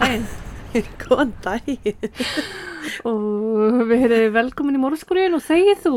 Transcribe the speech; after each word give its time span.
daginn 0.00 0.26
Góðan 1.02 1.32
daginn. 1.44 2.10
og 3.08 3.80
við 3.90 4.04
erum 4.06 4.34
velkomin 4.36 4.78
í 4.78 4.82
morgskóriðin 4.82 5.36
og 5.36 5.42
þegið 5.44 5.80
þú. 5.84 5.94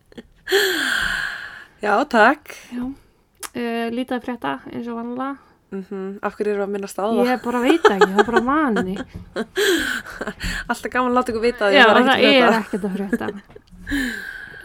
Já, 1.84 1.94
takk. 2.12 2.52
Já, 2.74 2.82
uh, 2.84 3.86
lítið 3.94 4.18
að 4.18 4.26
frétta 4.26 4.58
eins 4.70 4.90
og 4.90 4.98
vanlega. 5.00 5.36
Mm 5.70 6.16
Af 6.26 6.34
hverju 6.34 6.50
erum 6.50 6.58
við 6.58 6.66
að 6.66 6.72
minnast 6.74 6.98
á 6.98 7.06
það? 7.06 7.20
Ég 7.28 7.42
bara 7.44 7.60
veit 7.62 7.84
ekki, 7.86 8.08
það 8.10 8.18
er 8.20 8.26
bara 8.26 8.40
vani. 8.48 8.96
Alltaf 10.70 10.90
gaman 10.90 11.12
að 11.12 11.16
láta 11.16 11.32
ykkur 11.32 11.44
vita 11.44 11.68
að 11.68 11.76
Já, 11.76 11.84
ég 11.86 11.92
það 11.94 12.24
er 12.26 12.56
ekkert 12.58 12.88
að 12.88 12.96
frétta. 12.96 13.28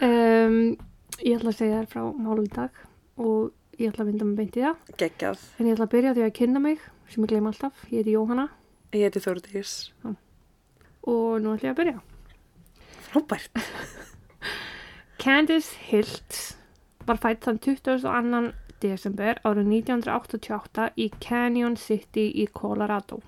Um, 0.06 0.58
ég 1.22 1.38
ætla 1.38 1.52
að 1.52 1.60
segja 1.60 1.78
þér 1.78 1.88
frá 1.94 2.02
málum 2.10 2.44
í 2.44 2.52
dag 2.52 2.82
og 3.22 3.54
ég 3.78 3.92
ætla 3.92 4.04
að 4.04 4.10
vinda 4.10 4.26
mig 4.26 4.36
beint 4.42 4.58
í 4.58 4.66
það. 4.66 4.76
Geggjað. 5.00 5.46
En 5.56 5.70
ég 5.70 5.76
ætla 5.76 5.86
að 5.86 5.94
byrja 5.94 6.14
því 6.16 6.26
að 6.26 6.34
kynna 6.40 6.64
mig, 6.66 6.84
sem 7.10 7.24
ég 7.24 7.30
gleyma 7.32 7.52
alltaf. 7.52 7.84
Ég 7.90 8.00
heiti 8.02 8.14
Jóhanna 8.16 8.48
Ég 8.94 9.02
heiti 9.06 9.20
Þórdís. 9.20 9.72
og 11.06 11.40
nú 11.42 11.54
ætla 11.54 11.68
ég 11.68 11.74
að 11.74 11.80
byrja. 11.80 11.98
Frábært. 13.06 13.60
Candice 15.22 15.74
Hilt 15.88 16.38
var 17.06 17.18
fætt 17.22 17.44
þann 17.46 17.58
22. 17.62 18.52
desember 18.82 19.38
árið 19.46 19.68
1988 19.72 20.88
í 21.00 21.10
Canyon 21.22 21.76
City 21.80 22.26
í 22.42 22.46
Colorado 22.52 23.20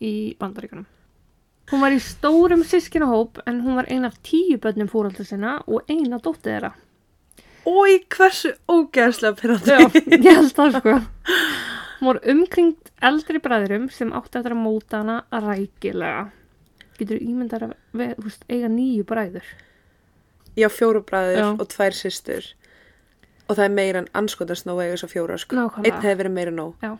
í 0.00 0.34
Bandaríkunum. 0.40 0.86
Hún 1.70 1.84
var 1.84 1.94
í 1.94 2.00
stórum 2.02 2.64
sískinahóp 2.66 3.38
en 3.46 3.60
hún 3.62 3.78
var 3.78 3.86
ein 3.90 4.04
af 4.08 4.16
tíu 4.26 4.58
börnum 4.58 4.88
fóraldar 4.90 5.26
sinna 5.28 5.58
og 5.70 5.86
eina 5.88 6.18
dóttið 6.18 6.48
þeirra. 6.50 6.72
Ói, 7.68 8.00
hversu 8.10 8.54
ógeðslega 8.66 9.36
pyrrandi. 9.38 9.70
Já, 9.70 10.16
ég 10.16 10.26
held 10.26 10.54
það 10.56 10.78
sko. 10.80 10.96
Hún 12.00 12.06
var 12.08 12.20
umkringt 12.32 12.90
eldri 13.04 13.38
bræðurum 13.44 13.90
sem 13.92 14.12
átti 14.16 14.38
eftir 14.40 14.54
að 14.54 14.62
móta 14.64 15.02
hana 15.02 15.18
rækilega. 15.32 16.30
Getur 16.98 17.20
ímyndar 17.20 17.62
að 17.66 17.74
ve- 17.92 18.14
þú 18.16 18.24
veist, 18.24 18.44
eiga 18.48 18.68
nýju 18.72 19.04
bræður. 19.04 19.44
Ég 20.56 20.66
á 20.66 20.70
fjóru 20.72 21.02
bræður 21.04 21.36
Já. 21.38 21.48
og 21.60 21.68
tvær 21.68 21.92
systur. 21.96 22.44
Og 23.48 23.56
það 23.56 23.64
er 23.64 23.74
meira 23.74 23.98
en 23.98 24.08
anskotast 24.14 24.64
nóg 24.66 24.80
eiga 24.84 24.96
svo 24.96 25.08
fjóra, 25.08 25.36
sko. 25.38 25.56
Nákvæmlega. 25.56 25.92
Einn 25.92 26.02
hefur 26.02 26.22
verið 26.24 26.32
meira 26.32 26.50
nóg. 26.50 26.74
Já, 26.82 26.98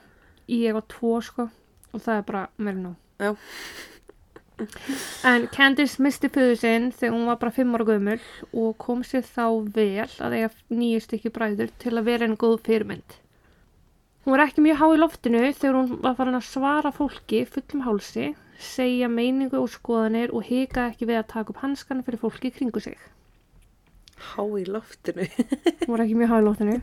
ég 0.49 0.77
á 0.77 0.83
tvo 0.89 1.21
sko 1.23 1.51
og 1.93 2.01
það 2.01 2.19
er 2.19 2.23
bara 2.23 2.49
meira 2.59 2.79
nóg. 2.79 2.97
Já. 3.21 3.37
En 5.25 5.47
Candice 5.49 6.03
misti 6.05 6.29
föðu 6.29 6.57
sinn 6.61 6.91
þegar 6.93 7.15
hún 7.17 7.27
var 7.31 7.39
bara 7.41 7.51
fimm 7.57 7.73
ára 7.75 7.87
gömul 7.89 8.19
og 8.53 8.75
kom 8.79 9.01
sér 9.03 9.23
þá 9.25 9.47
vel 9.73 10.05
að 10.21 10.35
eiga 10.37 10.51
nýju 10.71 11.01
stykki 11.07 11.31
bræður 11.33 11.71
til 11.81 11.93
að 11.97 12.05
vera 12.11 12.27
einn 12.29 12.37
góð 12.37 12.59
fyrirmynd. 12.67 13.17
Hún 14.25 14.35
var 14.35 14.43
ekki 14.45 14.61
mjög 14.61 14.77
há 14.77 14.87
í 14.93 14.99
loftinu 15.01 15.41
þegar 15.49 15.77
hún 15.79 15.93
var 16.05 16.17
farin 16.19 16.37
að 16.37 16.49
svara 16.51 16.91
fólki 16.93 17.39
fullum 17.49 17.87
hálsi, 17.87 18.27
segja 18.61 19.09
meiningu 19.09 19.57
og 19.57 19.71
skoðanir 19.73 20.35
og 20.37 20.45
hika 20.45 20.91
ekki 20.91 21.09
við 21.09 21.23
að 21.23 21.31
taka 21.31 21.55
upp 21.55 21.63
hanskan 21.63 22.03
fyrir 22.05 22.21
fólki 22.21 22.51
kringu 22.53 22.83
sig. 22.85 22.99
Há 24.21 24.45
í 24.45 24.67
loftinu. 24.69 25.25
Hún 25.87 25.95
var 25.95 26.05
ekki 26.05 26.19
mjög 26.21 26.35
há 26.35 26.37
í 26.37 26.45
loftinu. 26.51 26.77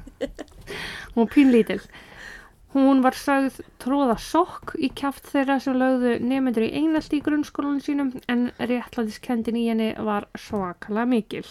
Hún 1.14 1.20
var 1.22 1.30
pínlítil. 1.36 1.82
Hún 2.74 3.04
var 3.06 3.16
sögð 3.16 3.62
tróða 3.82 4.18
sokk 4.22 4.74
í 4.82 4.90
kjaft 4.98 5.30
þeirra 5.30 5.60
sem 5.62 5.78
lögðu 5.78 6.18
nefnendur 6.20 6.66
í 6.66 6.74
einaldi 6.82 7.22
í 7.22 7.24
grunnskólanum 7.26 7.84
sínum 7.86 8.10
en 8.34 8.50
réttlætiskendin 8.58 9.62
í 9.62 9.68
henni 9.70 9.92
var 10.10 10.28
svakalega 10.42 11.06
mikil. 11.14 11.46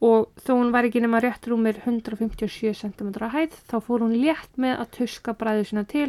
Og 0.00 0.30
þó 0.40 0.54
hún 0.56 0.72
var 0.72 0.88
ekki 0.88 1.02
nema 1.04 1.20
rétt 1.20 1.44
rúmir 1.50 1.82
157 1.84 2.72
cm 2.78 3.10
að 3.20 3.34
hæð 3.34 3.56
þá 3.68 3.76
fór 3.84 4.04
hún 4.06 4.16
létt 4.16 4.54
með 4.56 4.78
að 4.80 4.92
tuska 4.96 5.34
bræðu 5.36 5.66
sína 5.68 5.84
til 5.88 6.08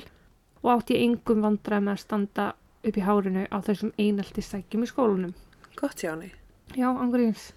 og 0.61 0.69
átti 0.77 0.95
í 0.95 1.07
engum 1.07 1.41
vandræð 1.43 1.83
með 1.83 1.97
að 1.97 2.03
standa 2.05 2.45
upp 2.87 2.97
í 2.97 3.03
hárinu 3.03 3.47
á 3.51 3.57
þessum 3.65 3.91
einaldi 3.99 4.43
sækjum 4.45 4.85
í 4.85 4.89
skólanum. 4.89 5.33
Gott 5.75 5.99
hjá 5.99 6.13
henni. 6.13 6.31
Já, 6.77 6.87
angriðins. 6.87 7.51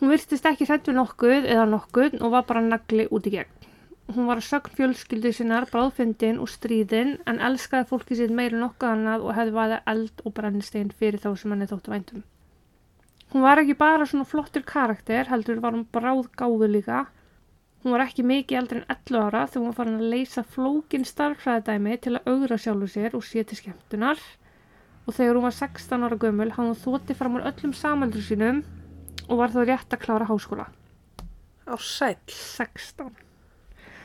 Hún 0.00 0.12
virtist 0.12 0.46
ekki 0.46 0.66
hrætt 0.66 0.90
við 0.90 0.98
nokkuð 0.98 1.46
eða 1.46 1.68
nokkuð 1.70 2.18
og 2.22 2.34
var 2.34 2.44
bara 2.48 2.64
nagli 2.64 3.06
út 3.14 3.26
í 3.30 3.34
gegn. 3.34 3.54
Hún 4.14 4.28
var 4.30 4.40
að 4.40 4.46
sögn 4.48 4.74
fjölskyldu 4.74 5.32
sinnar, 5.36 5.66
bráðfundin 5.68 6.38
og 6.40 6.48
stríðin 6.48 7.18
en 7.28 7.42
elskaði 7.44 7.88
fólki 7.90 8.16
sitt 8.16 8.32
meira 8.32 8.56
nokkuð 8.56 8.94
annað 8.94 9.26
og 9.26 9.34
hefði 9.36 9.56
vaðið 9.58 9.90
eld 9.92 10.22
og 10.24 10.34
brennistein 10.38 10.92
fyrir 11.00 11.20
þá 11.20 11.30
sem 11.36 11.52
henni 11.52 11.68
þóttu 11.68 11.92
væntum. 11.92 12.22
Hún 13.32 13.44
var 13.44 13.60
ekki 13.60 13.76
bara 13.76 14.06
svona 14.08 14.24
flottur 14.24 14.64
karakter, 14.64 15.28
heldur 15.28 15.60
var 15.60 15.74
hún 15.76 15.84
bráð 15.92 16.30
gáðu 16.38 16.68
líka. 16.72 17.04
Hún 17.84 17.92
var 17.94 18.06
ekki 18.06 18.24
mikið 18.24 18.58
eldri 18.58 18.80
en 18.80 18.88
11 18.90 19.20
ára 19.20 19.42
þegar 19.46 19.60
hún 19.60 19.68
var 19.68 19.76
farin 19.76 19.98
að 20.00 20.12
leysa 20.14 20.44
flókin 20.54 21.04
starfræðadæmi 21.06 21.98
til 22.02 22.14
að 22.16 22.30
augra 22.32 22.58
sjálfu 22.58 22.88
sér 22.94 23.14
og 23.18 23.26
sé 23.28 23.44
til 23.44 23.60
skemmtunar 23.60 24.22
og 25.04 25.14
þegar 25.14 25.38
hún 25.38 25.46
var 25.46 25.56
16 25.56 26.08
ára 26.08 26.18
gömul 26.24 26.50
hafði 26.56 26.72
hún 26.72 26.82
þótti 26.82 27.16
fram 27.20 27.38
úr 27.38 27.46
öllum 27.52 27.74
samaldur 27.76 28.24
sínum 28.24 28.64
og 29.28 29.40
var 29.42 29.52
þá 29.52 29.60
rétt 29.68 29.94
að 29.94 30.02
klára 30.02 30.28
háskóla. 30.28 30.68
Á 31.68 31.76
sæll. 31.76 32.16
16. 32.32 33.12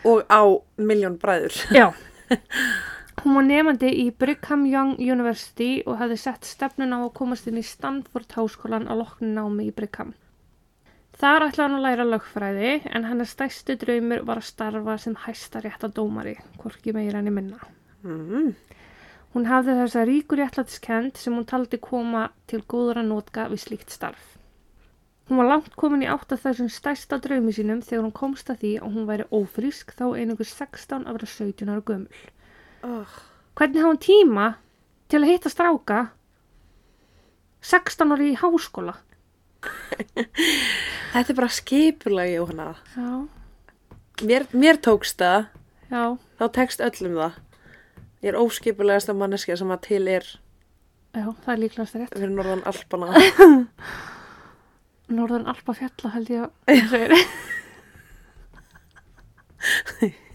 Og 0.04 0.24
á 0.28 0.44
miljón 0.78 1.16
bræður. 1.18 1.56
Já. 1.72 1.94
Hún 3.24 3.38
var 3.38 3.46
nefandi 3.48 3.88
í 3.88 4.10
Brigham 4.20 4.66
Young 4.68 4.98
University 5.00 5.78
og 5.88 5.96
hefði 6.02 6.18
sett 6.20 6.44
stefnun 6.44 6.92
á 6.92 7.00
að 7.00 7.14
komast 7.16 7.46
inn 7.48 7.62
í 7.62 7.64
Stanford 7.64 8.34
háskólan 8.36 8.90
á 8.92 8.94
loknu 9.00 9.30
námi 9.32 9.70
í 9.70 9.76
Brigham. 9.78 10.12
Þar 11.16 11.46
ætlaði 11.46 11.64
hann 11.64 11.78
að 11.78 11.86
læra 11.86 12.06
lögfræði 12.10 12.74
en 12.92 13.08
hennar 13.08 13.30
stæstu 13.32 13.78
draumur 13.80 14.26
var 14.28 14.42
að 14.42 14.50
starfa 14.50 14.98
sem 15.00 15.16
hæsta 15.24 15.62
rétta 15.64 15.88
dómari, 15.88 16.36
hvorki 16.60 16.92
meira 16.92 17.22
enn 17.22 17.32
í 17.32 17.36
minna. 17.38 17.62
Mm. 18.04 18.52
Hún 19.38 19.48
hafði 19.48 19.78
þessa 19.80 20.06
ríkur 20.12 20.44
réttlætiskend 20.44 21.16
sem 21.24 21.40
hún 21.40 21.48
taldi 21.48 21.80
koma 21.80 22.28
til 22.52 22.60
góðra 22.68 23.08
nótka 23.08 23.48
við 23.54 23.64
slíkt 23.64 23.96
starf. 23.96 24.34
Hún 25.30 25.40
var 25.40 25.52
langt 25.54 25.80
komin 25.80 26.04
í 26.04 26.12
átt 26.12 26.36
af 26.36 26.44
þessum 26.44 26.68
stærsta 26.68 27.24
draumi 27.24 27.56
sínum 27.56 27.80
þegar 27.88 28.04
hún 28.04 28.18
komst 28.20 28.52
að 28.52 28.66
því 28.66 28.76
að 28.82 28.96
hún 28.98 29.12
væri 29.14 29.32
ófrísk 29.32 29.96
þá 29.96 30.10
einhver 30.12 30.50
16 30.52 31.08
að 31.08 31.22
vera 31.22 31.36
17 31.40 31.72
ára 31.72 31.88
gömul. 31.88 32.24
Oh. 32.84 33.08
Hvernig 33.58 33.80
hafði 33.80 33.92
hún 33.92 34.02
tíma 34.04 34.48
til 35.12 35.20
að 35.22 35.30
hitta 35.32 35.50
stráka 35.54 36.00
16 37.64 38.12
ári 38.16 38.28
í 38.34 38.40
háskóla? 38.42 38.96
Þetta 41.14 41.30
er 41.32 41.38
bara 41.38 41.50
skipulagi, 41.54 42.34
Jóhanna. 42.36 42.66
Já, 42.98 43.10
Mér, 44.24 44.44
mér 44.54 44.78
tókst 44.84 45.18
það, 45.20 45.46
já, 45.90 46.04
þá 46.40 46.44
tekst 46.56 46.80
öllum 46.86 47.16
það. 47.18 47.34
Ég 48.24 48.30
er 48.32 48.38
óskipulegasta 48.40 49.14
manneskja 49.18 49.56
sem 49.60 49.72
að 49.74 49.82
til 49.88 50.04
er 50.12 50.24
já, 51.16 51.26
það 51.44 51.52
er 51.54 51.60
líklegast 51.64 51.96
rétt. 51.98 52.14
fyrir 52.14 52.32
norðan 52.36 52.62
Alpana. 52.70 53.08
Norðan 55.18 55.48
Alpa 55.52 55.72
fjalla 55.78 56.10
held 56.14 56.30
ég 56.32 56.40
að 56.46 56.50
segir. 56.92 57.12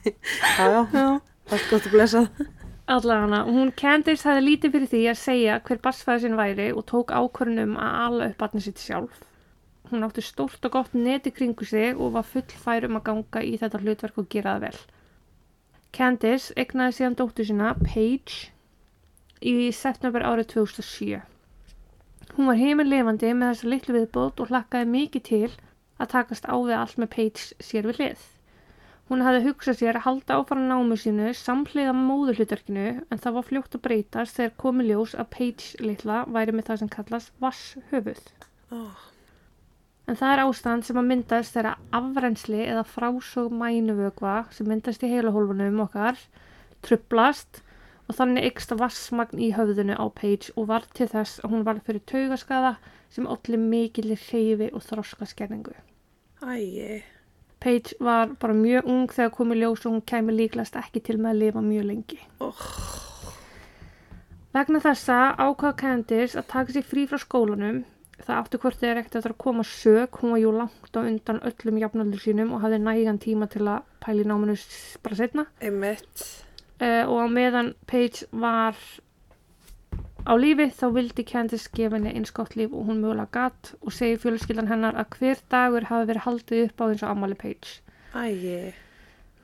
Já, 0.09 0.65
já, 0.65 0.81
Já. 0.93 1.07
Allt 1.53 1.71
gott 1.71 1.87
að 1.89 1.95
blessa. 1.95 2.23
Allavega, 2.89 3.39
hún 3.45 3.71
Candice 3.77 4.25
hefði 4.25 4.45
lítið 4.45 4.75
fyrir 4.75 4.91
því 4.93 5.01
að 5.11 5.19
segja 5.21 5.57
hver 5.65 5.81
barsfæði 5.85 6.23
sinn 6.25 6.37
væri 6.39 6.69
og 6.73 6.87
tók 6.89 7.11
ákvörnum 7.13 7.75
að 7.77 7.97
ala 8.05 8.29
upp 8.31 8.39
barnið 8.41 8.65
sitt 8.65 8.81
sjálf. 8.81 9.19
Hún 9.89 10.05
átti 10.05 10.25
stórt 10.25 10.65
og 10.69 10.75
gott 10.75 10.97
neti 10.97 11.33
kringu 11.33 11.65
sig 11.69 11.97
og 11.97 12.15
var 12.17 12.27
full 12.29 12.49
fær 12.65 12.85
um 12.89 12.97
að 13.00 13.05
ganga 13.09 13.43
í 13.45 13.55
þetta 13.61 13.81
hlutverk 13.83 14.21
og 14.21 14.29
gera 14.33 14.56
það 14.56 14.67
vel. 14.67 14.81
Candice 15.97 16.56
egnaði 16.61 16.97
síðan 16.99 17.19
dóttur 17.21 17.49
sína, 17.49 17.75
Paige, 17.81 18.51
í 19.41 19.71
september 19.73 20.25
árið 20.25 20.51
2007. 20.56 21.23
Hún 22.37 22.51
var 22.51 22.61
heiminn 22.61 22.93
lifandi 22.93 23.33
með 23.33 23.55
þessa 23.55 23.73
litlu 23.73 23.97
viðbót 23.97 24.41
og 24.44 24.53
hlakkaði 24.53 24.93
mikið 24.93 25.29
til 25.29 25.47
að 25.99 26.12
takast 26.12 26.44
á 26.49 26.56
við 26.56 26.77
allt 26.77 27.01
með 27.01 27.15
Paige 27.17 27.65
sér 27.65 27.89
við 27.89 28.03
hlið. 28.03 28.29
Hún 29.08 29.22
hafði 29.25 29.46
hugsað 29.46 29.78
sér 29.81 29.96
að 29.96 30.05
halda 30.05 30.37
áfram 30.37 30.66
námu 30.69 30.96
sínu 31.00 31.31
samhliða 31.37 31.94
móðurhlutverkinu 31.96 32.88
en 33.00 33.22
það 33.22 33.37
var 33.38 33.46
fljótt 33.49 33.76
að 33.78 33.84
breytast 33.87 34.37
þegar 34.37 34.58
komi 34.60 34.84
ljós 34.84 35.14
að 35.16 35.31
Paige 35.32 35.81
litla 35.81 36.19
væri 36.28 36.52
með 36.52 36.69
það 36.69 36.82
sem 36.82 36.90
kallast 36.93 37.32
vasshöfuð. 37.40 38.20
Oh. 38.76 39.06
En 40.08 40.16
það 40.16 40.34
er 40.34 40.43
ástand 40.44 40.84
sem 40.84 41.00
að 41.00 41.08
myndast 41.08 41.56
þegar 41.56 41.81
afrensli 41.96 42.60
eða 42.66 42.84
frásóg 42.88 43.56
mænuvögva 43.56 44.37
sem 44.52 44.69
myndast 44.69 45.05
í 45.05 45.12
heilahólfunum 45.14 45.82
okkar 45.88 46.20
trublast 46.84 47.62
og 48.08 48.16
þannig 48.16 48.52
yksta 48.52 48.76
vassmagn 48.81 49.40
í 49.40 49.50
höfðinu 49.56 49.96
á 49.96 50.05
Paige 50.12 50.52
og 50.56 50.69
var 50.70 50.84
til 50.96 51.08
þess 51.08 51.40
að 51.40 51.56
hún 51.56 51.69
var 51.69 51.81
fyrir 51.84 52.05
taugaskaða 52.08 52.76
sem 53.12 53.28
allir 53.28 53.60
mikillir 53.60 54.20
hreyfi 54.28 54.69
og 54.72 54.84
þroskaskerningu. 54.84 55.76
Æi. 56.44 57.05
Paige 57.58 57.99
var 58.00 58.32
bara 58.38 58.55
mjög 58.55 58.87
ung 58.87 59.10
þegar 59.10 59.34
komið 59.34 59.62
ljós 59.62 59.84
og 59.87 59.94
hún 59.96 60.05
kæmi 60.06 60.34
líklast 60.37 60.78
ekki 60.78 61.02
til 61.02 61.19
með 61.19 61.32
að 61.32 61.40
lifa 61.43 61.62
mjög 61.64 61.87
lengi. 61.88 62.19
Oh. 62.44 62.64
Vegna 64.55 64.81
þessa 64.82 65.16
ákvað 65.37 65.78
Candice 65.82 66.38
að 66.38 66.50
taka 66.52 66.75
sér 66.75 66.87
frí 66.87 67.06
frá 67.10 67.19
skólanum. 67.20 67.82
Það 68.19 68.38
átti 68.40 68.60
hvort 68.62 68.81
þeir 68.81 69.00
ekkert 69.00 69.19
að 69.20 69.37
koma 69.38 69.64
sög, 69.66 70.16
hún 70.20 70.34
var 70.34 70.40
jú 70.43 70.52
langt 70.55 70.96
á 70.99 71.00
undan 71.02 71.43
öllum 71.46 71.78
jafnaldur 71.82 72.22
sínum 72.22 72.55
og 72.55 72.64
hafði 72.64 72.81
nægan 72.82 73.20
tíma 73.22 73.46
til 73.50 73.66
að 73.69 73.84
pæli 74.02 74.25
náminu 74.26 74.56
bara 75.05 75.19
setna. 75.19 75.44
Einmitt. 75.62 76.25
Uh, 76.78 77.05
og 77.10 77.22
á 77.22 77.26
meðan 77.31 77.72
Paige 77.90 78.26
var 78.31 78.78
á 80.29 80.33
lífi 80.37 80.69
þá 80.77 80.85
vildi 80.93 81.25
Candice 81.25 81.71
gefa 81.73 81.97
henni 81.97 82.13
eins 82.13 82.35
gott 82.37 82.53
líf 82.59 82.75
og 82.77 82.91
hún 82.91 83.01
mögulega 83.01 83.33
gatt 83.33 83.73
og 83.81 83.95
segir 83.97 84.21
fjölskyldan 84.21 84.69
hennar 84.69 84.99
að 85.01 85.17
hver 85.17 85.41
dagur 85.55 85.89
hafi 85.89 86.11
verið 86.11 86.27
haldið 86.27 86.65
upp 86.67 86.83
á 86.83 86.85
eins 86.89 87.05
og 87.05 87.15
Amali 87.15 87.39
Page. 87.41 87.81
Æi. 88.13 88.75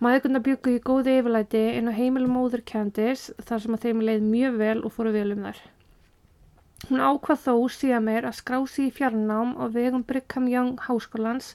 Maðurkundar 0.05 0.43
byggu 0.45 0.75
í 0.77 0.83
góði 0.85 1.15
yfirlæti 1.21 1.63
inn 1.79 1.89
á 1.89 1.97
heimilum 1.97 2.35
móður 2.37 2.65
Candice 2.69 3.33
þar 3.49 3.63
sem 3.65 3.77
að 3.77 3.87
þeim 3.87 4.05
leið 4.05 4.27
mjög 4.29 4.61
vel 4.61 4.77
og 4.83 4.93
fóru 4.93 5.15
vel 5.15 5.31
um 5.33 5.47
þær. 5.47 5.63
Hún 6.91 7.01
ákvað 7.01 7.45
þó 7.47 7.55
síðan 7.73 8.05
meir 8.05 8.29
að 8.29 8.39
skrá 8.43 8.59
sig 8.69 8.91
í 8.91 8.95
fjarnám 8.99 9.57
á 9.57 9.65
vegum 9.73 10.05
Brigham 10.05 10.51
Young 10.53 10.77
háskólans 10.85 11.55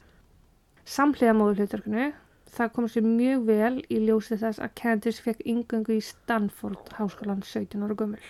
samhliða 0.90 1.38
móðurhlutverkinu. 1.38 2.10
Það 2.50 2.72
kom 2.74 2.88
sér 2.90 3.06
mjög 3.06 3.46
vel 3.46 3.76
í 3.94 4.00
ljósi 4.08 4.40
þess 4.42 4.58
að 4.64 4.74
Candice 4.82 5.22
fekk 5.22 5.46
yngöngu 5.46 6.00
í 6.00 6.02
Stanford 6.02 6.96
háskólan 6.98 7.46
17 7.46 7.86
ára 7.86 8.00
gömul. 8.00 8.24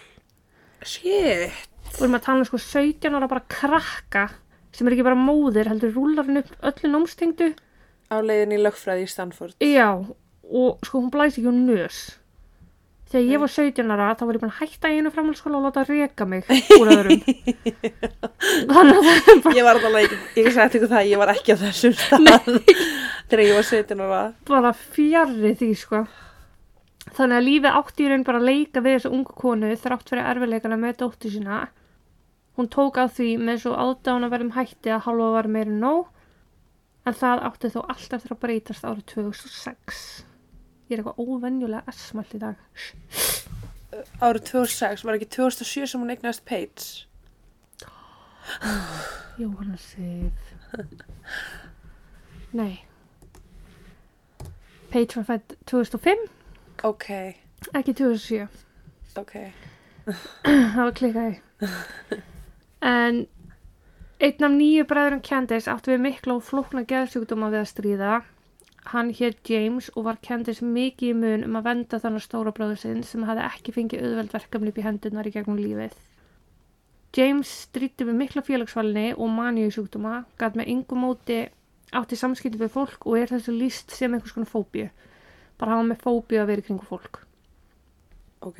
Shit. 0.86 1.56
Og 1.98 2.04
erum 2.06 2.18
að 2.20 2.26
tala 2.28 2.44
um 2.44 2.48
sko 2.48 2.60
17 2.62 3.16
ára 3.18 3.30
bara 3.32 3.44
krakka 3.52 4.28
sem 4.76 4.88
er 4.88 4.96
ekki 4.96 5.04
bara 5.08 5.18
móðir, 5.18 5.68
heldur 5.72 5.92
rúlar 5.96 6.28
hann 6.30 6.44
upp 6.44 6.52
öllu 6.70 6.92
námstengdu. 6.94 7.50
Á 8.14 8.16
leiðin 8.22 8.56
í 8.56 8.62
lögfræði 8.62 9.06
í 9.06 9.10
Stanford. 9.12 9.56
Já, 9.64 9.90
og 10.50 10.80
sko 10.86 11.02
hún 11.02 11.12
blæs 11.14 11.36
ekki 11.40 11.50
um 11.50 11.64
nös. 11.68 11.98
Þegar 13.10 13.26
ég 13.26 13.42
var 13.42 13.50
17 13.50 13.90
ára 13.96 14.08
þá 14.14 14.24
var 14.30 14.38
ég 14.38 14.44
að 14.46 14.58
hætta 14.60 14.90
í 14.94 15.00
einu 15.00 15.10
framhaldsskóla 15.10 15.58
og 15.58 15.64
láta 15.66 15.82
reka 15.88 16.28
mig 16.30 16.46
úr 16.78 16.92
öðrum. 16.94 17.24
Þannig 18.70 19.00
að 19.00 19.08
það 19.08 19.32
er 19.34 19.40
bara, 19.42 19.56
Ég 19.58 19.66
var 19.66 19.80
alveg 19.90 20.14
ég 20.38 20.50
sagði 20.54 20.78
ykkur 20.78 20.92
það, 20.94 21.10
ég 21.10 21.22
var 21.24 21.32
ekki 21.34 21.56
á 21.58 21.62
þessum 21.64 21.96
stað 21.98 22.52
þegar 23.32 23.44
ég 23.48 23.58
var 23.58 23.66
17 23.72 24.04
ára. 24.06 24.22
bara 24.46 24.74
fjarrri 24.78 25.56
því 25.58 25.72
sko. 25.82 26.04
Þannig 27.18 27.38
að 27.40 27.50
í 28.04 28.08
raun 28.10 28.24
bara 28.28 28.40
leika 28.44 28.84
við 28.86 28.98
þessu 28.98 29.12
ungu 29.16 29.36
konu 29.36 29.74
þrátt 29.76 30.12
fyrir 30.12 30.30
erfileikana 30.30 30.78
með 30.80 30.98
dóttu 31.02 31.32
sína. 31.34 31.68
Hún 32.60 32.70
tók 32.70 33.00
á 33.00 33.08
því 33.08 33.38
með 33.40 33.62
svo 33.64 33.76
ádána 33.76 34.30
verðum 34.32 34.56
hætti 34.56 34.92
að 34.92 35.06
halva 35.08 35.30
var 35.38 35.48
meira 35.48 35.72
nóg 35.72 36.10
en 37.08 37.16
það 37.16 37.44
átti 37.48 37.72
þó 37.74 37.80
alltaf 37.86 38.26
að 38.30 38.42
breytast 38.44 38.86
árið 38.86 39.06
2006. 39.14 40.02
Ég 40.90 40.98
er 40.98 41.04
eitthvað 41.04 41.22
óvenjulega 41.24 41.94
esmalt 41.94 42.34
í 42.36 42.42
dag. 42.42 42.58
Árið 44.22 44.44
2006, 44.52 45.06
var 45.06 45.18
ekki 45.18 45.30
2007 45.38 45.88
sem 45.92 46.04
hún 46.04 46.14
eignast 46.14 46.44
Paige? 46.50 47.06
Jóhanna 49.42 49.78
Sif. 49.82 50.52
Nei. 52.58 52.82
Paige 54.90 55.20
var 55.20 55.28
fætt 55.30 55.56
2005, 55.70 56.28
Ok, 56.84 57.10
ekki 57.76 57.94
2007. 57.94 58.48
ok. 59.20 59.36
það 60.74 60.84
var 60.84 60.94
klikkaði 60.96 61.40
en 62.82 63.26
einn 64.24 64.46
af 64.48 64.54
nýju 64.54 64.86
bræðurum 64.88 65.24
Candice 65.26 65.72
átti 65.72 65.92
við 65.92 66.04
mikla 66.06 66.38
og 66.38 66.46
flókna 66.48 66.86
geðsjúkdóma 66.88 67.50
við 67.52 67.62
að 67.62 67.72
stríða. 67.74 68.14
Hann 68.94 69.12
hétt 69.16 69.50
James 69.52 69.90
og 69.96 70.08
var 70.08 70.20
Candice 70.24 70.66
mikið 70.66 71.12
í 71.12 71.18
mun 71.20 71.46
um 71.50 71.60
að 71.60 71.68
venda 71.68 72.00
þannig 72.00 72.24
stóra 72.26 72.54
bróður 72.56 72.80
sinn 72.80 73.04
sem 73.04 73.28
hafði 73.28 73.46
ekki 73.50 73.76
fengið 73.76 74.06
auðveld 74.06 74.34
verkefni 74.38 74.72
upp 74.72 74.80
í 74.80 74.88
hendunar 74.88 75.28
í 75.28 75.36
gegnum 75.36 75.60
lífið. 75.60 76.00
James 77.16 77.52
stríti 77.66 78.08
við 78.08 78.20
mikla 78.22 78.46
félagsvalni 78.46 79.10
og 79.18 79.32
maníu 79.34 79.72
sjúkdóma 79.74 80.24
gæt 80.40 80.56
með 80.56 80.72
yngum 80.76 81.04
móti 81.04 81.42
átti 81.92 82.16
samskipti 82.20 82.60
við 82.62 82.72
fólk 82.76 83.08
og 83.10 83.18
er 83.20 83.32
þessu 83.34 83.56
líst 83.56 83.92
sem 83.92 84.14
einhvers 84.14 84.36
konar 84.36 84.52
fóbíu 84.52 84.90
bara 85.60 85.76
hafa 85.76 85.90
með 85.92 86.02
fóbíu 86.08 86.42
að 86.42 86.50
vera 86.54 86.64
í 86.64 86.68
kringu 86.70 86.90
fólk 86.90 87.22
Ok, 88.40 88.60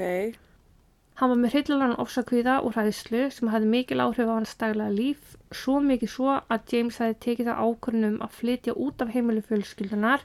Hann 1.20 1.34
var 1.34 1.40
með 1.42 1.52
hryllilegan 1.52 1.98
ofsakvíða 2.00 2.54
og 2.64 2.78
hræðislu 2.78 3.26
sem 3.36 3.50
hafði 3.52 3.68
mikil 3.74 4.00
áhrif 4.00 4.30
á 4.32 4.38
hans 4.38 4.54
daglega 4.56 4.94
líf, 4.96 5.34
svo 5.52 5.82
mikið 5.84 6.12
svo 6.14 6.36
að 6.40 6.72
James 6.72 7.00
hefði 7.02 7.18
tekið 7.26 7.50
það 7.50 7.64
ákvörnum 7.66 8.16
að 8.24 8.38
flytja 8.38 8.76
út 8.86 9.04
af 9.04 9.12
heimilu 9.12 9.44
fjölskyldunar 9.50 10.24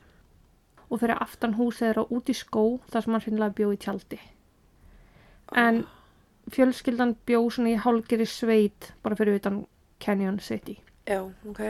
og 0.86 1.00
fyrir 1.02 1.18
aftan 1.18 1.56
húsið 1.58 1.88
þeirra 1.88 2.04
út 2.14 2.30
í 2.30 2.36
skó 2.38 2.62
þar 2.92 3.06
sem 3.06 3.16
hann 3.16 3.24
hreinlega 3.24 3.56
bjó 3.58 3.72
í 3.74 3.80
tjaldi. 3.82 4.20
En 5.64 5.82
fjölskyldan 6.54 7.16
bjó 7.26 7.42
svona 7.50 7.74
í 7.74 7.80
hálgeri 7.82 8.28
sveit 8.30 8.92
bara 9.02 9.18
fyrir 9.18 9.40
utan 9.40 9.64
Canyon 9.98 10.38
City. 10.38 10.78
já, 11.10 11.26
ok. 11.50 11.60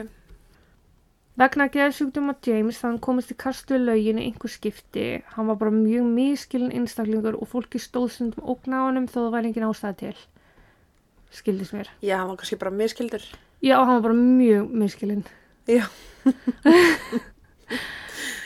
Vegna 1.34 1.66
geðsjúkdóma 1.66 2.36
James 2.46 2.78
þannig 2.78 3.02
komist 3.02 3.32
í 3.34 3.36
kastu 3.38 3.75
við 3.75 3.88
lauginu 3.88 4.22
einhver 4.22 4.52
skipti. 4.52 5.06
Hann 5.34 5.48
var 5.50 5.58
bara 5.58 5.75
mjög 5.75 6.06
miskilin 6.06 6.70
einstaklingur 6.70 7.34
og 7.40 7.50
fólki 7.50 7.81
stóðsundum 7.82 8.44
honum 8.70 9.08
þó 9.10 9.16
það 9.25 9.32
væri 9.34 9.50
engin 9.50 9.66
ástæði 9.66 9.96
til. 10.04 10.20
Skildist 11.34 11.75
mér. 11.75 11.90
Já, 11.98 12.20
hann 12.20 12.31
var 12.31 12.38
kannski 12.38 12.60
bara 12.60 12.70
miskildur. 12.70 13.25
Já, 13.64 13.81
hann 13.81 13.96
var 13.96 14.04
bara 14.06 14.14
mjög 14.14 14.70
miskilin. 14.70 15.25
Já. 15.66 15.88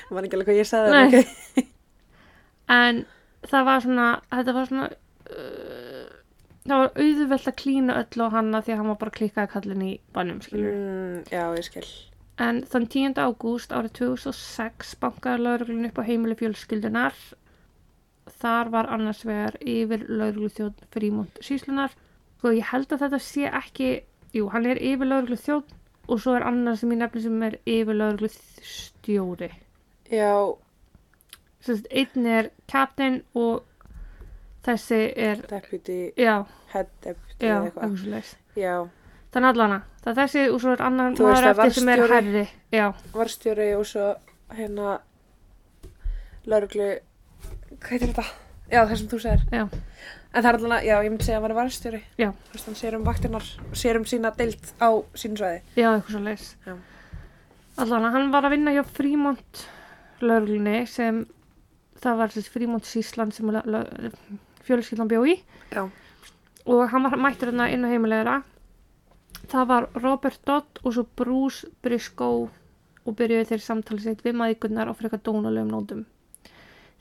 Það 0.08 0.16
var 0.16 0.24
ekki 0.24 0.38
alveg 0.38 0.48
hvað 0.48 0.58
ég 0.62 0.68
sagði. 0.68 0.92
Nei. 0.94 1.08
ok. 1.20 1.68
En 2.68 2.98
það 3.48 3.64
var 3.64 3.82
svona, 3.84 4.06
þetta 4.32 4.52
var 4.52 4.66
svona, 4.68 4.86
uh, 5.32 6.08
það 6.68 6.82
var 6.82 7.00
auðvelt 7.04 7.48
að 7.48 7.56
klína 7.62 7.96
öll 8.02 8.24
á 8.24 8.28
hanna 8.34 8.60
því 8.60 8.74
að 8.74 8.80
hann 8.80 8.90
var 8.92 8.98
bara 9.00 9.14
klikkaði 9.14 9.50
kallin 9.54 9.84
í 9.86 9.92
bannum, 10.12 10.42
skilur. 10.44 10.74
Mm, 10.76 11.22
já, 11.32 11.44
ég 11.56 11.64
skil. 11.64 11.86
En 12.38 12.60
þann 12.70 12.86
10. 12.86 13.18
ágúst 13.18 13.72
árið 13.74 13.96
2006 13.98 14.94
bankaði 15.02 15.42
lauruglun 15.42 15.88
upp 15.88 15.98
á 15.98 16.06
heimili 16.06 16.36
fjölskyldunar. 16.38 17.16
Þar 18.38 18.70
var 18.74 18.90
annars 18.94 19.24
vegar 19.26 19.56
yfir 19.58 20.04
lauruglu 20.06 20.50
þjóð 20.54 20.84
frímont 20.94 21.40
síslunar. 21.42 21.96
Sko 22.38 22.52
ég 22.54 22.70
held 22.70 22.92
að 22.94 23.02
þetta 23.06 23.20
sé 23.24 23.48
ekki, 23.50 23.90
jú 24.36 24.46
hann 24.52 24.68
er 24.70 24.78
yfir 24.78 25.10
lauruglu 25.10 25.40
þjóð 25.40 25.74
og 26.08 26.22
svo 26.22 26.36
er 26.38 26.46
annars 26.46 26.84
sem 26.84 26.94
ég 26.94 27.02
nefnir 27.02 27.24
sem 27.26 27.42
er 27.48 27.58
yfir 27.66 27.98
lauruglu 27.98 28.30
stjóri. 28.30 29.50
Já, 30.08 30.54
Sest, 31.60 31.88
einn 31.90 32.26
er 32.30 32.50
captain 32.70 33.18
og 33.34 33.64
þessi 34.66 35.00
er, 35.18 35.42
deputy, 35.50 36.12
já, 36.16 36.44
head 36.70 36.90
deputy 37.02 37.48
já, 37.48 37.56
eða 37.56 37.64
eitthvað. 37.66 37.96
svo 37.98 38.12
leys. 38.14 38.30
Já, 38.54 38.74
Þannig 39.28 39.50
allana, 39.52 39.78
það 40.02 40.10
er 40.12 40.18
þessi 40.22 40.42
og 40.48 40.60
svo 40.62 40.72
er 40.72 40.82
annar 40.86 41.16
Þú 41.18 41.26
maður 41.26 41.46
að 41.50 41.62
eftir 41.64 41.76
sem 41.82 41.88
er 41.92 42.02
herri. 42.14 42.44
Já, 42.72 42.86
varstjóri 43.12 43.68
og 43.76 43.86
svo 43.88 44.06
hérna 44.56 44.94
lauruglu, 46.48 46.88
hvað 47.76 47.90
heitir 47.92 48.12
þetta? 48.12 48.26
Já, 48.68 48.80
það 48.82 48.94
sem 48.96 49.08
þú 49.12 49.20
segir. 49.24 49.44
já, 49.52 49.64
En 50.28 50.44
það 50.44 50.48
er 50.50 50.58
alveg, 50.58 50.84
já, 50.84 50.94
ég 51.04 51.10
myndi 51.12 51.24
segja 51.24 51.38
að 51.38 51.42
hann 51.42 51.48
var 51.48 51.56
varstjóri. 51.62 52.00
Já. 52.20 52.28
Þú 52.48 52.56
veist, 52.56 52.66
hann 52.68 52.78
sér 52.82 52.96
um 52.98 53.04
vaktinnar, 53.06 53.46
sér 53.72 53.98
um 54.00 54.04
sína 54.08 54.32
deilt 54.36 54.72
á 54.76 54.88
sínu 55.16 55.40
svæði. 55.40 55.62
já, 55.76 55.88
eitthvað 55.94 56.16
svo. 56.16 56.56
Já. 56.66 56.76
Allana, 57.78 58.10
hann 58.12 58.32
var 58.32 58.44
að 58.48 58.56
vinna 58.56 58.74
hjá 58.74 58.82
Frímont 58.84 59.64
lauruglunni 60.20 60.82
sem 60.90 61.22
það 62.02 62.20
var 62.20 62.32
þessi 62.34 62.52
Frímont 62.54 62.88
síslan 62.88 63.32
sem 63.34 63.50
fjölskyldan 64.66 65.08
bjó 65.10 65.22
í 65.28 65.36
Já. 65.72 65.84
og 66.66 66.82
hann 66.92 67.06
var 67.06 67.16
mættur 67.20 67.52
hérna 67.52 67.68
inn 67.72 67.86
á 67.86 67.92
heimilegra 67.92 68.40
það 69.48 69.68
var 69.72 69.88
Robert 70.02 70.40
Dodd 70.48 70.80
og 70.84 70.94
svo 70.94 71.04
Bruce 71.16 71.68
Briscoe 71.84 72.48
og 73.08 73.16
byrjuði 73.16 73.48
þeir 73.50 73.64
samtalið 73.64 74.04
sitt 74.04 74.24
við 74.26 74.36
maðurkunnar 74.36 74.90
á 74.90 74.94
frekar 74.96 75.22
dónulegum 75.24 75.72
nótum. 75.72 76.06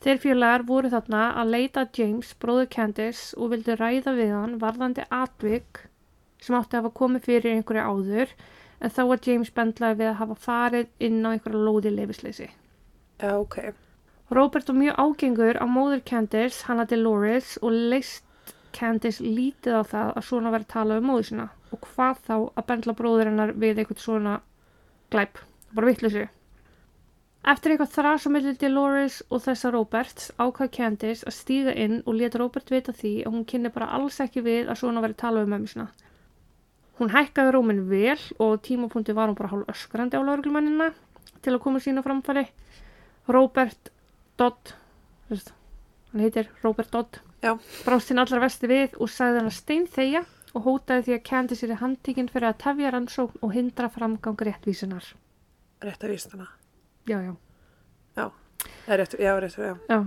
Þeir 0.04 0.22
félagar 0.22 0.64
voru 0.68 0.92
þarna 0.94 1.24
að 1.42 1.54
leita 1.56 1.88
James, 1.98 2.36
bróður 2.38 2.70
Candice 2.76 3.34
og 3.36 3.52
vildu 3.54 3.76
ræða 3.80 4.14
við 4.16 4.36
hann 4.36 4.60
varðandi 4.62 5.08
atvik 5.10 5.82
sem 6.38 6.56
átti 6.56 6.78
að 6.78 6.86
hafa 6.86 6.98
komið 7.00 7.26
fyrir 7.26 7.58
einhverju 7.58 7.84
áður 7.84 8.36
en 8.78 8.94
þá 8.94 9.02
var 9.10 9.24
James 9.26 9.52
bendlaði 9.58 10.00
við 10.04 10.12
að 10.12 10.20
hafa 10.22 10.40
farið 10.46 11.08
inn 11.08 11.26
á 11.26 11.34
einhverja 11.34 11.66
lóði 11.66 11.94
leifisleysi 11.96 12.48
Já, 12.48 13.32
ok. 13.34 13.74
Robert 14.30 14.70
var 14.70 14.78
mjög 14.78 15.00
ágengur 15.02 15.58
á 15.58 15.66
móður 15.66 16.04
Candice, 16.06 16.62
hana 16.70 16.86
Dolores 16.86 17.58
og 17.64 17.74
leist 17.74 18.54
Candice 18.78 19.26
lítið 19.26 19.82
á 19.82 19.84
það 19.90 20.12
að 20.14 20.28
svona 20.30 20.54
verið 20.54 20.74
talað 20.76 21.02
um 21.02 21.10
móður 21.10 21.30
sína 21.32 21.48
og 21.72 21.84
hvað 21.92 22.24
þá 22.28 22.36
að 22.38 22.66
bendla 22.72 22.96
bróður 22.98 23.32
hennar 23.32 23.54
við 23.54 23.82
eitthvað 23.82 24.04
svona 24.04 24.40
glæp, 25.14 25.40
bara 25.76 25.90
vittlusi. 25.90 26.26
Eftir 27.48 27.74
eitthvað 27.74 27.94
þrás 27.96 28.26
á 28.28 28.30
milli 28.34 28.54
Dolores 28.60 29.22
og 29.32 29.44
þessa 29.46 29.72
Roberts 29.72 30.32
ákvað 30.36 30.72
Candice 30.76 31.28
að 31.30 31.36
stíga 31.38 31.76
inn 31.80 32.02
og 32.04 32.18
leta 32.20 32.42
Robert 32.42 32.72
vita 32.74 32.92
því 32.92 33.14
að 33.24 33.38
hún 33.38 33.46
kynni 33.48 33.72
bara 33.72 33.88
alls 33.96 34.20
ekki 34.24 34.44
við 34.44 34.68
að 34.68 34.82
svona 34.82 35.04
verið 35.06 35.22
talað 35.22 35.48
um 35.48 35.54
mömmu 35.56 35.72
sína. 35.72 35.88
Hún 36.98 37.14
hækkaði 37.14 37.54
rómin 37.54 37.84
vel 37.88 38.20
og 38.44 38.58
tímapunkti 38.66 39.16
var 39.16 39.32
hún 39.32 39.38
bara 39.40 39.54
hálf 39.54 39.70
öskrandi 39.72 40.20
á 40.20 40.28
lauruglumennina 40.28 40.90
til 41.46 41.54
að 41.54 41.64
koma 41.64 41.80
sína 41.80 42.04
framfæri. 42.04 42.48
Robert 43.32 43.94
Dodd 44.38 44.74
hann 45.30 46.24
heitir 46.24 46.50
Robert 46.64 46.92
Dodd 46.92 47.22
brást 47.86 48.12
hinn 48.12 48.20
allra 48.20 48.42
vesti 48.44 48.68
við 48.68 48.98
og 49.00 49.12
sagði 49.14 49.40
hann 49.40 49.52
að 49.52 49.60
steinþegja 49.62 50.24
og 50.58 50.66
hótaði 50.66 51.08
því 51.08 51.16
að 51.18 51.24
Candice 51.30 51.68
er 51.70 51.80
handtíkinn 51.84 52.30
fyrir 52.34 52.50
að 52.50 52.60
tefja 52.66 52.92
rannsókn 52.94 53.42
og 53.46 53.56
hindra 53.56 53.90
framgang 53.94 54.46
réttvísunar 54.50 55.14
Rétt 55.86 56.04
að 56.04 56.16
vísa 56.16 56.34
hana. 56.34 56.48
já, 57.06 57.18
já, 58.18 58.32
er 58.88 58.98
rétt, 58.98 59.20
já, 59.22 59.34
rétt, 59.40 59.58
já. 59.58 59.76
já 59.88 60.00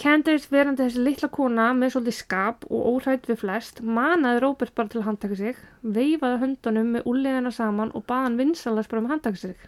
Candace 0.00 0.48
verandi 0.48 0.86
þessi 0.86 1.02
litla 1.04 1.28
kona 1.28 1.66
með 1.76 1.90
svolítið 1.92 2.14
skap 2.16 2.62
og 2.72 2.86
óhrætt 2.88 3.26
við 3.28 3.42
flest 3.42 3.82
manaði 3.84 4.40
Robert 4.40 4.72
bara 4.78 4.88
til 4.88 5.02
að 5.02 5.08
handtaka 5.10 5.36
sig, 5.36 5.58
veifaði 5.84 6.38
höndunum 6.40 6.94
með 6.94 7.10
úrlegina 7.10 7.52
saman 7.52 7.92
og 7.92 8.06
baði 8.08 8.30
hann 8.30 8.38
vinsalast 8.38 8.88
bara 8.88 9.02
um 9.02 9.10
að 9.10 9.12
handtaka 9.12 9.40
sig. 9.42 9.66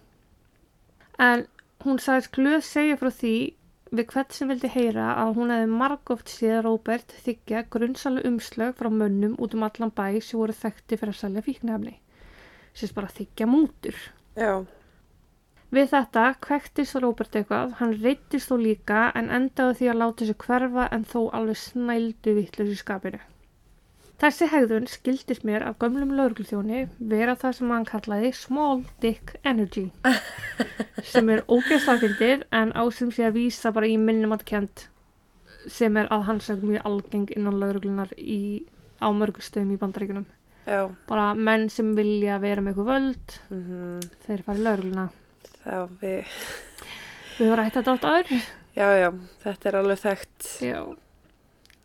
En 1.21 1.45
hún 1.85 2.01
sagðist 2.01 2.33
glöð 2.33 2.65
segja 2.65 2.97
frá 2.97 3.11
því 3.13 3.35
við 3.93 4.07
hvert 4.13 4.33
sem 4.33 4.49
vildi 4.49 4.71
heyra 4.73 5.11
að 5.21 5.35
hún 5.39 5.53
hefði 5.53 5.71
margóft 5.71 6.31
séð 6.33 6.63
Robert 6.67 7.13
þykja 7.27 7.65
grunnsalega 7.73 8.31
umslög 8.31 8.77
frá 8.79 8.89
mönnum 8.91 9.35
út 9.37 9.57
um 9.57 9.67
allan 9.67 9.93
bæ 9.93 10.07
sem 10.21 10.41
voru 10.41 10.57
þekkti 10.57 10.99
fyrir 11.01 11.13
að 11.13 11.21
selja 11.21 11.45
fíknefni. 11.49 11.99
Sérst 12.73 12.97
bara 12.97 13.13
þykja 13.13 13.49
mútur. 13.53 13.99
Já. 14.39 14.65
Við 15.73 15.87
þetta 15.89 16.23
kvektist 16.45 16.99
Róbert 17.01 17.37
eitthvað, 17.39 17.71
hann 17.79 17.93
reyttist 18.05 18.51
þó 18.51 18.59
líka 18.61 19.07
en 19.17 19.31
endaði 19.33 19.79
því 19.79 19.87
að 19.93 20.01
láta 20.03 20.27
sig 20.29 20.41
hverfa 20.45 20.89
en 20.93 21.07
þó 21.09 21.21
alveg 21.39 21.61
snældu 21.61 22.35
vittlust 22.37 22.75
í 22.75 22.81
skapinu. 22.81 23.21
Þessi 24.23 24.47
hegðun 24.52 24.85
skildist 24.87 25.43
mér 25.49 25.64
af 25.67 25.81
gömlum 25.83 26.12
lauruglþjóni 26.14 26.85
vera 27.11 27.33
það 27.38 27.57
sem 27.59 27.71
hann 27.75 27.87
kallaði 27.88 28.29
Small 28.38 28.85
Dick 29.02 29.33
Energy 29.43 29.88
sem 31.11 31.31
er 31.35 31.43
ógeðslafindir 31.50 32.45
en 32.55 32.71
ásum 32.79 33.11
sé 33.14 33.25
að 33.26 33.41
vísa 33.41 33.73
bara 33.75 33.91
í 33.91 33.97
minnum 33.99 34.35
að 34.37 34.45
kent 34.52 34.85
sem 35.67 35.99
er 35.99 36.07
að 36.14 36.23
hans 36.29 36.49
er 36.55 36.62
mjög 36.62 36.87
algeng 36.87 37.26
innan 37.35 37.59
lauruglunar 37.59 38.14
í, 38.19 38.62
á 39.02 39.11
mörgustöðum 39.14 39.75
í 39.75 39.81
bandaríkunum. 39.83 40.25
Já. 40.67 40.87
Bara 41.11 41.33
menn 41.35 41.69
sem 41.71 41.91
vilja 41.99 42.38
vera 42.43 42.62
með 42.62 42.76
eitthvað 42.76 42.91
völd, 42.93 43.37
Mm 43.50 44.09
þeir 44.26 44.43
fara 44.47 44.59
í 44.59 44.64
laurugluna. 44.67 45.05
Það 45.62 45.95
við, 46.02 46.35
Við 47.38 47.47
höfum 47.47 47.57
rætt 47.59 47.79
þetta 47.79 47.95
átt 47.97 48.07
aður. 48.11 48.50
já, 48.79 48.88
já, 49.02 49.09
þetta 49.43 49.71
er 49.73 49.79
alveg 49.83 50.02
þekkt. 50.02 50.50
Já. 50.62 50.79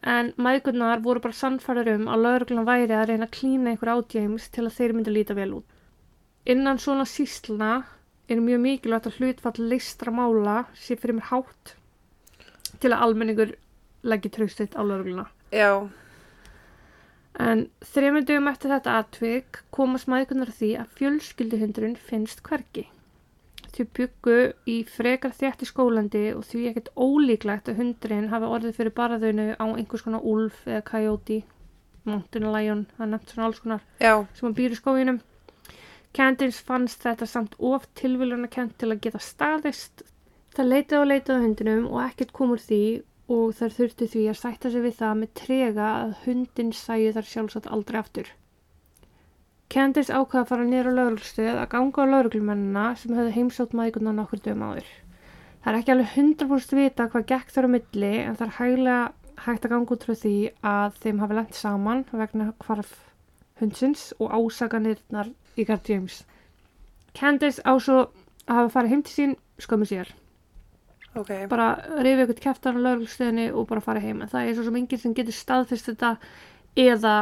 En 0.04 0.34
mæðgurnar 0.38 1.02
voru 1.04 1.24
bara 1.24 1.34
sannfærar 1.34 1.90
um 1.96 2.08
að 2.12 2.24
lauruglan 2.26 2.68
væri 2.68 2.96
að 2.96 3.10
reyna 3.12 3.28
að 3.28 3.36
klína 3.40 3.72
einhver 3.72 3.94
á 3.94 3.98
James 4.14 4.48
til 4.50 4.66
að 4.68 4.76
þeir 4.78 4.94
myndi 4.94 5.14
líta 5.16 5.38
vel 5.38 5.52
út. 5.60 5.78
Innan 6.46 6.80
svona 6.80 7.06
sísluna 7.10 7.72
er 8.30 8.44
mjög 8.44 8.62
mikilvægt 8.64 9.10
að 9.10 9.18
hlutfall 9.20 9.70
listra 9.72 10.14
mála 10.14 10.58
sé 10.76 10.96
fyrir 10.96 11.18
mér 11.18 11.32
hátt 11.32 11.76
til 12.80 12.94
að 12.94 13.02
almenningur 13.08 13.56
leggja 14.04 14.36
traustitt 14.38 14.78
á 14.78 14.82
laurugluna. 14.86 15.26
Já, 15.52 15.90
En 17.38 17.68
þreymundum 17.86 18.50
eftir 18.50 18.72
þetta 18.74 18.98
atvik 19.00 19.60
komast 19.76 20.10
mæðgurnar 20.10 20.50
að 20.50 20.62
því 20.62 20.70
að 20.82 20.94
fjölskylduhundurinn 20.98 22.00
finnst 22.10 22.42
hvergi. 22.48 22.88
Þau 23.78 23.86
byggu 23.94 24.36
í 24.74 24.76
frekar 24.90 25.34
þjætti 25.38 25.68
skólandi 25.70 26.22
og 26.34 26.46
því 26.50 26.62
ekkert 26.72 26.88
ólíklegt 26.98 27.68
að 27.70 27.82
hundurinn 27.84 28.32
hafi 28.32 28.48
orðið 28.56 28.78
fyrir 28.80 28.96
barðinu 28.98 29.52
á 29.54 29.66
einhvers 29.68 30.06
konar 30.06 30.24
úlf 30.26 30.64
eða 30.66 30.86
coyote, 30.88 31.44
mountain 32.08 32.48
lion, 32.56 32.82
það 32.96 33.06
er 33.06 33.12
nefnt 33.12 33.34
svona 33.34 33.50
alls 33.50 33.60
konar 33.62 33.84
já, 34.02 34.14
sem 34.34 34.48
hann 34.48 34.56
býr 34.58 34.74
í 34.74 34.80
skóginum. 34.80 35.20
Candice 36.18 36.64
fannst 36.66 37.06
þetta 37.06 37.28
samt 37.30 37.54
of 37.62 37.86
tilvíluna 38.00 38.50
kent 38.50 38.80
til 38.82 38.90
að 38.90 39.04
geta 39.06 39.22
staðist. 39.22 40.02
Það 40.58 40.72
leitaði 40.72 41.02
og 41.04 41.08
leitaði 41.12 41.46
hundinum 41.46 41.86
og 41.92 42.02
ekkert 42.08 42.34
kom 42.34 42.56
úr 42.56 42.64
því 42.64 42.82
og 43.38 43.54
þær 43.60 43.78
þurftu 43.78 44.10
því 44.10 44.26
að 44.32 44.42
sætta 44.42 44.74
sig 44.74 44.86
við 44.88 44.98
það 45.04 45.22
með 45.22 45.34
trega 45.44 45.94
að 46.02 46.18
hundin 46.24 46.74
sæju 46.74 47.14
þar 47.20 47.32
sjálfsagt 47.36 47.70
aldrei 47.78 48.02
aftur. 48.02 48.34
Candice 49.68 50.14
ákvaða 50.16 50.44
að 50.46 50.50
fara 50.52 50.66
nýra 50.68 50.92
á 50.94 50.98
lauruglustöð 50.98 51.58
að 51.60 51.70
ganga 51.74 52.04
á 52.08 52.12
lauruglumennina 52.12 52.86
sem 52.96 53.16
höfðu 53.18 53.34
heimsótt 53.36 53.74
maðurna 53.76 54.14
nokkur 54.16 54.40
dögum 54.46 54.64
áður. 54.70 54.92
Það 55.64 55.72
er 55.74 55.80
ekki 55.82 55.94
alveg 55.94 56.14
100% 56.16 56.78
vita 56.80 57.08
hvað 57.12 57.26
gekk 57.34 57.52
þar 57.52 57.68
á 57.68 57.70
milli 57.74 58.12
en 58.22 58.38
það 58.40 58.46
er 58.48 58.56
hæglega 58.62 59.00
hægt 59.44 59.66
að 59.68 59.74
ganga 59.74 59.94
út 59.98 60.06
frá 60.08 60.16
því 60.22 60.36
að 60.72 61.02
þeim 61.04 61.20
hafi 61.24 61.38
lent 61.38 61.58
saman 61.60 62.06
vegna 62.12 62.48
hvarf 62.64 62.94
hundsins 63.60 64.06
og 64.24 64.32
ásaganirnar 64.38 65.34
í 65.60 65.66
Gart 65.68 65.90
James. 65.92 66.22
Candice 67.18 67.60
á 67.68 67.74
svo 67.82 68.06
að 68.48 68.56
hafa 68.62 68.74
farið 68.78 68.94
heim 68.94 69.04
til 69.04 69.16
sín 69.18 69.36
skömmu 69.60 69.90
sér. 69.90 70.14
ok. 71.18 71.34
Bara 71.52 71.74
rifið 71.98 72.24
eitthvað 72.24 72.44
kæftar 72.46 72.78
á 72.78 72.86
lauruglustöðinni 72.86 73.50
og 73.52 73.68
bara 73.68 73.84
farið 73.84 74.08
heim. 74.08 74.22
En 74.22 74.32
það 74.32 74.48
er 74.48 74.56
svo 74.56 74.68
sem 74.70 74.80
enginn 74.80 75.02
sem 75.04 75.18
getur 75.18 75.36
staðfist 75.36 75.92
þetta 75.92 76.16
eða, 76.78 77.16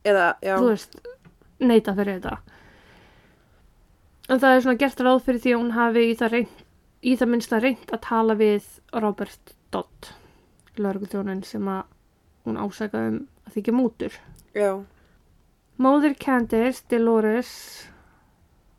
Eða, 0.00 0.26
þú 0.40 0.68
veist, 0.70 0.94
neita 1.60 1.94
fyrir 1.96 2.20
þetta. 2.20 2.38
En 4.30 4.40
það 4.40 4.54
er 4.54 4.64
svona 4.64 4.80
gert 4.80 5.02
ráð 5.04 5.22
fyrir 5.26 5.42
því 5.42 5.54
að 5.54 5.60
hún 5.60 5.74
hafi 5.74 6.06
í 6.06 6.16
það, 6.18 6.34
reynt, 6.36 6.62
í 7.02 7.16
það 7.18 7.32
minnsta 7.32 7.60
reynt 7.62 7.94
að 7.94 8.02
tala 8.06 8.36
við 8.38 8.68
Robert 8.94 9.54
Dodd, 9.74 10.10
laurugluþjónin 10.78 11.42
sem 11.46 11.68
að 11.70 11.82
hún 12.46 12.60
ásakaði 12.60 13.12
um 13.12 13.20
að 13.46 13.56
þykja 13.56 13.76
mútur. 13.76 14.18
já, 14.54 14.70
Móðir 15.80 16.14
Candice 16.20 16.84
Dolores 16.90 17.50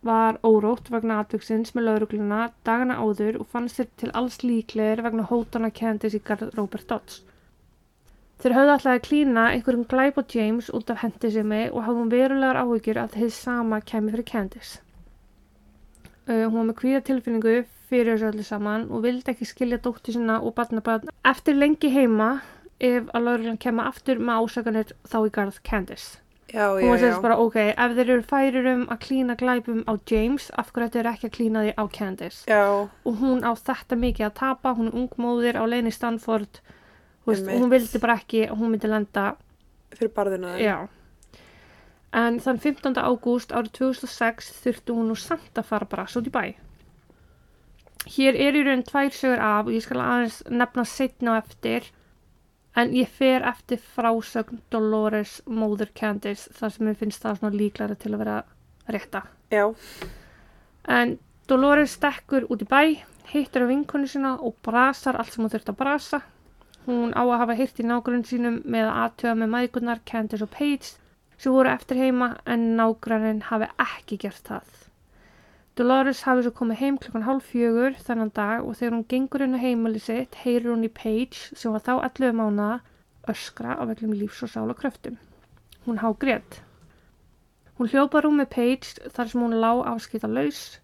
var 0.05 0.38
órótt 0.45 0.89
vegna 0.93 1.19
atviksins 1.21 1.73
með 1.73 1.88
laurugluna 1.88 2.51
dagana 2.65 2.97
áður 3.01 3.39
og 3.41 3.47
fannst 3.53 3.79
sér 3.79 3.88
til 3.97 4.11
alls 4.17 4.39
líklegir 4.41 5.01
vegna 5.05 5.25
hótana 5.29 5.71
Candice 5.73 6.17
í 6.17 6.23
garð 6.25 6.53
Robert 6.57 6.88
Dodds. 6.89 7.23
Þeir 8.41 8.55
höfðu 8.57 8.71
alltaf 8.74 8.95
að 8.95 9.03
klína 9.05 9.41
einhverjum 9.53 9.83
glæp 9.86 10.15
á 10.17 10.24
James 10.33 10.71
út 10.74 10.89
af 10.89 11.03
hendisemi 11.03 11.67
og 11.69 11.83
hafði 11.86 12.00
hún 12.00 12.10
verulegar 12.10 12.57
áhyggjur 12.57 13.00
að 13.03 13.17
þið 13.19 13.36
sama 13.36 13.77
kemi 13.86 14.15
fyrir 14.15 14.25
Candice. 14.25 14.79
Uh, 16.25 16.48
hún 16.48 16.57
var 16.57 16.65
með 16.71 16.79
kvíða 16.79 17.03
tilfinningu 17.05 17.53
fyrir 17.91 18.15
þessu 18.15 18.31
öllu 18.31 18.45
saman 18.48 18.88
og 18.89 19.03
vildi 19.05 19.29
ekki 19.33 19.45
skilja 19.45 19.77
dóttir 19.86 20.17
sinna 20.17 20.39
og 20.41 20.55
barnabarn 20.57 21.13
eftir 21.27 21.57
lengi 21.60 21.91
heima 21.93 22.31
ef 22.81 23.13
að 23.13 23.27
lauruglan 23.27 23.62
kemur 23.62 23.91
aftur 23.91 24.17
með 24.17 24.41
ásakanir 24.41 24.98
þá 25.05 25.17
í 25.21 25.31
garð 25.38 25.62
Candice 25.67 26.17
já, 26.50 26.65
og 26.71 26.81
já, 26.81 26.88
hún 26.88 26.98
já. 26.98 27.01
segist 27.03 27.24
bara 27.27 27.39
ok, 27.45 27.57
ef 27.75 27.95
þeir 27.98 28.13
eru 28.15 28.27
færir 28.33 28.69
um 28.74 28.83
að 28.89 29.01
klína 29.05 29.38
glæpum 29.38 29.86
á 29.86 29.93
James, 30.10 30.50
af 30.57 30.74
hverju 30.74 30.89
þetta 30.89 31.03
er 31.03 31.13
ekki 31.13 31.29
að 31.29 31.36
klína 31.38 31.65
því 31.67 31.74
á 31.77 31.83
Candice 31.98 32.41
Já, 32.50 32.65
og 32.89 33.21
hún 33.21 33.45
á 33.45 33.51
þetta 33.53 34.01
mikið 34.01 34.29
að 34.31 34.38
tapa, 34.41 34.74
hún 34.77 34.89
er 34.89 35.01
ungmóðir 35.03 35.62
á 35.62 35.63
leini 35.69 35.93
Stanford 35.93 36.62
þú 36.62 36.80
veist, 37.25 37.47
og 37.47 37.61
hún 37.61 37.71
vildi 37.71 38.01
bara 38.01 38.17
ekki 38.19 38.45
að 38.47 38.57
hún 38.59 38.73
myndi 38.73 38.89
lenda 38.89 39.35
fyrir 39.95 40.13
barðina 40.15 40.55
en 42.11 42.39
þann 42.43 42.59
15. 42.59 42.97
ágúst 42.99 43.53
árið 43.55 43.71
2006 43.77 44.51
þurfti 44.63 44.95
hún 44.97 45.11
nú 45.11 45.15
samt 45.15 45.57
að 45.57 45.69
fara 45.69 45.87
bara 45.87 46.07
svo 46.11 46.23
í 46.25 46.33
bæ. 46.33 46.43
Hér 48.11 48.35
er 48.35 48.57
í 48.57 48.63
raun 48.65 48.83
tvær 48.83 49.11
sögur 49.13 49.43
af 49.45 49.67
og 49.67 49.75
ég 49.75 49.85
skal 49.85 50.01
aðeins 50.01 50.41
nefna 50.49 50.85
setna 50.89 51.37
á 51.37 51.41
eftir. 51.43 51.91
En 52.75 52.93
ég 52.95 53.07
fer 53.11 53.43
eftir 53.43 53.79
frásögn 53.83 54.61
Dolores 54.71 55.41
móður 55.45 55.91
Candice 55.93 56.51
þar 56.55 56.73
sem 56.73 56.87
ég 56.87 56.99
finnst 56.99 57.23
það 57.23 57.39
svona 57.39 57.59
líklara 57.59 57.97
til 57.99 58.13
að 58.15 58.23
vera 58.23 58.37
rétta. 58.87 59.23
Já, 59.51 59.67
En 60.87 61.19
Dolores 61.47 61.97
stekkur 61.97 62.47
út 62.49 62.63
í 62.63 62.67
bæ, 62.67 63.03
hittir 63.31 63.65
á 63.65 63.67
vinkonu 63.69 64.07
sína 64.09 64.37
og 64.39 64.55
brasar 64.65 65.17
allt 65.19 65.33
sem 65.33 65.43
hún 65.43 65.51
þurft 65.53 65.69
að 65.69 65.77
brasa. 65.77 66.21
Hún 66.85 67.11
á 67.13 67.21
að 67.21 67.38
hafa 67.43 67.55
hirt 67.59 67.79
í 67.81 67.85
nágrunn 67.85 68.23
sínum 68.25 68.61
með 68.65 68.88
að 68.89 69.00
aðtöða 69.03 69.33
með 69.38 69.50
mæðgunar 69.55 70.00
Candice 70.11 70.45
og 70.47 70.50
Paige 70.55 70.95
sem 71.38 71.53
voru 71.53 71.69
eftir 71.69 72.00
heima 72.01 72.29
en 72.50 72.63
nágrunnin 72.79 73.43
hafi 73.50 73.67
ekki 73.83 74.17
gert 74.23 74.47
það. 74.50 74.71
Dolores 75.77 76.23
hafi 76.27 76.43
svo 76.45 76.51
komið 76.57 76.81
heim 76.81 76.97
klukkan 77.03 77.27
hálf 77.27 77.51
fjögur 77.53 77.93
þennan 78.07 78.33
dag 78.35 78.65
og 78.65 78.75
þegar 78.79 78.95
hún 78.97 79.05
gengur 79.13 79.45
inn 79.45 79.55
á 79.55 79.63
heimali 79.63 80.01
sitt 80.01 80.35
heyrir 80.41 80.71
hún 80.73 80.88
í 80.88 80.91
Paige 81.01 81.55
sem 81.61 81.71
var 81.71 81.85
þá 81.85 81.93
11 82.09 82.35
mánuða 82.41 82.81
öskra 83.31 83.77
á 83.77 83.83
vellum 83.85 84.17
lífs 84.17 84.41
og 84.45 84.51
sála 84.51 84.75
kröftum. 84.81 85.21
Hún 85.85 86.01
há 86.01 86.09
grét. 86.17 86.61
Hún 87.77 87.93
hljópa 87.93 88.25
rúmi 88.25 88.50
Paige 88.50 89.09
þar 89.13 89.29
sem 89.29 89.45
hún 89.45 89.59
lá 89.61 89.71
afskita 89.93 90.27
laus. 90.27 90.79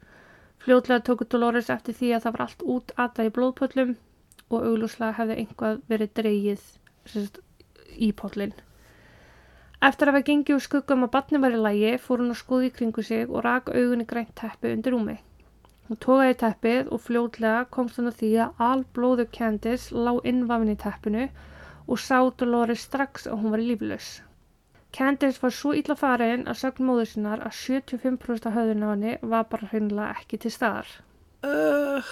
Fljótlega 0.62 1.04
tóku 1.10 1.26
Dolores 1.26 1.74
eftir 1.74 1.98
því 1.98 2.14
að 2.16 2.24
það 2.24 2.38
var 2.38 2.46
allt 2.46 2.68
út 2.78 2.96
aðað 2.98 3.30
í 3.30 3.34
blóðpöllum 3.36 3.98
og 4.50 4.64
auglúslega 4.64 5.18
hefði 5.20 5.38
einhvað 5.44 5.84
verið 5.92 6.14
dreigið 6.20 6.64
sérst, 7.12 7.40
í 7.98 8.12
pollin. 8.16 8.54
Eftir 9.88 10.10
að 10.10 10.16
hafa 10.16 10.28
gengið 10.28 10.56
úr 10.58 10.64
skuggum 10.66 11.06
að 11.06 11.14
batni 11.14 11.40
var 11.42 11.54
í 11.54 11.62
lægi 11.62 11.96
fór 12.02 12.24
hún 12.24 12.34
að 12.34 12.40
skoði 12.42 12.70
í 12.70 12.76
kringu 12.78 13.04
sig 13.06 13.28
og 13.30 13.44
rak 13.46 13.70
augunni 13.70 14.08
grænt 14.10 14.34
teppi 14.40 14.72
undir 14.74 14.96
rúmi. 14.96 15.18
Hún 15.88 16.00
tókaði 16.04 16.38
teppið 16.42 16.90
og 16.92 17.04
fljótlega 17.06 17.60
komst 17.72 18.00
hún 18.00 18.10
að 18.10 18.18
því 18.22 18.32
að 18.44 18.64
alblóðu 18.70 19.26
Candice 19.38 19.96
lá 19.96 20.16
innvafin 20.32 20.74
í 20.74 20.80
teppinu 20.82 21.28
og 21.88 22.02
sá 22.04 22.18
Dolores 22.42 22.88
strax 22.88 23.28
að 23.30 23.44
hún 23.44 23.54
var 23.54 23.64
líflaus. 23.64 24.10
Candice 24.98 25.40
var 25.44 25.54
svo 25.56 25.76
illa 25.78 25.96
farin 26.00 26.48
að 26.48 26.60
sögn 26.64 26.90
móður 26.90 27.12
sinnar 27.12 27.44
að 27.46 27.56
75% 27.60 28.50
af 28.50 28.58
höfðun 28.58 28.84
á 28.84 28.90
henni 28.90 29.14
var 29.22 29.48
bara 29.52 29.70
hreinlega 29.72 30.10
ekki 30.18 30.42
til 30.44 30.52
staðar. 30.58 30.90
uh, 31.48 32.12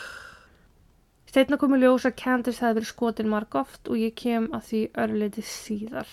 Steina 1.36 1.58
kom 1.60 1.74
í 1.76 1.82
ljós 1.82 2.06
að 2.08 2.14
Candice 2.22 2.64
hefði 2.64 2.78
verið 2.78 2.88
skotin 2.88 3.28
marg 3.28 3.56
oft 3.60 3.90
og 3.92 3.98
ég 4.00 4.14
kem 4.16 4.46
að 4.56 4.62
því 4.70 4.78
örleiti 5.04 5.42
síðar. 5.44 6.08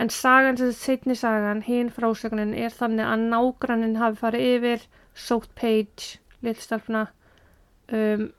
En 0.00 0.08
sagan 0.08 0.56
sem 0.56 0.70
setni 0.72 1.12
sagan, 1.12 1.60
hinn 1.66 1.90
frásögnin, 1.92 2.54
er 2.56 2.72
þannig 2.72 3.04
að 3.04 3.26
nágrannin 3.34 3.98
hafi 4.00 4.16
farið 4.22 4.46
yfir, 4.54 4.86
sótt 5.12 5.50
Paige, 5.60 6.16
lillstelpna, 6.40 7.02
um, 7.92 8.30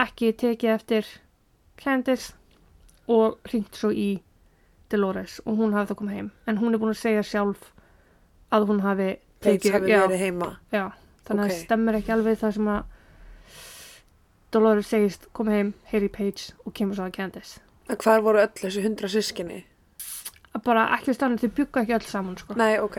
ekki 0.00 0.32
tekið 0.40 0.72
eftir 0.78 1.10
Candice 1.76 2.32
og 3.12 3.36
hringt 3.50 3.76
svo 3.76 3.92
í 3.92 4.22
Dolores 4.88 5.36
og 5.44 5.60
hún 5.60 5.76
hafi 5.76 5.92
það 5.92 6.00
komið 6.00 6.16
heim 6.16 6.32
en 6.48 6.62
hún 6.62 6.72
er 6.72 6.80
búin 6.80 6.94
að 6.94 7.02
segja 7.02 7.28
sjálf 7.28 7.68
að 8.56 8.70
hún 8.72 8.80
hafi 8.84 9.10
Paige 9.44 9.76
hafi 9.76 9.92
já, 9.92 10.00
verið 10.06 10.24
heima. 10.24 10.50
já, 10.72 10.86
þannig 11.28 11.44
að 11.44 11.50
Ok. 11.50 11.52
það 11.52 11.64
stemmir 11.66 12.00
ekki 12.00 12.16
alveg 12.16 12.40
það 12.40 12.56
sem 12.56 12.72
að 12.78 12.91
Dolores 14.52 14.86
segist 14.92 15.28
komið 15.36 15.54
heim, 15.56 15.74
heyri 15.92 16.08
Paige 16.12 16.52
og 16.66 16.74
kemur 16.76 16.98
svo 16.98 17.06
að 17.08 17.14
Candice 17.16 17.60
En 17.90 17.96
hvar 17.98 18.20
voru 18.24 18.38
öll 18.42 18.52
þessi 18.60 18.82
hundra 18.84 19.08
sískinni? 19.08 19.62
að 20.52 20.62
bara 20.66 20.86
ekki 20.98 21.12
á 21.12 21.14
stannu, 21.16 21.38
þau 21.40 21.48
bygga 21.56 21.82
ekki 21.82 21.94
öll 21.96 22.04
saman 22.08 22.36
sko. 22.36 22.54
Nei, 22.60 22.76
ok. 22.78 22.98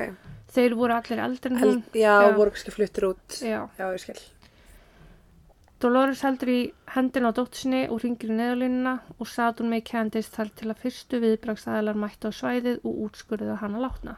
þeir 0.53 0.73
voru 0.77 0.93
allir 0.95 1.19
eldri 1.21 1.51
en 1.53 1.57
Hel, 1.61 1.69
hún 1.69 1.83
já, 1.93 2.13
Já. 2.25 2.31
voru 2.37 2.51
kannski 2.51 2.71
fluttir 2.73 3.05
út. 3.11 3.37
já. 3.41 3.69
Já, 3.77 3.85
ég 3.93 3.99
skil. 4.01 4.19
Dolores 5.83 6.21
heldur 6.23 6.47
í 6.49 6.59
hendina 6.95 7.29
á 7.29 7.35
dóttinni 7.35 7.81
og 7.91 7.99
ringir 8.03 8.31
í 8.31 8.37
neðalínuna 8.37 8.93
og 9.19 9.27
sat 9.27 9.59
hún 9.59 9.69
með 9.73 9.83
Candice 9.89 10.31
þar 10.31 10.49
til 10.55 10.69
að 10.71 10.79
fyrstu 10.85 11.19
viðbraksæðalar 11.19 11.97
mættu 11.99 12.31
á 12.31 12.37
svæðið 12.37 12.77
og 12.87 13.01
útskurðið 13.09 13.57
hana 13.59 13.81
látna. 13.83 14.15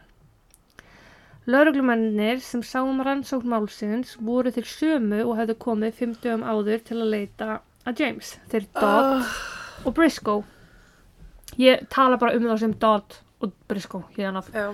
Lauruglumennir 1.46 2.40
sem 2.42 2.62
sáum 2.66 3.02
rannsókn 3.06 3.48
málsins 3.52 4.16
voru 4.25 4.50
til 4.56 4.64
sömu 4.66 5.20
og 5.28 5.36
hefðu 5.38 5.56
komið 5.62 6.00
50 6.00 6.42
áður 6.42 6.82
til 6.88 6.98
að 7.04 7.12
leita 7.14 7.50
að 7.86 8.02
James. 8.02 8.32
Þeir 8.50 8.66
Dodd 8.74 9.12
Oh, 9.20 9.36
og 9.86 9.94
Briscoe. 9.94 10.44
Ég 11.62 11.86
tala 11.94 12.18
bara 12.18 12.34
um 12.36 12.48
þá 12.50 12.58
sem 12.64 12.74
Dodd 12.82 13.20
og 13.46 13.54
Briscoe 13.70 14.02
hérna. 14.18 14.42
já, 14.54 14.74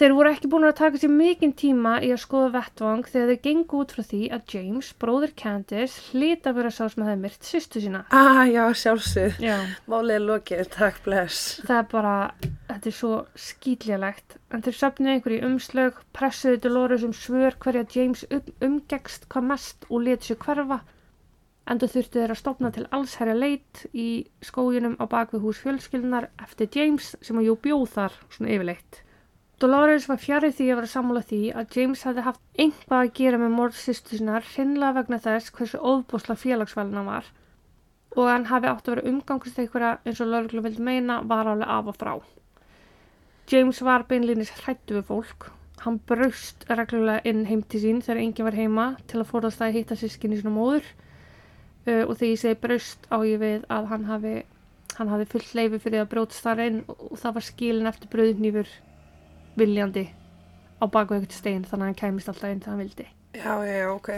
Þeir 0.00 0.14
voru 0.16 0.30
ekki 0.32 0.48
búin 0.48 0.64
að 0.64 0.78
taka 0.78 0.96
sér 0.96 1.10
mikinn 1.12 1.50
tíma 1.60 1.98
í 2.00 2.08
að 2.08 2.22
skoða 2.22 2.46
vettvang 2.54 3.02
þegar 3.04 3.26
þeir 3.30 3.40
gengu 3.44 3.80
út 3.82 3.90
frá 3.92 4.00
því 4.08 4.20
að 4.32 4.52
James, 4.54 4.86
bróðir 4.96 5.32
Candice, 5.36 6.04
hlýta 6.14 6.54
að 6.54 6.56
vera 6.56 6.70
sá 6.72 6.78
sem 6.88 7.02
hefði 7.04 7.16
myrt 7.20 7.44
sýstu 7.44 7.82
sína. 7.84 8.00
ah, 8.08 8.40
já, 8.48 8.62
sjálfsög. 8.80 9.36
Já. 9.44 9.58
Málið 9.92 10.14
er 10.14 10.24
lokið, 10.24 10.62
takk, 10.72 11.02
bless. 11.04 11.42
Það 11.66 11.80
er 11.82 11.90
bara, 11.90 12.14
þetta 12.70 12.88
er 12.88 12.94
svo 12.96 13.10
skýtljálegt. 13.48 14.38
En 14.48 14.64
þeir 14.64 14.78
söfnuðu 14.78 15.12
einhverju 15.18 15.42
umslög, 15.50 16.00
pressuðu 16.16 16.62
Dolores 16.64 17.04
um 17.04 17.12
svör 17.12 17.58
hverja 17.60 17.84
James 17.98 18.24
um, 18.32 18.48
umgekst 18.70 19.28
hvað 19.28 19.46
mest 19.50 19.84
og 19.90 20.06
letu 20.08 20.30
sér 20.30 20.40
hverfa. 20.46 20.80
Enda 21.68 21.90
þurftu 21.92 22.22
þeir 22.22 22.36
að 22.38 22.40
stopna 22.40 22.72
til 22.72 22.86
allsherja 22.88 23.36
leit 23.36 23.84
í 23.92 24.08
skóginum 24.48 24.96
á 24.96 25.04
bakvið 25.12 25.44
hús 25.44 25.60
fjölskyldunar 25.60 26.30
eftir 26.40 26.72
James 26.72 27.12
sem 27.20 27.36
að 27.36 27.50
jú 27.50 27.60
bjóð 27.68 27.86
þar 27.98 28.20
svona 28.32 28.56
yfirleitt. 28.56 29.04
Dolores 29.60 30.06
var 30.08 30.16
fjarið 30.16 30.54
því 30.56 30.66
að 30.70 30.78
vera 30.78 30.88
sammála 30.88 31.20
því 31.28 31.40
að 31.52 31.74
James 31.76 32.02
hefði 32.06 32.22
haft 32.24 32.62
einhvað 32.62 33.02
að 33.02 33.10
gera 33.18 33.40
með 33.42 33.50
morð 33.58 33.76
sýstu 33.76 34.16
sinnar 34.16 34.46
hreinlega 34.54 34.96
vegna 34.96 35.18
þess 35.20 35.52
hversu 35.52 35.80
óðbúsla 35.84 36.36
félagsvælina 36.40 37.02
hann 37.02 37.10
var 37.10 37.28
og 38.16 38.26
hann 38.26 38.46
hafi 38.48 38.70
átt 38.70 38.88
að 38.88 38.94
vera 38.94 39.10
umgangist 39.10 39.60
einhverja 39.60 39.90
eins 40.04 40.20
og 40.24 40.30
lögreglu 40.32 40.64
vildi 40.64 40.82
meina 40.82 41.20
var 41.32 41.50
alveg 41.50 41.68
af 41.68 41.90
og 41.92 41.98
frá. 42.00 42.14
James 43.50 43.80
var 43.84 44.06
beinlýnis 44.08 44.50
hrættu 44.62 44.96
við 44.96 45.06
fólk. 45.10 45.50
Hann 45.84 46.00
braust 46.08 46.66
reglulega 46.68 47.22
inn 47.28 47.46
heim 47.48 47.62
til 47.62 47.80
sín 47.84 48.02
þegar 48.04 48.20
enginn 48.24 48.48
var 48.48 48.58
heima 48.58 48.86
til 49.10 49.20
að 49.22 49.30
forðast 49.30 49.62
að 49.64 49.78
hitta 49.78 49.96
sískinni 49.96 50.40
sína 50.40 50.52
móður 50.54 50.84
uh, 51.86 52.04
og 52.08 52.16
þegar 52.16 52.32
ég 52.32 52.42
segi 52.42 52.60
braust 52.64 53.08
á 53.12 53.16
ég 53.28 53.40
við 53.40 53.64
að 53.68 53.88
hann 53.92 54.08
hafi, 54.10 54.36
hann 54.98 55.12
hafi 55.12 55.30
fullt 55.32 55.56
leifi 55.56 55.80
fyrir 55.84 56.04
að 56.04 56.12
brótast 56.14 56.44
þar 56.44 56.64
inn 56.66 56.84
og 56.88 57.16
það 57.20 57.36
var 57.38 57.48
skilin 57.52 57.90
eftir 57.92 58.12
brauðnýfur 58.12 58.78
viljandi 59.60 60.06
á 60.80 60.84
baku 60.88 61.16
eitthvað 61.16 61.38
stein 61.38 61.64
þannig 61.68 61.84
að 61.84 61.88
hann 61.90 62.00
kæmist 62.02 62.32
alltaf 62.32 62.50
inn 62.50 62.62
þegar 62.64 62.74
hann 62.74 62.84
vildi. 62.84 63.08
Já, 63.36 63.52
já, 63.64 63.76
já, 63.84 63.88
ok. 63.94 64.10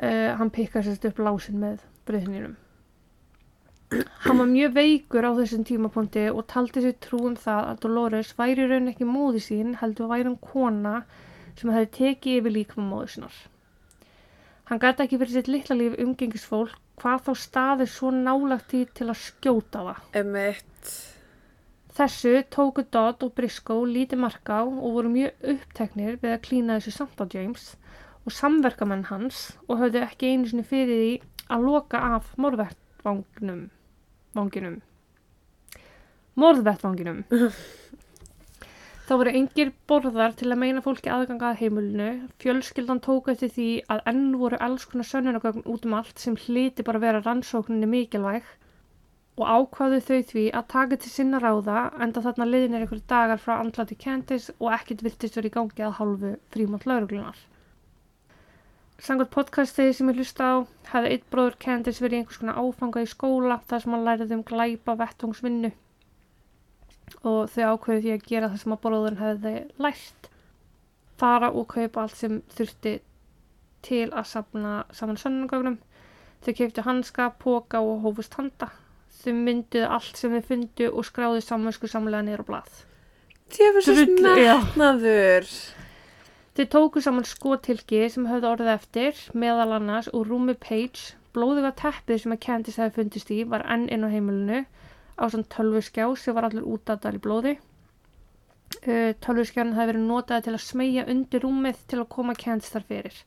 uh, 0.00 0.30
hann 0.38 0.50
pikkar 0.50 0.84
sérst 0.86 1.06
upp 1.08 1.20
lásin 1.22 1.60
með 1.62 1.80
bröðninum 2.08 2.56
hann 4.24 4.38
var 4.40 4.48
mjög 4.48 4.74
veikur 4.76 5.26
á 5.28 5.32
þessum 5.36 5.64
tímapunkti 5.68 6.24
og 6.32 6.46
taldi 6.48 6.82
sér 6.84 6.94
trú 7.04 7.20
um 7.28 7.36
það 7.36 7.68
að 7.72 7.80
Dolores 7.84 8.32
væri 8.38 8.68
raun 8.70 8.88
ekki 8.92 9.08
móði 9.08 9.42
sín 9.44 9.74
heldur 9.82 10.08
væri 10.12 10.30
hún 10.30 10.38
kona 10.40 11.02
sem 11.58 11.72
hefði 11.74 11.90
tekið 11.98 12.38
yfir 12.40 12.56
líkma 12.56 12.86
móður 12.88 13.12
sinnar 13.14 13.40
hann 14.70 14.82
gæti 14.84 15.04
ekki 15.04 15.20
fyrir 15.20 15.34
sitt 15.36 15.50
litla 15.52 15.76
líf 15.76 15.98
umgengisfólk 16.00 16.78
hvað 17.02 17.26
þá 17.28 17.32
staði 17.44 17.88
svo 17.90 18.12
nálagt 18.16 18.72
í 18.78 18.84
til 18.96 19.10
að 19.10 19.20
skjóta 19.26 19.84
það 19.90 20.22
Emitt. 20.22 20.94
Þessu 22.02 22.40
tóku 22.50 22.82
Dodd 22.90 23.20
og 23.22 23.30
Briscoe 23.36 23.86
lítið 23.86 24.18
marka 24.24 24.56
á 24.58 24.62
og 24.66 24.94
voru 24.96 25.10
mjög 25.12 25.44
uppteknir 25.52 26.16
við 26.18 26.32
að 26.34 26.40
klína 26.42 26.78
þessu 26.80 26.94
samt 26.96 27.20
á 27.22 27.30
James 27.30 27.66
og 28.26 28.34
samverkamenn 28.34 29.04
hans 29.06 29.42
og 29.68 29.78
höfðu 29.78 30.00
ekki 30.08 30.32
einu 30.32 30.48
sinni 30.50 30.64
fyrir 30.66 30.98
því 30.98 31.12
að 31.54 31.66
loka 31.68 32.00
af 32.16 32.32
morðvettvanginum. 32.42 33.60
Vanginum. 34.34 34.80
Morðvettvanginum. 36.42 37.22
Það 39.06 39.22
voru 39.22 39.36
engir 39.38 39.70
borðar 39.86 40.34
til 40.40 40.50
að 40.50 40.60
meina 40.64 40.82
fólki 40.82 41.12
aðganga 41.12 41.52
að 41.52 41.62
heimilinu. 41.62 42.10
Fjölskyldan 42.42 43.04
tók 43.06 43.30
eftir 43.30 43.54
því 43.54 43.68
að 43.94 44.02
enn 44.10 44.26
voru 44.42 44.58
alls 44.58 44.88
konar 44.90 45.06
sönnunagögn 45.06 45.68
út 45.70 45.86
um 45.86 45.94
allt 46.00 46.18
sem 46.18 46.34
hliti 46.48 46.82
bara 46.82 47.04
vera 47.06 47.22
rannsókninni 47.22 47.86
mikilvæg 47.94 48.50
og 49.40 49.48
ákvaðu 49.48 50.00
þau 50.04 50.18
því 50.28 50.42
að 50.52 50.66
taka 50.68 50.96
til 51.00 51.10
sinna 51.10 51.38
ráða 51.40 51.82
enda 52.04 52.20
þarna 52.24 52.46
liðin 52.48 52.74
er 52.76 52.82
einhverju 52.84 53.04
dagar 53.08 53.40
frá 53.40 53.54
andlati 53.56 53.96
Candice 53.96 54.52
og 54.58 54.74
ekkert 54.76 55.04
virtist 55.06 55.38
verið 55.38 55.48
í 55.48 55.54
gangi 55.54 55.86
að 55.86 55.94
hálfu 55.98 56.32
frímant 56.52 56.84
lauruglunar. 56.88 57.38
Sangot 59.02 59.32
podcasti 59.32 59.88
sem 59.96 60.10
ég 60.12 60.20
hlusta 60.20 60.50
á 60.52 60.54
hefði 60.90 61.14
eitt 61.14 61.24
bróður 61.32 61.56
Candice 61.64 62.04
verið 62.04 62.18
í 62.18 62.20
einhvers 62.20 62.42
konar 62.42 62.60
áfanga 62.60 63.02
í 63.02 63.08
skóla 63.08 63.56
þar 63.70 63.84
sem 63.84 63.96
hann 63.96 64.04
læriði 64.08 64.36
um 64.36 64.44
glæpa 64.52 64.96
vettvangsvinnu. 65.00 65.72
Og 67.24 67.40
þau 67.54 67.64
ákveðu 67.72 68.04
því 68.04 68.12
að 68.12 68.28
gera 68.28 68.52
það 68.52 68.62
sem 68.62 68.76
að 68.76 68.82
bróðurinn 68.84 69.22
hefði 69.22 69.54
lært. 69.86 70.30
Fara 71.22 71.50
og 71.56 71.66
kaupa 71.72 72.04
allt 72.04 72.20
sem 72.20 72.38
þurfti 72.52 72.94
til 73.82 74.04
að 74.12 74.28
safna 74.28 74.76
saman 74.92 75.18
sönnungögnum 75.18 75.80
þau 76.44 76.54
keiptu 76.58 76.84
hanska, 76.84 77.32
póka 77.40 77.80
og 77.80 78.04
hófust 78.04 78.36
handa 78.38 78.70
þau 79.20 79.34
mynduðu 79.36 79.92
allt 79.98 80.18
sem 80.18 80.32
þau 80.34 80.48
fundu 80.48 80.88
og 80.90 81.06
skráðu 81.06 81.44
samvæsku 81.44 81.90
samlega 81.90 82.40
á 82.40 82.44
blað. 82.48 82.82
Já. 84.40 84.56
metnaður. 84.58 85.48
Þau 86.56 86.64
tóku 86.74 87.00
saman 87.04 87.24
skotilki 87.28 88.06
sem 88.12 88.28
höfðu 88.28 88.48
orðið 88.50 88.70
eftir, 88.74 89.18
meðal 89.32 89.76
annars 89.78 90.08
úr 90.12 90.28
rúmi 90.28 90.54
Page, 90.60 91.14
blóðuga 91.32 91.72
teppið 91.76 92.22
sem 92.22 92.34
að 92.34 92.42
Candice 92.44 92.80
hefði 92.82 92.96
fundist 92.98 93.32
í 93.32 93.38
var 93.48 93.64
enn 93.72 93.86
inn 93.92 94.04
á 94.04 94.12
heimilinu 94.12 94.62
á 95.16 95.24
svona 95.32 95.48
tölvuskjá 95.52 96.08
sem 96.20 96.36
var 96.36 96.48
allir 96.48 96.66
útadar 96.68 97.16
í 97.16 97.22
blóði. 97.24 97.54
Uh, 98.82 99.12
tölvuskjánin 99.24 99.76
hefði 99.76 99.92
verið 99.92 100.06
notaði 100.08 100.46
til 100.48 100.54
að 100.56 100.64
smegja 100.66 101.06
undir 101.12 101.44
rúmið 101.44 101.80
til 101.88 102.00
að 102.02 102.10
koma 102.16 102.36
Candice 102.36 102.72
þar 102.74 102.88
fyrir. 102.88 103.20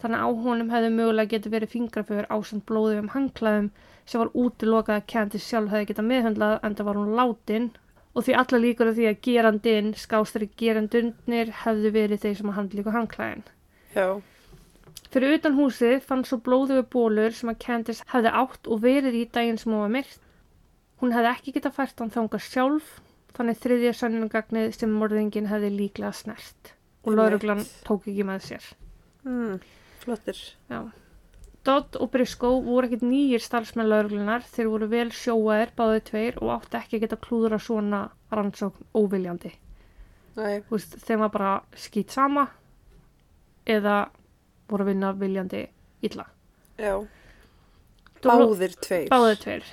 Þannig 0.00 0.16
að 0.22 0.24
á 0.24 0.28
honum 0.44 0.72
hefði 0.72 0.90
mögulega 0.94 1.32
getið 1.34 1.54
verið 1.54 1.72
fingraför 1.74 2.28
á 2.32 2.36
svona 2.40 2.66
blóðum 2.70 3.12
hangklæðum 3.12 3.70
sem 4.08 4.22
var 4.22 4.32
útilokað 4.32 4.96
að 4.96 5.06
Candice 5.12 5.44
sjálf 5.44 5.72
hefði 5.74 5.90
getað 5.90 6.08
meðhöndlað 6.10 6.56
en 6.64 6.76
það 6.78 6.88
var 6.88 7.00
hún 7.00 7.16
látin 7.18 7.70
og 8.14 8.24
því 8.26 8.36
alla 8.40 8.60
líkur 8.64 8.90
af 8.90 8.96
því 8.96 9.06
að 9.10 9.20
gerandinn 9.26 9.92
skástari 9.98 10.48
gerandunir 10.58 11.52
hefðu 11.62 11.92
verið 11.94 12.24
þeir 12.24 12.38
sem 12.40 12.50
að 12.50 12.58
handlíku 12.58 12.94
hangklæðin. 12.94 13.44
Já. 13.94 14.08
Fyrir 15.10 15.36
utan 15.36 15.56
húsið 15.58 16.00
fann 16.06 16.24
svo 16.26 16.40
blóðugu 16.46 16.86
bólur 16.90 17.34
sem 17.34 17.50
að 17.52 17.60
Candice 17.64 18.06
hefði 18.10 18.34
átt 18.40 18.70
og 18.70 18.82
verið 18.84 19.20
í 19.20 19.24
daginn 19.30 19.58
sem 19.60 19.72
hún 19.72 19.84
var 19.84 19.94
myrt. 19.94 20.20
Hún 21.02 21.14
hefði 21.16 21.32
ekki 21.34 21.54
getað 21.56 21.76
fært 21.78 22.02
hann 22.02 22.12
þangað 22.14 22.44
sjálf, 22.46 22.90
þannig 23.36 23.58
þriðja 23.62 23.96
sönnungagnið 24.00 24.76
sem 24.76 24.92
morðingin 24.94 25.48
hefði 25.50 25.70
líklega 25.76 26.12
snert 26.14 26.74
og 27.06 27.16
lauruglan 27.16 27.62
tók 27.86 28.06
ekki 28.10 28.26
með 28.28 28.46
sér. 28.50 28.66
Mm, 29.24 29.60
flottir. 30.04 30.38
Já. 30.70 30.80
Dodd 31.68 31.96
og 32.00 32.08
Briscoe 32.14 32.62
voru 32.64 32.88
ekkert 32.88 33.02
nýjir 33.04 33.42
starfsmenn 33.44 33.88
lauruglunar, 33.90 34.46
þeir 34.48 34.70
voru 34.72 34.86
vel 34.88 35.10
sjóaðir 35.12 35.74
báðið 35.76 36.04
tveir 36.08 36.38
og 36.40 36.54
átti 36.56 36.78
ekki 36.80 36.96
að 36.96 37.02
geta 37.04 37.18
klúðra 37.26 37.58
svona 37.60 38.00
rannsókn 38.32 38.86
óviljandi. 38.96 39.52
Veist, 40.40 40.94
þeim 41.04 41.20
var 41.26 41.32
bara 41.34 41.52
skýt 41.76 42.14
sama 42.16 42.46
eða 43.68 43.98
voru 44.70 44.86
að 44.86 44.92
vinna 44.94 45.10
viljandi 45.20 45.66
illa. 46.08 46.24
Já. 46.80 46.94
Dolo- 48.24 48.48
Báðir 48.54 48.74
tveir. 48.80 49.08
Báðir 49.12 49.38
tveir. 49.44 49.68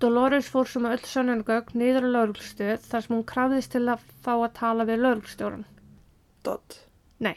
Dolores 0.00 0.48
fór 0.50 0.66
með 0.80 0.96
öll 0.96 1.06
sönnungögn 1.06 1.76
niður 1.78 2.06
á 2.08 2.14
lauruglustuð 2.16 2.82
þar 2.88 3.04
sem 3.04 3.14
hún 3.14 3.24
krafðist 3.30 3.70
til 3.76 3.84
að 3.92 4.02
fá 4.24 4.32
að 4.40 4.52
tala 4.58 4.86
við 4.88 5.02
lauruglustjóran. 5.04 5.64
Dodd. 6.42 6.78
Nei, 7.20 7.36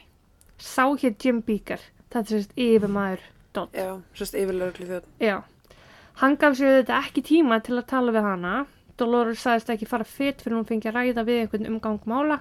sá 0.58 0.86
hér 0.90 1.16
Jim 1.22 1.42
Beaker, 1.46 1.82
þetta 2.10 2.24
er 2.24 2.32
sérst 2.34 2.56
yfirmaður 2.58 3.26
Dodd. 3.58 3.74
Já, 3.74 3.94
sérst 4.18 4.36
yfirlörgli 4.38 4.86
þjótt. 4.90 5.08
Já. 5.24 5.38
Hann 6.22 6.36
gaf 6.42 6.58
sér 6.58 6.82
þetta 6.82 7.00
ekki 7.06 7.24
tíma 7.26 7.62
til 7.66 7.78
að 7.78 7.90
tala 7.90 8.14
við 8.14 8.28
hana. 8.28 8.54
Dolores 8.98 9.42
sagðist 9.46 9.72
ekki 9.74 9.90
fara 9.90 10.06
fyrt 10.06 10.44
fyrir 10.44 10.58
hún 10.58 10.68
fengi 10.70 10.90
að 10.90 10.98
ræða 10.98 11.26
við 11.26 11.42
einhvern 11.44 11.70
umgang 11.72 12.00
mála. 12.10 12.40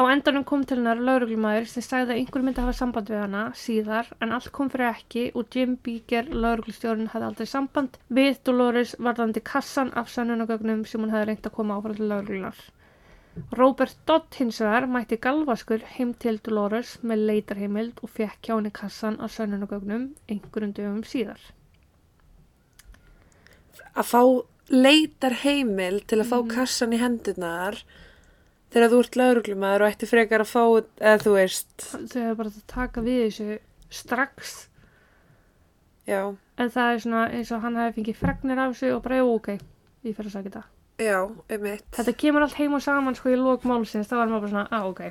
Á 0.00 0.02
endanum 0.08 0.46
kom 0.48 0.62
til 0.64 0.78
hennar 0.78 1.00
lauruglumæður 1.06 1.66
sem 1.68 1.84
sagði 1.84 2.14
að 2.14 2.20
einhver 2.20 2.44
myndi 2.44 2.62
hafa 2.64 2.76
samband 2.76 3.10
við 3.12 3.20
hana 3.20 3.42
síðar 3.60 4.08
en 4.24 4.32
allt 4.32 4.48
kom 4.56 4.70
fyrir 4.72 4.88
ekki 4.88 5.24
og 5.36 5.52
Jim 5.52 5.74
Beaker, 5.84 6.30
lauruglustjórun, 6.32 7.10
hefði 7.12 7.28
aldrei 7.28 7.50
samband 7.50 7.98
við 8.08 8.40
Dolores 8.48 8.94
varðandi 8.96 9.44
kassan 9.44 9.92
af 10.00 10.08
sannunagögnum 10.12 10.86
sem 10.88 11.04
hún 11.04 11.12
hefði 11.12 11.28
reynt 11.30 11.50
að 11.50 11.56
koma 11.58 11.76
áfram 11.76 11.98
til 12.00 12.08
lauruglunar. 12.08 12.64
Robert 13.58 13.96
Dodd 14.06 14.34
hins 14.38 14.60
vegar 14.62 14.86
mætti 14.86 15.16
galvaskur 15.18 15.82
heim 15.96 16.12
til 16.22 16.38
Dolores 16.46 16.98
með 17.02 17.24
leitarheimild 17.30 17.98
og 18.02 18.10
fekk 18.14 18.46
hjá 18.46 18.54
henni 18.56 18.70
kassan 18.74 19.16
af 19.20 19.32
sannunagögnum 19.34 20.04
einhverjum 20.30 20.74
dögum 20.76 21.02
síðar. 21.08 21.40
Að 23.94 24.06
fá 24.10 24.22
leitar 24.70 25.34
heimil 25.42 26.00
til 26.06 26.18
að 26.22 26.30
fá 26.30 26.38
Mhm. 26.42 26.50
kassan 26.54 26.92
í 26.94 26.98
hendurnar 27.02 27.82
þegar 28.70 28.90
þú 28.90 28.98
ert 29.04 29.16
lauruglumæður 29.20 29.82
og 29.82 29.90
ætti 29.92 30.06
frekar 30.10 30.40
að 30.40 30.52
fá, 30.54 30.64
eða 31.00 31.18
þú 31.22 31.32
veist, 31.34 31.76
Þau 32.10 32.20
hefur 32.22 32.36
bara 32.36 32.48
að 32.50 32.62
taka 32.66 33.00
við 33.00 33.20
þessu 33.26 33.58
strax 33.90 34.68
já, 36.06 36.36
en 36.58 36.70
það 36.70 36.94
er 36.94 36.98
svona 36.98 37.30
eins 37.32 37.52
og 37.52 37.60
hann 37.62 37.74
hefði 37.76 37.94
fengið 37.98 38.16
fregnir 38.16 38.58
af 38.58 38.74
þessu 38.74 38.94
og 38.96 39.02
bara 39.02 39.16
"Jú, 39.18 39.34
ok, 39.34 39.58
ég 40.04 40.14
fer 40.16 40.24
að 40.24 40.30
sagja 40.32 40.50
þetta. 40.50 40.64
Já, 41.00 41.18
einmitt. 41.50 41.84
Þetta 41.96 42.14
kemur 42.20 42.44
allt 42.46 42.56
heim 42.58 42.74
og 42.76 42.82
saman 42.84 43.16
sko 43.18 43.32
í 43.32 43.38
lók 43.38 43.66
málsins, 43.68 44.08
þá 44.10 44.16
var 44.20 44.32
maður 44.32 44.46
bara 44.46 44.52
svona, 44.54 44.68
á, 44.70 44.80
ok. 44.86 45.02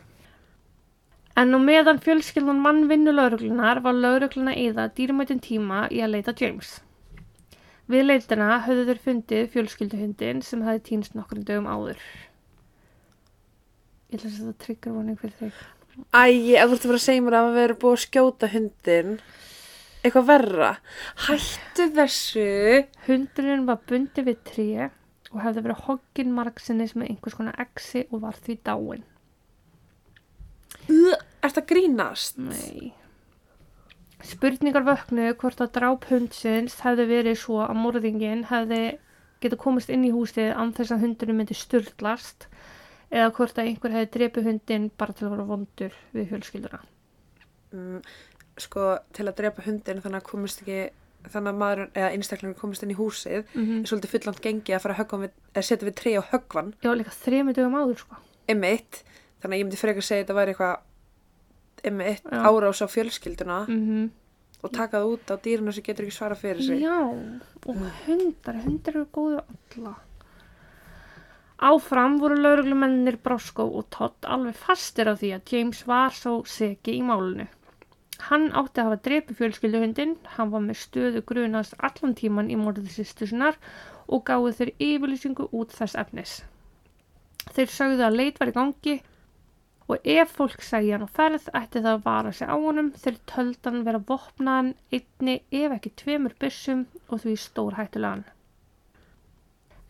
En 1.40 1.50
nú 1.50 1.58
meðan 1.64 2.02
fjölskyldan 2.04 2.62
mann 2.62 2.84
vinnu 2.92 3.14
lauruglunar 3.14 3.82
var 3.82 3.96
laurugluna 3.98 4.54
eða 4.54 4.86
dýrmætin 4.94 5.42
tíma 5.42 5.88
í 5.90 6.04
að 6.06 6.14
leita 6.14 6.36
James. 6.38 6.76
Við 7.90 8.06
leitina 8.06 8.60
höfðu 8.68 8.86
þeir 8.92 9.02
fundið 9.08 9.48
fjölskylduhundin 9.56 10.44
sem 10.46 10.62
hefði 10.64 10.84
týnst 10.90 11.18
nokkrum 11.18 11.44
dögum 11.48 11.68
áður. 11.68 12.04
Ég 14.14 14.20
ætla 14.20 14.30
að 14.30 14.36
setja 14.38 14.56
triggervarning 14.62 15.18
fyrir 15.20 15.40
þig. 15.42 15.64
Æ, 16.14 16.24
ef 16.62 16.70
þú 16.70 16.78
ert 16.78 16.86
að 16.86 16.88
fara 16.88 17.00
að 17.00 17.06
segja 17.08 17.26
mér 17.26 17.40
að 17.40 17.50
við 17.50 17.64
erum 17.64 17.80
búið 17.82 17.98
að 17.98 18.04
skjóta 18.06 18.50
hundin, 18.54 19.12
eitthvað 20.04 20.30
verra. 20.30 20.72
Hættu 21.26 21.90
þessu. 21.98 22.50
Hundurinn 23.08 23.66
var 23.68 23.82
bundið 23.90 24.30
við 24.30 24.44
tré 24.54 24.70
og 25.34 25.42
hefði 25.42 25.66
verið 25.66 25.86
hogginn 25.88 26.36
margsinnis 26.36 26.96
með 26.96 27.10
einhvers 27.12 27.38
konar 27.38 27.60
exi 27.62 28.06
og 28.12 28.24
var 28.24 28.38
því 28.40 28.58
dáin. 28.68 29.06
Er 31.44 31.52
það 31.54 31.66
grínast? 31.70 32.38
Nei. 32.40 32.94
Spurningar 34.24 34.86
vöknu 34.88 35.34
hvort 35.40 35.62
að 35.64 35.74
dráp 35.76 36.06
hundsins 36.08 36.78
hefði 36.86 37.10
verið 37.10 37.40
svo 37.42 37.60
að 37.66 37.80
morðingin 37.82 38.46
hefði 38.48 38.84
getið 39.44 39.60
komist 39.60 39.92
inn 39.92 40.06
í 40.08 40.14
húsið 40.16 40.54
án 40.56 40.72
þess 40.76 40.96
að 40.96 41.04
hundurinn 41.04 41.42
myndi 41.42 41.58
styrlast 41.58 42.48
eða 43.12 43.32
hvort 43.36 43.60
að 43.60 43.70
einhver 43.70 43.96
hefði 43.98 44.12
drepið 44.16 44.48
hundin 44.50 44.90
bara 44.98 45.16
til 45.18 45.28
að 45.28 45.36
vera 45.36 45.48
vondur 45.50 45.98
við 46.16 46.30
fjölskylduna. 46.32 46.80
Mm, 47.74 48.00
sko, 48.64 48.88
til 49.14 49.28
að 49.28 49.38
drepa 49.42 49.66
hundin 49.68 50.02
þannig 50.04 50.22
að 50.22 50.30
komist 50.30 50.64
ekki, 50.64 50.80
þannig 51.30 51.54
að 51.54 51.60
maður, 51.62 51.84
eða 51.94 52.10
einstaklingur 52.18 52.60
komist 52.60 52.84
inn 52.84 52.94
í 52.94 52.98
húsið, 53.00 53.46
Mm 53.54 53.78
er 53.84 53.90
svolítið 53.90 54.14
fullant 54.16 54.42
gengi 54.42 54.74
að 54.76 54.82
fara 54.84 54.98
að 55.04 55.22
við, 55.24 55.32
eða 55.54 55.68
setja 55.70 55.88
við 55.88 55.96
tré 56.02 56.18
og 56.20 56.26
höggvan, 56.32 56.74
Já, 56.84 56.92
líka 56.94 57.12
þremi 57.12 57.54
dögum 57.54 57.78
áður, 57.80 57.98
sko. 58.04 58.16
einmitt, 58.48 59.04
þannig 59.42 59.56
að 59.56 59.60
ég 59.60 59.66
myndi 59.70 59.80
frekar 59.80 60.04
segja 60.04 60.22
að 60.22 60.26
þetta 60.26 60.40
væri 60.40 60.54
eitthvað, 60.54 60.76
einmitt, 61.84 62.24
Já. 62.32 62.44
árás 62.50 62.84
á 62.84 62.88
fjölskylduna 62.88 63.62
Mm 63.68 64.12
og 64.64 64.72
taka 64.72 65.02
það 65.02 65.10
út 65.12 65.32
á 65.32 65.36
dýruna 65.44 65.74
sem 65.76 65.84
getur 65.84 66.06
ekki 66.08 66.16
svara 66.16 66.36
fyrir 66.40 66.64
sig. 66.64 66.80
Já, 66.80 66.96
og 67.04 67.82
hundar, 68.06 68.60
hundar 68.64 68.96
eru 68.96 69.06
góðu 69.12 69.42
alla. 69.44 69.96
Áfram 71.64 72.18
voru 72.20 72.38
lauruglumennir 72.40 73.18
Brosko 73.24 73.66
og 73.80 73.90
Todd 73.94 74.26
alveg 74.28 74.56
fastir 74.60 75.12
á 75.12 75.16
því 75.16 75.34
að 75.38 75.54
James 75.54 75.84
var 75.88 76.16
svo 76.16 76.42
seki 76.48 76.98
í 77.00 77.04
málunu. 77.06 77.46
Hann 78.22 78.52
átti 78.54 78.80
að 78.80 78.88
hafa 78.88 79.00
drepi 79.06 79.36
fjölskylduhundin, 79.38 80.14
hann 80.36 80.52
var 80.54 80.62
með 80.64 80.78
stöðu 80.84 81.22
grunast 81.30 81.74
allan 81.80 82.14
tíman 82.20 82.52
í 82.54 82.58
morðið 82.60 82.92
sýstusinnar 82.98 83.58
og 84.08 84.24
gáði 84.30 84.54
þeir 84.60 84.72
yfirlýsingu 84.88 85.48
út 85.52 85.74
þess 85.74 85.98
efnis. 86.04 86.36
Þeir 87.56 87.74
sögðu 87.78 88.06
að 88.08 88.20
leit 88.20 88.40
var 88.40 88.52
í 88.52 88.56
gangi 88.56 88.96
og 89.92 90.08
ef 90.16 90.32
fólk 90.38 90.64
segja 90.64 90.96
hann 90.96 91.08
á 91.10 91.16
ferð 91.18 91.50
ætti 91.60 91.82
það 91.82 91.90
að 91.98 92.06
vara 92.06 92.32
sig 92.38 92.48
á 92.48 92.56
honum 92.56 92.94
þeir 93.04 93.20
töldu 93.34 93.70
hann 93.70 93.84
vera 93.88 94.04
vopnaðan 94.12 94.72
einni 94.96 95.36
ef 95.52 95.76
ekki 95.78 95.92
tveimur 96.04 96.38
byssum 96.40 96.86
og 97.10 97.24
því 97.26 97.36
stór 97.44 97.78
hættulegan. 97.80 98.24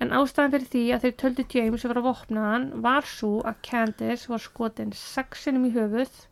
En 0.02 0.16
ástæðan 0.18 0.56
fyrir 0.56 0.70
því 0.74 0.84
að 0.96 1.06
þeir 1.06 1.18
töldu 1.22 1.46
James 1.54 1.86
vera 1.88 2.06
vopnaðan 2.08 2.70
var 2.88 3.06
svo 3.08 3.36
að 3.46 3.62
Candice 3.68 4.32
var 4.32 4.42
skotin 4.44 4.96
sexinum 4.98 5.70
í 5.70 5.76
höfuð 5.78 6.24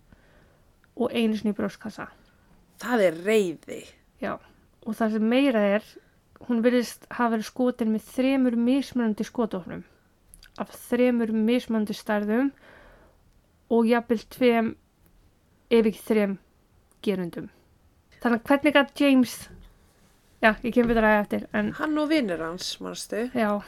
og 0.97 1.13
einu 1.13 1.37
sinni 1.37 1.53
í 1.53 1.57
brjóskassa. 1.57 2.07
Það 2.81 3.03
er 3.07 3.19
reyði. 3.25 3.81
Já, 4.21 4.35
og 4.85 4.97
það 4.97 5.15
sem 5.15 5.27
meira 5.31 5.61
er, 5.77 5.85
hún 6.47 6.61
virðist 6.65 7.05
hafa 7.13 7.35
verið 7.35 7.47
skotin 7.47 7.93
með 7.93 8.07
þremur 8.15 8.57
mismunandi 8.57 9.25
skotofnum 9.27 9.83
af 10.59 10.73
þremur 10.89 11.31
mismunandi 11.31 11.95
stærðum 11.95 12.49
og 13.71 13.87
jafnvel 13.87 14.19
tveim 14.33 14.71
ef 15.71 15.87
ekki 15.87 16.01
þrem 16.09 16.33
gerundum. 17.05 17.47
Þannig 18.21 18.41
að 18.41 18.49
hvernig 18.49 18.75
gætt 18.75 19.01
James, 19.01 19.35
já, 20.43 20.51
ég 20.61 20.73
kem 20.75 20.89
við 20.89 20.99
það 20.99 21.05
ræði 21.05 21.21
eftir, 21.21 21.45
en 21.57 21.71
Hann 21.79 21.97
og 22.01 22.09
vinnir 22.11 22.43
hans, 22.43 22.73
mannstu. 22.83 23.23
já, 23.33 23.61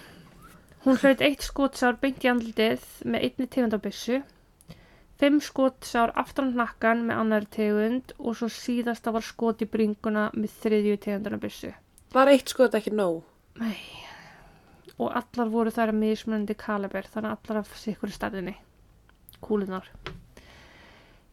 hún 0.84 1.00
hlaut 1.00 1.24
eitt 1.26 1.46
skotsár 1.48 1.98
beint 2.02 2.26
í 2.26 2.30
andlitið 2.30 2.84
með 3.06 3.26
einni 3.30 3.48
tegundabissu, 3.48 4.20
fimm 5.22 5.40
skotsár 5.44 6.14
aftan 6.20 6.52
á 6.52 6.54
hnakkan 6.56 7.04
með 7.08 7.20
annari 7.22 7.50
tegund 7.54 8.16
og 8.18 8.38
svo 8.40 8.50
síðasta 8.52 9.14
var 9.14 9.26
skot 9.26 9.62
í 9.64 9.70
bringuna 9.70 10.30
með 10.34 10.56
þriðju 10.64 10.98
tegundabissu. 11.06 11.74
Var 12.14 12.32
eitt 12.34 12.52
skot 12.54 12.76
ekki 12.78 12.94
nóg? 12.94 13.22
Nei. 13.62 13.78
Og 15.02 15.10
allar 15.10 15.50
voru 15.50 15.72
þær 15.74 15.94
að 15.94 16.02
mismunandi 16.02 16.56
kaliber, 16.58 17.08
þannig 17.10 17.38
allar 17.38 17.64
af 17.64 17.72
sikkur 17.82 18.14
stærðinni. 18.14 18.54
Kúlunar. 19.44 19.88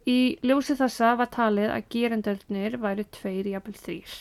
Í 0.09 0.41
ljósi 0.47 0.75
þessa 0.79 1.13
var 1.21 1.29
talið 1.35 1.75
að 1.75 1.89
gerendörnir 1.93 2.79
væri 2.81 3.05
tveir 3.13 3.51
jafnvel 3.53 3.77
þrýr. 3.77 4.17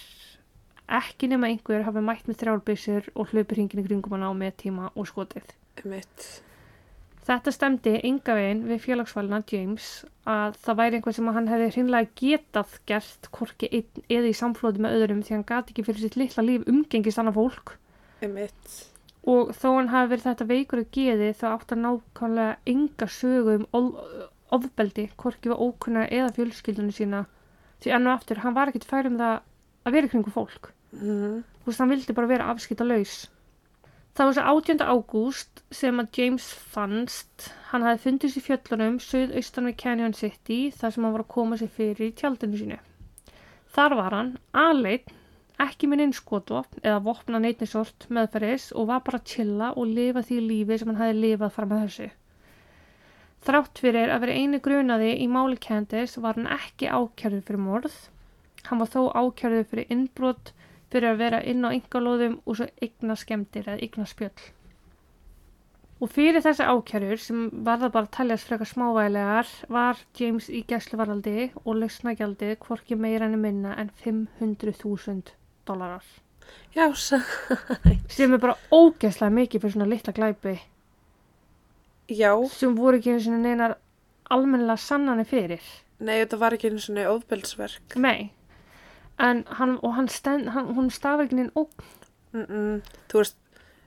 Ekki 0.99 1.29
nema 1.31 1.47
einhver 1.47 1.85
hafi 1.85 2.03
mætt 2.03 2.27
með 2.27 2.41
þrjálbissur 2.41 3.09
og 3.15 3.31
hlaupir 3.31 3.59
hringin 3.59 3.83
í 3.83 3.87
kringum 3.87 4.17
hana 4.17 4.31
á 4.31 4.33
með 4.35 4.55
tíma 4.65 4.91
og 4.95 5.07
skotið. 5.07 5.53
Einmitt. 5.79 6.48
Þetta 7.29 7.51
stemdi 7.53 7.91
enga 8.09 8.33
veginn 8.33 8.63
við 8.65 8.79
félagsvalina 8.87 9.43
James 9.51 9.87
að 10.25 10.55
það 10.65 10.77
væri 10.79 10.97
einhver 10.97 11.13
sem 11.13 11.27
hann 11.35 11.49
hefði 11.51 11.67
hreinlega 11.75 12.09
getað 12.21 12.71
gert 12.89 13.29
korki 13.35 13.69
einn 13.69 14.03
eða 14.09 14.31
í 14.31 14.37
samflóti 14.39 14.81
með 14.81 14.95
öðrum 14.97 15.19
því 15.27 15.35
hann 15.35 15.45
gati 15.51 15.75
ekki 15.75 15.85
fyrir 15.85 16.01
sitt 16.07 16.17
litla 16.17 16.45
líf 16.47 16.65
umgengist 16.71 17.21
annað 17.21 17.37
fólk 17.37 17.75
Einmitt. 18.25 18.71
og 19.29 19.53
þó 19.59 19.67
hann 19.77 19.91
hafi 19.93 20.09
verið 20.15 20.25
þetta 20.31 20.49
veikur 20.49 20.81
að 20.81 20.89
geði 20.97 21.29
þá 21.37 21.45
átt 21.53 21.75
að 21.75 21.83
nákvæmlega 21.85 22.57
enga 22.73 23.09
sögu 23.19 23.55
um 23.59 23.67
of- 23.77 24.25
ofbeldi 24.57 25.05
korki 25.21 25.51
við 25.53 25.61
ókunna 25.67 26.07
eða 26.09 26.33
fjölskyldunni 26.33 26.95
sína 26.97 27.25
því 27.83 27.93
enn 27.95 28.09
og 28.09 28.15
aftur 28.17 28.41
hann 28.41 28.57
var 28.57 28.71
ekkit 28.73 28.89
fær 28.89 29.05
um 29.11 29.19
það 29.21 29.35
að 29.85 29.99
vera 29.99 30.07
kringu 30.15 30.33
fólk 30.33 30.73
Mm. 30.89 31.43
þú 31.61 31.67
veist 31.69 31.77
hann 31.83 31.91
vildi 31.93 32.13
bara 32.17 32.27
vera 32.31 32.47
afskita 32.49 32.81
laus 32.89 33.27
það 34.17 34.29
var 34.29 34.35
svo 34.37 34.45
18. 34.53 34.83
ágúst 34.83 35.63
sem 35.71 36.01
að 36.01 36.19
James 36.19 36.47
fannst. 36.73 37.49
Hann 37.69 37.85
hafði 37.85 38.03
fundist 38.05 38.39
í 38.39 38.43
fjöllunum 38.45 38.99
söðaustan 39.03 39.69
við 39.69 39.77
Canyon 39.83 40.17
City 40.17 40.59
þar 40.75 40.95
sem 40.95 41.05
hann 41.05 41.15
var 41.15 41.25
að 41.25 41.33
koma 41.35 41.59
sér 41.59 41.71
fyrir 41.75 42.09
í 42.09 42.15
tjaldinu 42.17 42.59
sínu. 42.59 42.79
Þar 43.75 43.95
var 43.99 44.15
hann 44.17 44.31
aðleitt 44.57 45.11
ekki 45.59 45.89
minn 45.91 46.01
einn 46.03 46.15
skotvopn 46.15 46.81
eða 46.81 47.03
vopna 47.05 47.41
neitni 47.43 47.67
sort 47.67 48.07
meðferðis 48.09 48.69
og 48.73 48.87
var 48.89 49.03
bara 49.05 49.19
að 49.19 49.29
chilla 49.33 49.73
og 49.75 49.91
lifa 49.91 50.23
því 50.25 50.39
lífi 50.45 50.79
sem 50.79 50.91
hann 50.91 51.01
hafði 51.01 51.19
lifað 51.19 51.55
fram 51.55 51.71
með 51.73 51.83
þessu. 51.85 52.07
Þrátt 53.47 53.81
fyrir 53.83 54.11
að 54.11 54.23
vera 54.25 54.37
eini 54.39 54.59
grunaði 54.63 55.11
í 55.23 55.27
máli 55.31 55.59
Candice 55.63 56.23
var 56.23 56.39
hann 56.39 56.49
ekki 56.55 56.89
ákjörður 56.91 57.45
fyrir 57.47 57.63
morð. 57.63 57.99
Hann 58.67 58.81
var 58.81 58.91
þó 58.91 59.01
ákjörður 59.15 59.69
fyrir 59.69 59.93
innbrot 59.95 60.51
fyrir 60.93 61.13
að 61.13 61.19
vera 61.23 61.41
inn 61.45 61.65
á 61.65 61.69
yngalóðum 61.71 62.39
og 62.45 62.59
svo 62.59 62.69
eigna 62.81 63.17
skemmtir 63.19 63.67
eða 63.67 63.83
eigna 63.85 64.07
spjöll. 64.09 64.47
Og 65.99 66.07
fyrir 66.15 66.39
þessi 66.39 66.63
ákjörur 66.63 67.19
sem 67.19 67.49
varða 67.67 67.89
bara 67.91 68.07
að 68.07 68.13
taljast 68.15 68.47
frekar 68.47 68.69
smávægilegar 68.69 69.49
var 69.67 69.99
James 70.15 70.47
í 70.47 70.63
gæsluvaraldi 70.67 71.49
og 71.65 71.75
lausnagjaldið 71.81 72.55
hvorki 72.63 72.95
meira 72.95 73.27
enn 73.27 73.41
minna 73.41 73.75
en 73.81 73.91
500.000 74.05 75.35
dólarar. 75.67 76.05
Já, 76.73 76.87
sa... 76.95 77.19
Sem 78.07 78.33
er 78.33 78.41
bara 78.41 78.55
ógæslega 78.71 79.33
mikið 79.35 79.65
fyrir 79.65 79.75
svona 79.75 79.89
litla 79.91 80.15
glæpi 80.15 80.55
Já. 82.09 82.31
sem 82.49 82.73
voru 82.77 82.97
ekki 82.97 83.11
einu 83.13 83.21
sinni 83.21 83.43
neinar 83.43 83.75
almennilega 84.33 84.81
sannanir 84.81 85.27
fyrir. 85.29 85.61
Nei, 85.99 86.15
þetta 86.21 86.39
var 86.41 86.55
ekki 86.55 86.71
einu 86.71 86.81
svona 86.81 87.09
ofbeldsverk. 87.11 87.97
Nei. 88.01 88.31
En 89.19 89.43
hann, 89.59 89.79
og 89.83 89.95
hann 89.95 90.07
stend, 90.07 90.49
hann, 90.55 90.69
hún 90.75 90.89
stafir 90.89 91.27
ekki 91.27 91.35
neinn 91.35 91.55
ógn 91.59 91.87
Mm 92.31 92.45
-mm. 92.45 92.81
Þú 93.09 93.17
veist, 93.17 93.37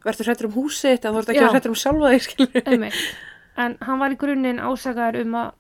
verður 0.05 0.27
hrættur 0.27 0.47
um 0.47 0.55
húsið 0.57 0.91
þitt 0.93 1.05
en 1.05 1.15
þú 1.15 1.19
ert 1.19 1.29
ekki 1.29 1.49
hrættur 1.49 1.71
um 1.71 1.81
sjálfa 1.83 2.09
þig, 2.19 2.95
en 3.57 3.77
hann 3.81 3.99
var 3.99 4.11
í 4.11 4.19
grunninn 4.19 4.59
ásakaður 4.59 5.21
um 5.21 5.35
að, 5.35 5.51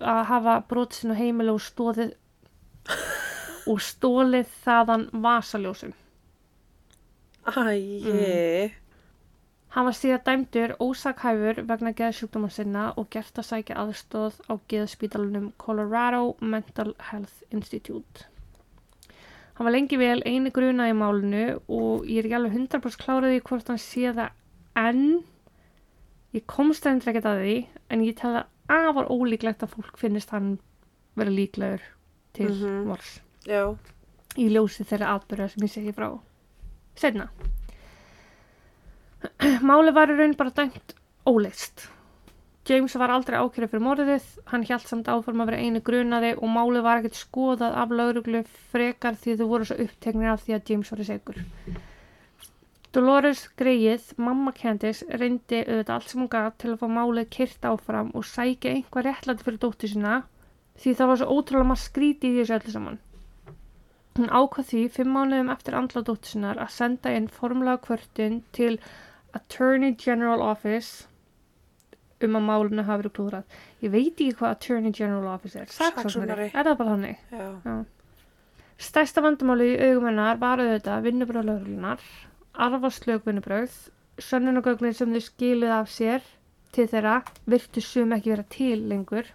að 0.00 0.24
hafa 0.24 0.54
brot 0.68 0.94
sinna 0.94 1.14
heimili 1.14 1.52
og 1.52 1.60
stóðið 1.60 2.14
og 3.66 3.80
stólið 3.80 4.46
þaðan 4.64 5.08
vasaljósum. 5.12 5.92
Æi. 7.46 8.72
Hann 9.68 9.84
var 9.84 9.96
síðan 9.96 10.24
dæmdur 10.24 10.76
ósakhæfur 10.80 11.62
vegna 11.68 11.92
geðsjúkdóma 11.92 12.50
sinna 12.50 12.92
og 12.96 13.10
gert 13.10 13.38
að 13.38 13.48
sækja 13.50 13.76
aðstóð 13.76 14.40
á 14.48 14.52
geðspítalunum 14.68 15.52
Colorado 15.58 16.36
Mental 16.40 16.94
Health 17.10 17.42
Institute. 17.50 18.31
Hann 19.54 19.66
var 19.68 19.72
lengi 19.74 19.98
vel 20.00 20.22
eini 20.24 20.50
grunað 20.54 20.90
í 20.92 20.96
málinu 20.96 21.42
og 21.68 22.06
ég 22.08 22.22
er 22.22 22.28
ekki 22.28 22.36
alveg 22.38 22.54
100% 22.56 23.02
kláraði 23.02 23.42
hvort 23.44 23.68
hann 23.68 23.78
sé 23.82 24.12
það 24.16 24.30
enn. 24.80 25.22
Ég 26.32 26.46
komst 26.48 26.86
endur 26.88 27.12
ekkert 27.12 27.28
að 27.28 27.42
því 27.44 27.56
en 27.92 28.04
ég 28.06 28.16
tel 28.16 28.32
það 28.38 28.46
afar 28.72 29.10
ólíklegt 29.12 29.62
að 29.66 29.74
fólk 29.74 29.98
finnist 30.00 30.30
hann 30.32 30.54
vera 31.20 31.30
líklegur 31.30 31.82
til 32.32 32.48
mm 32.48 32.62
Mhm. 32.62 32.86
mors 32.88 33.20
Já. 33.44 33.76
í 34.40 34.48
ljósi 34.48 34.86
þeirra 34.88 35.10
atbyrða 35.18 35.50
sem 35.52 35.66
ég 35.66 35.70
segi 35.74 35.92
frá 35.92 36.08
setna. 36.96 37.28
Máli 39.68 39.92
var 39.94 40.08
í 40.10 40.16
raun 40.16 40.34
bara 40.38 40.50
dæmt 40.50 40.94
óleist. 41.28 41.88
James 42.68 42.94
var 42.94 43.10
aldrei 43.10 43.34
ákjörði 43.42 43.68
fyrir 43.72 43.82
morðið, 43.82 44.26
hann 44.52 44.64
hjælt 44.66 44.86
samt 44.86 45.08
áform 45.10 45.40
að 45.42 45.48
vera 45.50 45.62
einu 45.66 45.80
grunaði 45.82 46.28
og 46.36 46.50
máli 46.54 46.82
var 46.84 47.00
ekkert 47.00 47.18
skoðað 47.18 47.78
af 47.82 47.94
lauruglu 47.98 48.44
frekar 48.70 49.18
því 49.18 49.34
þau 49.40 49.48
voru 49.50 49.66
svo 49.66 49.78
uppteknir 49.82 50.30
af 50.30 50.44
því 50.44 50.54
að 50.54 50.70
James 50.70 50.92
var 50.92 51.02
í 51.02 51.06
segur. 51.08 51.40
Dolores 52.94 53.42
Greið, 53.58 54.12
mamma 54.20 54.54
Candice, 54.54 55.08
reyndi 55.18 55.64
auðvitað 55.64 55.94
allt 55.96 56.10
sem 56.12 56.22
hún 56.22 56.30
gaf 56.36 56.54
til 56.62 56.70
að 56.70 56.80
fá 56.84 56.88
málið 57.00 57.30
kyrt 57.34 57.68
áfram 57.72 58.14
og 58.14 58.30
sækja 58.30 58.76
einhver 58.76 59.08
réttlæti 59.08 59.46
fyrir 59.48 59.62
dóttur 59.62 59.90
sína 59.96 60.16
því 60.78 60.96
það 60.98 61.10
var 61.10 61.20
svo 61.22 61.32
ótrúlega 61.34 61.70
maður 61.72 61.84
skríti 61.88 62.30
í 62.30 62.36
þessu 62.38 62.58
öllu 62.60 62.74
saman. 62.78 62.98
Hún 64.20 64.28
ákvað 64.30 64.68
því 64.70 64.88
fimm 64.98 65.16
mánuðum 65.16 65.50
eftir 65.56 65.78
andla 65.80 66.04
dóttur 66.06 66.36
sinnar 66.36 66.62
að 66.62 66.76
senda 66.76 67.16
inn 67.16 67.32
formulega 67.40 67.82
kvörtun 67.88 68.42
til 68.54 68.76
Attorney 69.34 69.96
General 69.96 70.44
Office 70.52 71.08
um 72.28 72.38
að 72.38 72.46
málinu 72.48 72.84
hafi 72.86 73.02
verið 73.02 73.14
klúðrað. 73.18 73.56
Ég 73.82 73.92
veit 73.94 74.12
ekki 74.12 74.36
hvað 74.38 74.54
Attorney 74.56 74.94
General 74.94 75.34
Office 75.34 75.62
er. 75.62 75.72
Saksóknari. 75.72 76.50
Er 76.52 76.68
það 76.68 76.78
bara 76.80 76.94
þannig? 76.96 77.24
Já. 77.32 77.74
Stærsta 78.82 79.22
vandamáli 79.22 79.72
í 79.74 79.80
augum 79.88 80.08
hennar 80.10 80.40
var 80.42 80.62
auðvitað 80.62 81.04
vinnubröð 81.06 81.48
lögreglunar, 81.48 82.00
arfaslög 82.66 83.26
vinnubröð, 83.28 83.74
sönnunagögnin 84.18 84.96
sem 84.96 85.12
þau 85.14 85.22
skiluð 85.28 85.74
af 85.76 85.92
sér 85.92 86.24
til 86.74 86.88
þeirra 86.90 87.20
virtu 87.52 87.84
sum 87.84 88.14
ekki 88.16 88.32
vera 88.32 88.46
til 88.50 88.82
lengur. 88.90 89.28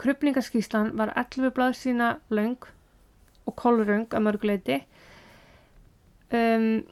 Krupningaskíslan 0.00 0.94
var 0.98 1.12
11 1.16 1.52
blað 1.56 1.76
sína 1.78 2.10
löng 2.30 2.58
og 3.46 3.56
kolrung 3.56 4.08
að 4.10 4.24
mörguleiti. 4.26 4.80
Um, 6.34 6.82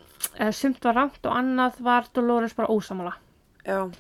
sumt 0.55 0.85
var 0.85 0.99
rámt 0.99 1.25
og 1.27 1.35
annað 1.35 1.81
var 1.85 2.09
Dolores 2.15 2.55
bara 2.55 2.71
ósamála. 2.71 3.17
Já. 3.65 3.91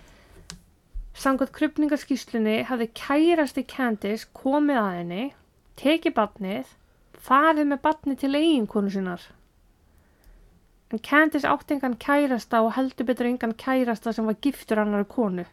Samkvæmt 1.14 1.54
krupningaskíslunni 1.54 2.56
hafði 2.66 2.88
kærasti 2.98 3.62
Candice 3.70 4.26
komið 4.34 4.80
að 4.80 4.96
henni, 4.98 5.24
tekið 5.78 6.16
batnið, 6.16 6.72
farið 7.22 7.70
með 7.70 7.82
batnið 7.84 8.20
til 8.24 8.34
eiginkonu 8.34 8.90
sinnar. 8.90 9.22
En 10.92 11.00
Candice 11.02 11.48
átti 11.50 11.76
engan 11.76 11.94
kærasta 12.02 12.60
og 12.62 12.74
heldur 12.76 13.06
betur 13.06 13.30
engan 13.30 13.54
kærasta 13.58 14.12
sem 14.14 14.26
var 14.26 14.36
giftur 14.42 14.82
annari 14.82 15.06
konu. 15.10 15.46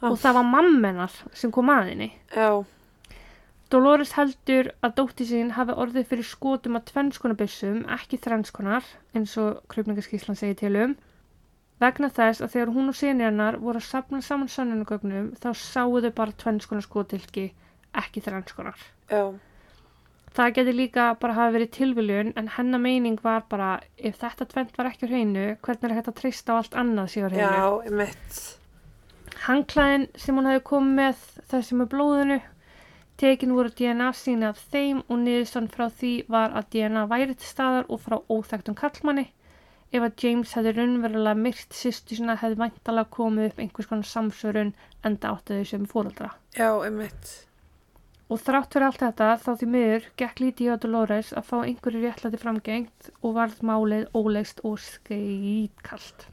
og 0.00 0.18
það 0.18 0.34
var 0.40 0.48
mammenar 0.48 1.14
sem 1.32 1.52
kom 1.52 1.70
að 1.72 1.92
henni. 1.92 2.10
Já. 2.34 2.64
Dolores 3.68 4.14
heldur 4.16 4.70
að 4.80 4.94
dótti 4.96 5.26
sín 5.28 5.52
hafi 5.52 5.76
orðið 5.76 6.06
fyrir 6.08 6.24
skotum 6.24 6.78
að 6.78 6.86
tvennskonabyssum, 6.88 7.82
ekki 7.92 8.16
þrennskonar, 8.24 8.86
eins 9.12 9.36
og 9.36 9.60
krupningaskíslan 9.68 10.38
segir 10.40 10.56
til 10.62 10.78
um, 10.80 10.94
vegna 11.82 12.10
þess 12.10 12.42
að 12.44 12.54
þegar 12.54 12.72
hún 12.74 12.92
og 12.92 13.02
hennar 13.02 13.58
voru 13.62 13.80
að 13.80 13.88
safna 13.88 14.22
saman 14.22 14.50
sönnunagögnum 14.52 15.32
þá 15.38 15.50
sáu 15.54 16.00
þau 16.00 16.10
bara 16.14 16.38
tvennskonar 16.42 16.86
skotilki, 16.86 17.52
ekki 17.94 18.22
þrennskonar. 18.24 18.78
Já. 19.10 19.34
Það 20.38 20.52
geti 20.58 20.74
líka 20.76 21.06
bara 21.18 21.34
hafa 21.38 21.54
verið 21.56 21.70
tilviljun 21.78 22.34
en 22.36 22.50
hennar 22.58 22.82
meining 22.82 23.18
var 23.22 23.46
bara 23.48 23.80
ef 23.96 24.20
þetta 24.20 24.46
tvent 24.52 24.76
var 24.78 24.90
ekki 24.90 25.08
á 25.08 25.10
hreinu, 25.10 25.46
hvernig 25.64 25.96
er 25.96 26.10
að 26.12 26.18
treysta 26.20 26.54
á 26.54 26.58
allt 26.60 26.76
annað 26.78 27.10
síðan 27.14 27.34
hreinu? 27.34 27.56
Já, 27.56 27.96
mitt. 28.02 28.44
Hangklæðin 29.46 30.06
sem 30.18 30.36
hún 30.36 30.50
hefði 30.50 30.64
komið 30.68 30.94
með 31.00 31.26
þessi 31.50 31.78
með 31.78 31.90
blóðinu 31.94 32.38
tekin 33.18 33.54
voru 33.54 33.70
DNA 33.74 34.12
síni 34.14 34.46
af 34.46 34.60
þeim 34.70 35.00
og 35.08 35.18
niðurstann 35.24 35.66
frá 35.72 35.88
því 35.90 36.12
var 36.30 36.54
að 36.58 36.68
DNA 36.74 37.02
væri 37.10 37.34
til 37.34 37.48
staðar 37.48 37.88
og 37.90 38.02
frá 38.04 38.20
óþægtum 38.30 38.76
kallmanni. 38.78 39.26
Ef 39.88 40.04
að 40.04 40.20
James 40.20 40.50
hefði 40.52 40.72
raunverulega 40.76 41.40
myrt 41.40 41.76
sýstu 41.76 42.16
sína 42.18 42.34
hefði 42.36 42.60
væntalega 42.60 43.08
komið 43.14 43.46
upp 43.50 43.60
einhvers 43.62 43.88
konar 43.88 44.08
samsörun 44.08 44.72
enda 45.08 45.30
áttu 45.32 45.56
þau 45.56 45.68
sem 45.70 45.86
fóreldra. 45.88 46.34
Já, 46.58 46.68
ég 46.84 46.92
mitt. 46.92 47.30
Og 48.28 48.42
þrátt 48.44 48.74
fyrir 48.76 48.86
allt 48.90 49.00
þetta 49.00 49.28
þá 49.40 49.50
því 49.62 49.68
miður 49.72 50.08
gekk 50.20 50.42
lítið 50.44 50.68
hjá 50.68 50.80
Dolores 50.82 51.32
að 51.32 51.48
fá 51.48 51.56
einhverju 51.62 52.02
réttlæti 52.04 52.42
framgengt 52.42 53.08
og 53.22 53.38
varð 53.38 53.62
málið 53.64 54.04
óleist 54.12 54.60
og 54.68 54.76
skeitkalt. 54.84 56.28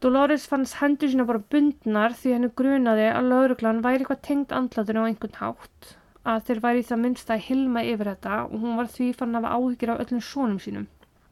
Dolores 0.00 0.48
fannst 0.48 0.78
hendur 0.80 1.12
sína 1.12 1.28
bara 1.28 1.44
bundnar 1.52 2.16
því 2.16 2.36
henni 2.38 2.54
grunaði 2.56 3.10
að 3.12 3.28
lauruglan 3.34 3.84
væri 3.84 4.06
eitthvað 4.06 4.24
tengd 4.24 4.54
andlatur 4.56 5.02
á 5.02 5.08
einhvern 5.10 5.40
hátt 5.42 5.96
að 6.28 6.44
þeir 6.48 6.60
væri 6.64 6.80
í 6.80 6.88
það 6.88 7.02
minnst 7.02 7.32
að 7.34 7.44
hilma 7.48 7.82
yfir 7.84 8.14
þetta 8.14 8.44
og 8.46 8.62
hún 8.62 8.78
var 8.80 8.88
því 8.94 9.08
fann 9.18 9.36
að 9.36 9.44
hafa 9.44 9.58
áhyggjur 9.58 9.92
af 9.92 10.02
öllum 10.04 10.24
sonum 10.24 10.62
sínum. 10.62 10.88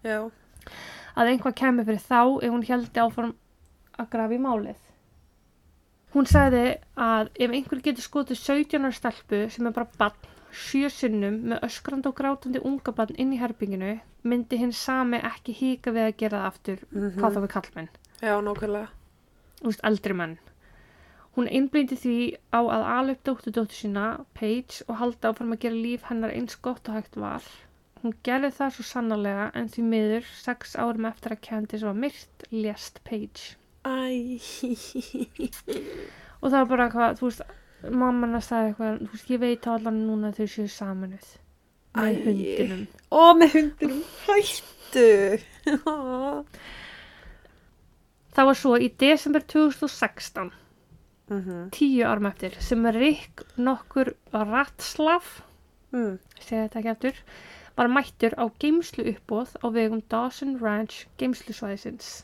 Já. 0.06 0.18
Að 1.16 1.30
einhvað 1.32 1.56
kemur 1.58 1.86
fyrir 1.88 2.02
þá 2.04 2.20
ef 2.44 2.50
hún 2.52 2.64
heldi 2.68 3.02
áfram 3.02 3.34
að 3.98 4.10
grafi 4.12 4.38
málið. 4.46 4.80
Hún 6.14 6.28
sagði 6.30 6.64
að 6.96 7.30
ef 7.44 7.52
einhver 7.56 7.82
getur 7.84 8.04
skotið 8.04 8.38
17 8.40 8.84
ára 8.86 8.96
stelpu 8.96 9.40
sem 9.52 9.66
er 9.68 9.74
bara 9.76 9.88
bann 10.00 10.32
sjö 10.56 10.88
sinnum 10.92 11.40
með 11.50 11.64
öskrandi 11.66 12.08
og 12.08 12.16
grátandi 12.16 12.62
unga 12.64 12.92
bann 12.96 13.16
inn 13.20 13.34
í 13.36 13.40
herbygginu 13.40 13.96
myndi 14.26 14.58
hinn 14.60 14.72
sami 14.72 15.18
ekki 15.28 15.52
híka 15.58 15.92
við 15.92 16.06
að 16.08 16.16
gera 16.22 16.38
það 16.42 16.46
aftur 16.52 16.78
Mhm. 16.90 17.18
hvað 17.20 17.34
þá 17.36 17.40
við 17.44 17.52
kallmenn, 17.56 17.88
Já, 18.22 18.34
nákvæmlega. 18.40 18.88
þú 19.60 19.66
veist, 19.70 19.84
eldri 19.84 20.14
menn. 20.14 20.38
Hún 21.36 21.48
einblindi 21.52 21.96
því 22.00 22.36
á 22.52 22.60
að 22.64 23.10
upp 23.10 23.24
dóttu 23.24 23.50
dóttu 23.52 23.74
sína, 23.76 24.24
Paige, 24.34 24.82
og 24.88 24.96
halda 24.96 25.28
áfram 25.32 25.52
að 25.52 25.60
gera 25.60 25.74
líf 25.74 26.02
hennar 26.08 26.30
eins 26.30 26.56
gott 26.56 26.88
og 26.88 26.94
hægt 26.94 27.16
var. 27.16 27.42
Hún 28.06 28.12
gerði 28.22 28.52
það 28.54 28.68
svo 28.76 28.84
sannarlega 28.86 29.44
en 29.58 29.66
því 29.72 29.82
miður, 29.90 30.26
sex 30.38 30.76
árum 30.78 31.08
eftir 31.08 31.32
að 31.34 31.40
Candice 31.42 31.86
var 31.88 31.96
myrt, 31.98 32.44
lést 32.54 33.00
Paige. 33.02 33.56
Æ. 33.82 34.38
og 36.38 36.52
það 36.52 36.60
var 36.60 36.68
bara 36.70 36.86
eitthvað, 36.86 37.16
þú 37.18 37.26
veist 37.26 37.42
mamma 37.90 38.28
hennar 38.28 38.44
sagði 38.46 38.68
eitthvað, 38.70 39.00
þú 39.02 39.10
veist, 39.16 39.32
ég 39.34 39.40
veit 39.42 39.66
á 39.66 39.70
allan 39.74 39.98
núna 40.06 40.30
að 40.30 40.38
þau 40.38 40.46
séu 40.54 40.68
saminuð 40.70 41.32
með 41.96 42.20
hundinum 42.28 42.86
Ó, 43.10 43.22
með 43.40 43.56
hundinum. 43.56 44.00
Hættu. 44.28 45.08
það 48.36 48.48
var 48.52 48.58
svo 48.62 48.76
í 48.78 48.88
desember 49.02 49.42
2016 49.50 50.52
Mhm. 51.26 51.70
tíu 51.74 52.06
árum 52.06 52.28
eftir 52.30 52.54
sem 52.62 52.86
Rick 52.94 53.42
nokkur 53.58 54.14
Ratslav 54.32 55.42
Mm. 55.92 56.18
segja 56.38 56.68
þetta 56.68 56.78
ekki 56.84 56.90
eftir 56.94 57.14
var 57.76 57.90
mættur 57.92 58.36
á 58.40 58.44
geimslu 58.62 59.04
uppbóð 59.12 59.56
á 59.60 59.66
vegum 59.74 60.02
Dawson 60.12 60.56
Ranch 60.62 61.04
geimslusvæðisins 61.20 62.14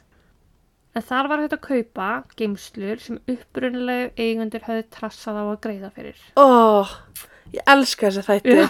en 0.96 1.04
þar 1.08 1.28
var 1.32 1.42
hægt 1.42 1.56
að 1.56 1.66
kaupa 1.66 2.08
geimslur 2.36 3.00
sem 3.00 3.20
upprunalegu 3.30 4.10
eigundur 4.20 4.66
höfðu 4.66 4.88
trassað 4.96 5.40
á 5.40 5.44
að 5.44 5.60
greiða 5.66 5.92
fyrir 5.96 6.24
Ó, 6.36 6.84
ég 7.52 7.62
elska 7.68 8.08
þessa 8.08 8.26
þætti. 8.28 8.58
Já. 8.64 8.68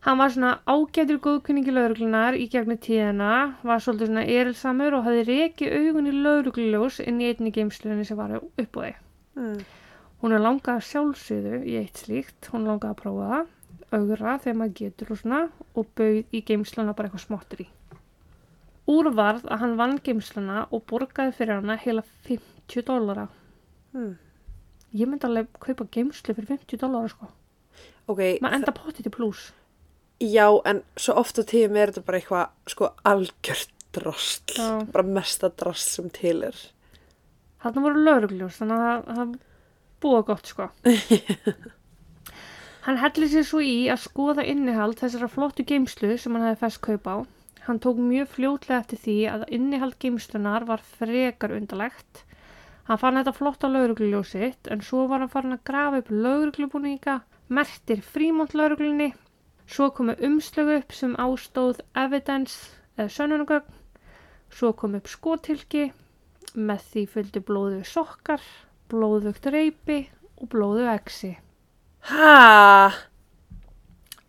Hann 0.00 0.16
var 0.16 0.30
svona 0.32 0.50
ágætur 0.64 1.18
góðkunningi 1.20 1.72
lauruglunar 1.76 2.36
í 2.40 2.46
gegnum 2.48 2.78
tíðina, 2.80 3.32
var 3.60 3.82
svolítið 3.84 4.08
svona 4.08 4.22
erilsamur 4.32 4.94
og 4.96 5.02
hafði 5.04 5.24
rekið 5.28 5.74
augun 5.76 6.08
í 6.08 6.14
laurugluljós 6.24 7.02
inn 7.04 7.18
í 7.20 7.28
einni 7.28 7.52
geimslunni 7.52 8.06
sem 8.08 8.16
var 8.16 8.38
upp 8.38 8.78
á 8.80 8.80
því. 8.80 8.92
Mm. 9.36 9.58
Hún 10.22 10.36
er 10.36 10.40
langað 10.44 10.78
að 10.78 10.86
sjálfsögðu 10.88 11.60
í 11.68 11.76
eitt 11.82 12.00
slíkt, 12.00 12.48
hún 12.48 12.64
er 12.64 12.72
langað 12.72 12.94
að 12.94 12.98
prófa 13.02 13.28
það, 13.34 13.52
augra 13.96 14.36
þegar 14.42 14.56
maður 14.60 14.74
getur 14.80 15.12
og 15.14 15.18
svona 15.20 15.40
og 15.74 15.88
bauð 15.98 16.34
í 16.36 16.40
geimsluna 16.46 16.94
bara 16.96 17.08
eitthvað 17.10 17.24
smottur 17.26 17.62
í. 17.64 17.68
Úrvarð 18.90 19.44
að 19.46 19.60
hann 19.62 19.76
vann 19.78 19.98
geimsluna 20.02 20.64
og 20.74 20.82
borgaði 20.90 21.34
fyrir 21.36 21.60
hana 21.60 21.76
heila 21.78 22.02
50 22.26 22.84
dólara. 22.88 23.28
Mm. 23.94 24.14
Ég 24.98 25.06
myndi 25.10 25.26
alveg 25.28 25.50
kaupa 25.62 25.86
geimslu 25.94 26.34
fyrir 26.34 26.48
50 26.56 26.80
dólara 26.82 27.10
sko. 27.12 27.28
Ok, 28.10 28.18
Maður 28.42 28.56
enda 28.58 28.74
potið 28.74 29.06
til 29.06 29.12
pluss. 29.14 29.52
já, 30.20 30.46
en 30.66 30.82
svo 30.98 31.14
oft 31.20 31.38
á 31.38 31.42
tíðum 31.46 31.76
er 31.78 31.92
þetta 31.92 32.06
bara 32.06 32.18
eitthvað, 32.18 32.48
sko, 32.68 32.88
algjört 33.06 33.70
drast. 33.94 34.56
Já. 34.58 34.84
Bara 34.92 35.06
mesta 35.06 35.48
drast 35.50 35.94
sem 35.94 36.10
til 36.10 36.42
er. 36.44 36.56
Þarna 37.62 37.82
voru 37.84 38.02
laurugljós, 38.04 38.58
þannig 38.58 38.82
að 38.88 39.06
það 39.14 39.32
búa 40.00 40.22
gott 40.26 40.46
sko. 40.50 40.68
hann 42.86 43.00
hellir 43.00 43.28
sér 43.28 43.44
svo 43.44 43.60
í 43.60 43.90
að 43.92 44.04
skoða 44.06 44.44
innihald 44.48 44.96
þessara 45.00 45.28
flottu 45.28 45.66
geimslu 45.68 46.14
sem 46.18 46.36
hann 46.36 46.46
hefði 46.48 46.60
fest 46.62 46.80
kaup 46.86 47.08
á. 47.10 47.16
Hann 47.66 47.80
tók 47.84 47.98
mjög 48.00 48.30
fljótlega 48.34 48.80
eftir 48.80 49.00
því 49.04 49.16
að 49.28 49.48
innihald 49.56 49.96
geimslunar 50.00 50.64
var 50.68 50.84
frekar 50.96 51.52
undalegt. 51.56 52.22
Hann 52.88 53.00
fann 53.02 53.18
þetta 53.20 53.34
flotta 53.36 53.68
laurugljósitt 53.68 54.70
en 54.72 54.80
svo 54.86 55.04
var 55.10 55.20
hann 55.20 55.32
farin 55.32 55.54
að 55.54 55.66
grafa 55.68 56.00
upp 56.00 56.08
lauruglubúninga, 56.10 57.18
mertir 57.52 58.00
frímont 58.00 58.56
lauruglunni, 58.56 59.10
svo 59.68 59.90
komu 59.94 60.16
umslögu 60.26 60.80
upp 60.80 60.96
sem 60.96 61.12
ástóð 61.20 61.84
evidence 62.04 62.72
eða 62.96 63.12
sönnunagögn, 63.18 63.76
svo 64.50 64.72
kom 64.72 64.96
upp 64.98 65.12
skotilki, 65.12 65.90
með 66.56 66.88
því 66.88 67.04
fylgdu 67.12 67.44
blóðu 67.46 67.84
sokkar, 67.86 68.42
blóðugt 68.90 69.46
reypi 69.52 70.00
og 70.40 70.50
blóðu 70.56 70.88
exi. 70.96 71.36
Ha, 72.08 72.90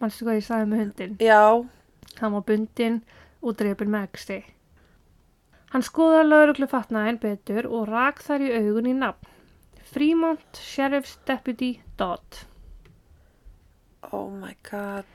Manstu 0.01 0.25
hvað 0.25 0.39
ég 0.39 0.45
sagði 0.47 0.69
með 0.71 0.81
hundin? 0.83 1.15
já, 1.21 1.41
Hann 2.19 2.33
var 2.35 2.43
bundinn 2.45 2.97
og 3.41 3.55
drepinn 3.57 3.91
með 3.93 4.07
exi. 4.11 4.39
Hann 5.71 5.85
skoðaði 5.87 6.27
lauruglu 6.27 6.67
fatnaðin 6.67 7.19
betur 7.21 7.67
og 7.69 7.87
rak 7.89 8.19
þar 8.21 8.43
í 8.43 8.49
augun 8.57 8.89
í 8.91 8.95
nafn. 8.97 9.27
Fremont 9.91 10.59
Sheriff's 10.59 11.17
Deputy 11.27 11.79
Dodd. 11.97 12.43
oh 14.11 14.29
my 14.29 14.55
god. 14.69 15.05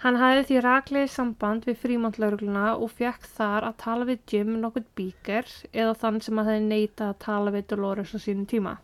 Hann 0.00 0.16
hafði 0.16 0.44
því 0.48 0.60
raklega 0.64 1.08
samband 1.12 1.66
við 1.68 1.76
Fremont 1.82 2.16
laurugluna 2.18 2.76
og 2.80 2.90
fekk 2.96 3.26
þar 3.36 3.66
að 3.68 3.76
tala 3.82 4.06
við 4.08 4.20
Jim 4.32 4.54
nokkuð 4.62 4.86
Beaker 4.96 5.44
eða 5.72 5.94
þann 6.00 6.20
sem 6.24 6.38
að 6.40 6.48
hefði 6.48 6.68
neitað 6.70 7.08
að 7.12 7.18
tala 7.26 7.50
við 7.52 7.66
Dolores 7.74 8.14
á 8.16 8.18
sínum 8.18 8.46
tíma. 8.48 8.78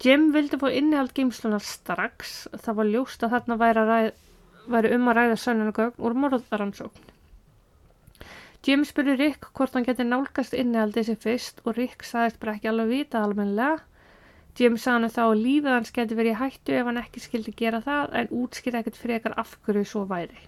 Jim 0.00 0.30
vildi 0.32 0.56
fá 0.60 0.70
innihald 0.72 1.12
geimslunar 1.16 1.60
strax. 1.64 2.46
Það 2.56 2.76
var 2.78 2.88
ljóst 2.94 3.24
að 3.26 3.34
þarna 3.34 3.56
væri, 3.60 3.80
að 3.82 3.90
ræð, 3.90 4.10
væri 4.74 4.92
um 4.96 5.08
að 5.12 5.18
ræða 5.18 5.36
sönnunagögn 5.42 6.04
úr 6.08 6.16
morðaransókn. 6.22 7.06
Jim 8.64 8.82
spurði 8.84 9.14
Rick 9.16 9.46
hvort 9.56 9.72
hann 9.76 9.86
geti 9.86 10.04
nálgast 10.04 10.52
innihaldið 10.56 11.06
sér 11.10 11.20
fyrst 11.22 11.62
og 11.64 11.78
Rick 11.78 12.04
sagðist 12.04 12.40
bara 12.42 12.56
ekki 12.58 12.68
alveg 12.72 12.90
vita 12.92 13.22
almennilega. 13.24 13.78
Jim 14.58 14.76
sagði 14.80 14.96
hann 15.06 15.14
þá 15.14 15.20
að 15.26 15.42
lífið 15.44 15.72
hans 15.76 15.92
geti 15.96 16.16
verið 16.18 16.34
í 16.34 16.40
hættu 16.40 16.74
ef 16.76 16.88
hann 16.90 17.00
ekki 17.00 17.22
skildi 17.24 17.54
gera 17.56 17.80
það 17.84 18.16
en 18.20 18.32
útskýrði 18.40 18.82
ekkert 18.82 18.98
frekar 19.00 19.36
af 19.40 19.54
hverju 19.64 19.84
svo 19.88 20.02
væri. 20.10 20.42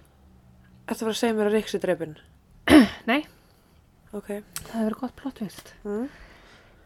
Ertu 0.89 0.99
að 0.99 1.07
fara 1.07 1.15
að 1.15 1.21
segja 1.23 1.37
mér 1.39 1.49
að 1.49 1.57
Ríks 1.57 1.77
er 1.79 1.85
dreipin? 1.87 2.17
Nei, 3.09 3.21
Ok. 4.13 4.29
það 4.29 4.75
hefur 4.75 4.85
verið 4.89 5.01
gott 5.01 5.17
plottvist. 5.23 5.73
Mm. 5.87 6.09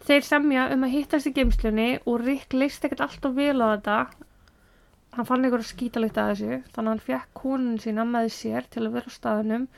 Þeir 0.06 0.22
semja 0.22 0.68
um 0.70 0.86
að 0.86 0.92
hittast 0.94 1.26
í 1.26 1.34
geimslunni 1.34 1.88
og 2.06 2.20
Rick 2.22 2.54
leist 2.54 2.84
ekkert 2.86 3.02
alltaf 3.08 3.34
vel 3.34 3.58
á 3.58 3.66
þetta. 3.74 3.98
Hann 5.16 5.26
fann 5.26 5.46
skýta 5.66 6.02
litt 6.02 6.18
að 6.20 6.32
þessu, 6.32 6.58
þannig 6.74 6.78
að 6.78 6.92
hann 6.92 7.04
fekk 7.06 7.28
konun 7.40 7.78
sína 7.82 8.04
með 8.06 8.28
sér 8.36 8.66
til 8.70 8.84
að 8.84 8.98
vera 8.98 9.10
á 9.10 9.16
staðunum 9.16 9.68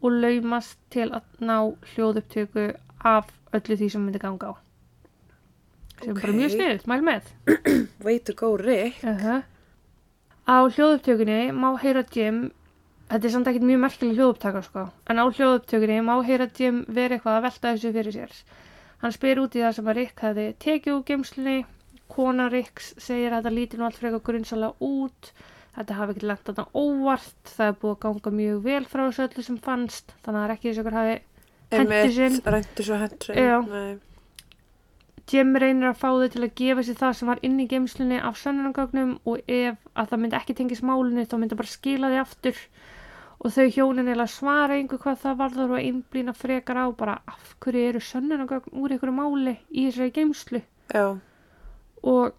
og 0.00 0.18
laumast 0.22 0.78
til 0.94 1.08
að 1.10 1.24
ná 1.40 1.56
hljóðupptöku 1.92 2.66
af 3.04 3.32
öllu 3.52 3.76
því 3.80 3.88
sem 3.90 4.04
myndi 4.06 4.22
ganga 4.22 4.52
á. 4.52 4.54
Sem 6.00 6.14
er 6.14 6.20
bara 6.20 6.36
mjög 6.36 6.54
sniðut, 6.54 6.86
mæl 6.90 7.02
með. 7.04 7.32
Way 8.04 8.20
to 8.24 8.34
go, 8.38 8.56
Rick. 8.56 9.02
Uh 9.04 9.42
Á 10.44 10.60
hljóðupptökunni 10.68 11.54
má 11.56 11.70
heyra 11.80 12.02
Jim, 12.12 12.50
þetta 13.08 13.26
er 13.26 13.32
samt 13.32 13.46
ekkert 13.48 13.64
mjög 13.64 13.78
merkileg 13.80 14.18
hljóðupptaka 14.18 14.60
sko, 14.66 14.82
en 15.08 15.20
á 15.20 15.24
hljóðupptökunni 15.24 16.02
má 16.04 16.18
heyra 16.20 16.50
Jim 16.52 16.82
vera 16.88 17.16
eitthvað 17.16 17.38
að 17.38 17.46
velta 17.46 17.70
þessu 17.72 17.92
fyrir 17.94 18.16
sér. 18.16 18.34
Hann 19.04 19.12
spyr 19.12 19.42
út 19.42 19.52
í 19.52 19.60
það 19.60 19.74
sem 19.76 19.88
að 19.90 19.98
Rick 19.98 20.22
hefði 20.24 20.44
tekið 20.64 20.94
úr 20.94 21.02
geimslunni, 21.10 21.58
kona 22.08 22.46
Ricks 22.48 22.94
segir 22.96 23.34
að 23.34 23.42
þetta 23.42 23.52
líti 23.52 23.76
nú 23.76 23.84
allt 23.84 24.00
frekar 24.00 24.22
grunnsalega 24.24 24.88
út, 24.88 25.28
þetta 25.76 25.98
hafi 25.98 26.14
ekki 26.14 26.30
lent 26.30 26.48
þarna 26.48 26.64
óvart, 26.72 27.36
það 27.50 27.68
er 27.68 27.76
búið 27.82 27.92
að 27.92 28.00
ganga 28.06 28.32
mjög 28.38 28.64
vel 28.64 28.80
frá 28.88 29.02
þessu 29.04 29.26
öllu 29.26 29.44
sem 29.44 29.60
fannst, 29.68 30.16
þannig 30.24 30.38
að 30.38 30.40
það 30.40 30.48
er 30.48 30.54
ekki 30.54 30.68
þess 30.70 30.80
að 30.80 30.84
ykkur 30.84 30.98
hafi 31.02 31.20
Henti 31.74 32.14
sinn. 32.14 32.40
Rænti 32.54 32.86
svo 32.86 32.98
hendi 33.00 33.28
sinn. 33.28 34.00
Jim 35.30 35.54
reynir 35.56 35.88
að 35.88 36.00
fá 36.02 36.08
þau 36.12 36.26
til 36.32 36.42
að 36.44 36.56
gefa 36.60 36.82
sér 36.84 36.98
það 37.00 37.14
sem 37.18 37.30
var 37.32 37.44
inn 37.48 37.60
í 37.62 37.68
geimslunni 37.68 38.18
af 38.20 38.36
sönnunagögnum 38.36 39.14
og 39.24 39.40
ef 39.48 39.78
að 39.96 40.10
það 40.10 40.20
myndi 40.20 40.38
ekki 40.40 40.56
tengis 40.58 40.82
málunni 40.84 41.24
þá 41.24 41.38
myndi 41.40 41.56
bara 41.60 41.72
skila 41.72 42.10
því 42.12 42.18
aftur 42.20 42.60
og 43.44 43.52
þau 43.52 43.66
hjónin 43.76 44.08
eða 44.14 44.26
svara 44.30 44.78
einhver 44.78 45.00
hvað 45.02 45.18
það 45.24 45.38
varður 45.42 45.74
og 45.76 45.82
einblýna 45.84 46.32
frekar 46.36 46.80
á 46.80 46.86
bara 46.96 47.18
af 47.28 47.54
hverju 47.60 47.88
eru 47.90 48.00
sönnunagögn 48.00 48.72
úr 48.80 48.94
einhverju 48.96 49.16
máli 49.18 49.56
í 49.70 49.86
þessari 49.88 50.14
geimslu 50.16 50.62
Já. 50.94 51.18
og 52.02 52.32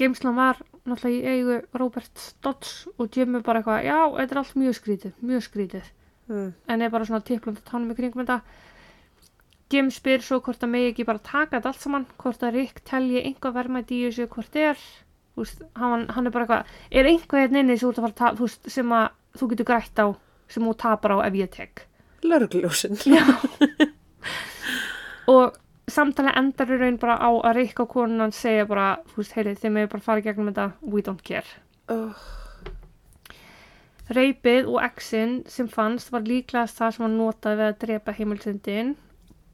geimslan 0.00 0.36
var 0.38 0.62
náttúrulega 0.88 1.18
í 1.18 1.34
eigu 1.36 1.58
Robert 1.78 2.22
Dodds 2.42 2.88
og 2.98 3.12
Jim 3.16 3.36
er 3.36 3.44
bara 3.46 3.60
eitthvað 3.60 3.84
já, 3.86 3.98
þetta 4.16 4.34
er 4.34 4.40
allt 4.40 4.56
mjög 4.58 4.78
skrítið, 4.80 5.12
mjög 5.22 5.48
skrítið 5.50 5.90
Mm. 6.30 6.52
en 6.70 6.82
er 6.82 6.88
bara 6.88 7.04
svona 7.04 7.20
tiplum 7.26 7.56
til 7.56 7.64
tánum 7.66 7.90
í 7.90 7.96
kringum 7.98 8.22
þetta 8.22 8.40
Jim 9.72 9.88
spyr 9.90 10.22
svo 10.22 10.38
hvort 10.40 10.62
að 10.62 10.70
megi 10.70 10.92
ekki 10.92 11.04
bara 11.08 11.18
taka 11.18 11.56
þetta 11.58 11.70
allt 11.72 11.80
saman 11.82 12.06
hvort 12.22 12.44
að 12.46 12.54
Rick 12.54 12.82
telji 12.88 13.22
einhvað 13.26 13.56
verðmætt 13.56 13.90
í 13.90 13.98
þessu 14.06 14.28
hvort 14.30 14.56
er 14.56 14.78
Úst, 15.36 15.62
hann, 15.74 16.06
hann 16.12 16.26
er 16.28 16.30
bara 16.30 16.44
eitthvað 16.46 16.64
er 17.00 17.08
einhvað 17.10 17.40
hérna 17.42 17.60
inni 17.64 17.76
sem, 17.80 17.90
þú 17.90 18.46
að 18.92 19.10
þú 19.38 19.50
getur 19.52 19.70
grætt 19.72 20.02
á 20.02 20.06
sem 20.52 20.64
þú 20.64 20.76
tapar 20.78 21.16
á 21.16 21.18
ef 21.26 21.38
ég 21.38 21.50
tek 21.52 21.86
Lörgljósin. 22.22 22.94
Og 25.32 25.56
samtali 25.90 26.30
endar 26.38 26.70
í 26.70 26.78
raun 26.78 27.00
bara 27.02 27.16
á 27.18 27.30
að 27.34 27.56
Rick 27.58 27.82
og 27.82 27.90
konan 27.90 28.34
segja 28.34 28.68
bara, 28.70 29.00
þú 29.10 29.22
veist, 29.22 29.34
heyrið, 29.34 29.58
þeim 29.58 29.80
er 29.80 29.90
bara 29.90 30.06
fara 30.06 30.22
í 30.22 30.26
gegnum 30.26 30.52
þetta 30.52 30.68
we 30.82 31.02
don't 31.02 31.22
care 31.26 31.48
Oh. 31.90 32.14
Reipið 34.12 34.68
og 34.70 34.82
exin 34.84 35.40
sem 35.50 35.68
fannst 35.70 36.12
var 36.12 36.26
líklegast 36.26 36.78
það 36.78 36.94
sem 36.94 37.04
var 37.04 37.12
notað 37.14 37.58
við 37.58 37.66
að 37.66 37.78
drepa 37.82 38.14
heimilsindin 38.16 38.92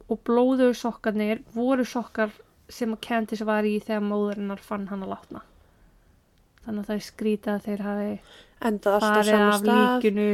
og 0.08 0.20
blóðu 0.28 0.68
sokkarnir 0.76 1.42
voru 1.54 1.86
sokkar 1.88 2.32
sem 2.68 2.92
að 2.92 3.02
Candice 3.06 3.46
var 3.48 3.68
í 3.68 3.78
þegar 3.80 4.04
móðurinnar 4.04 4.60
fann 4.64 4.88
hann 4.90 5.04
að 5.06 5.12
látna. 5.14 5.42
Þannig 6.64 6.82
að 6.82 6.90
það 6.90 6.96
er 6.96 7.06
skrítið 7.08 7.52
að 7.54 7.66
þeir 7.66 7.84
hafi 7.86 8.10
Endað 8.64 8.98
alltaf 8.98 9.10
á 9.10 9.18
farið 9.18 9.34
sama 9.34 9.50
af 9.52 9.60
stað. 9.60 9.82
líkinu 10.02 10.28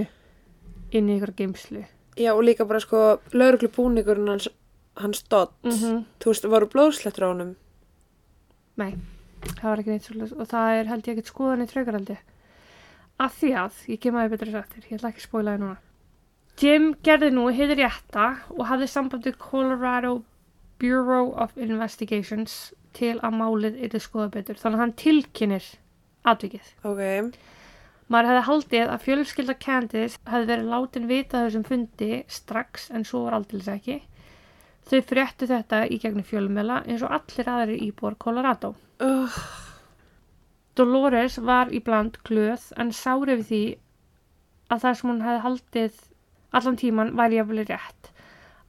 inn 0.94 1.08
í 1.10 1.16
ykkur 1.18 1.34
geimslu. 1.40 1.84
Já, 2.16 2.30
og 2.32 2.44
líka 2.46 2.66
bara 2.68 2.80
sko, 2.80 3.00
lauruglubúningurinn 3.34 4.30
hans, 4.30 4.48
hans 4.96 5.24
Dodd. 5.28 5.52
Mm 5.66 6.04
Þú 6.22 6.30
veist, 6.30 6.46
voru 6.48 6.70
blóðslettur 6.70 7.26
á 7.26 7.32
honum. 7.32 7.56
Nei, 8.76 8.94
það 9.58 9.66
var 9.70 9.82
ekki 9.82 9.90
neitt 9.90 10.06
svolítið 10.08 10.38
og 10.40 10.48
það 10.50 10.76
er 10.78 10.92
held 10.92 11.08
ég 11.08 11.16
ekkert 11.16 11.32
skoðan 11.32 11.64
í 11.64 11.70
traukaraldi. 11.70 12.18
Að 13.18 13.34
því 13.40 13.50
að, 13.54 13.82
ég 13.92 14.00
kem 14.02 14.16
aðeins 14.16 14.32
betur 14.32 14.56
eftir, 14.58 14.86
ég 14.88 14.96
ætla 14.98 15.10
ekki 15.12 15.22
að 15.22 15.28
spóla 15.28 15.54
þið 15.54 15.60
núna. 15.62 15.76
Jim 16.58 16.94
gerði 17.02 17.30
nú 17.34 17.48
heiður 17.50 17.80
rétta 17.82 18.26
og 18.54 18.66
hafði 18.70 18.88
samband 18.90 19.26
við 19.26 19.38
Colorado 19.42 20.22
Bureau 20.78 21.32
of 21.38 21.54
Investigations 21.58 22.72
til 22.94 23.16
að 23.18 23.38
málið 23.38 23.78
yrði 23.86 24.00
skoða 24.02 24.30
betur. 24.36 24.58
Þannig 24.58 24.78
að 24.78 24.82
hann 24.84 24.94
tilkynir 25.02 25.66
atvikið. 26.30 26.70
Ok. 26.86 27.02
Maður 28.12 28.28
hefði 28.30 28.46
haldið 28.48 28.90
að 28.92 29.04
fjölskylda 29.06 29.54
Candice 29.64 30.18
hefði 30.28 30.48
verið 30.50 30.72
látin 30.72 31.06
vita 31.08 31.44
þessum 31.46 31.64
fundi 31.68 32.10
strax 32.28 32.90
en 32.92 33.06
svo 33.08 33.22
var 33.24 33.38
aldils 33.38 33.70
ekki. 33.72 34.02
Þau 34.84 35.00
fréttu 35.08 35.48
þetta 35.48 35.84
í 35.88 35.98
gegnum 36.02 36.26
fjölmela 36.28 36.82
eins 36.84 37.04
og 37.06 37.14
allir 37.16 37.48
aðri 37.48 37.78
íbúar 37.86 38.18
Colorado. 38.20 38.74
Uh, 39.00 39.38
Dolores 40.76 41.38
var 41.40 41.72
í 41.72 41.80
bland 41.80 42.20
glöð 42.28 42.68
en 42.76 42.92
sári 42.92 43.38
við 43.40 43.46
því 43.48 43.62
að 44.74 44.84
það 44.84 44.98
sem 44.98 45.10
hún 45.10 45.24
hefði 45.24 45.44
haldið 45.46 46.02
allan 46.60 46.80
tíman 46.80 47.14
væri 47.16 47.40
jafnvel 47.40 47.64
rétt. 47.70 48.10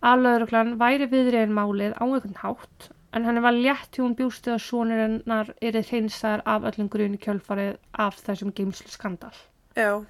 Aðlauruglan 0.06 0.76
væri 0.80 1.10
viðriðin 1.12 1.56
málið 1.58 1.98
á 2.00 2.04
einhvern 2.06 2.40
hátt 2.40 2.90
en 3.16 3.26
henni 3.26 3.44
var 3.44 3.56
létt 3.56 4.00
hún 4.02 4.16
bjústi 4.18 4.52
að 4.52 4.64
sonur 4.66 5.02
hennar 5.02 5.54
er 5.62 5.80
hreinsaðar 5.80 6.44
af 6.52 6.68
öllum 6.72 6.90
grunni 6.92 7.20
kjölfarið 7.22 7.78
af 8.06 8.20
þessum 8.26 8.52
geimslu 8.56 8.92
skandal. 8.92 9.36
já. 9.76 10.04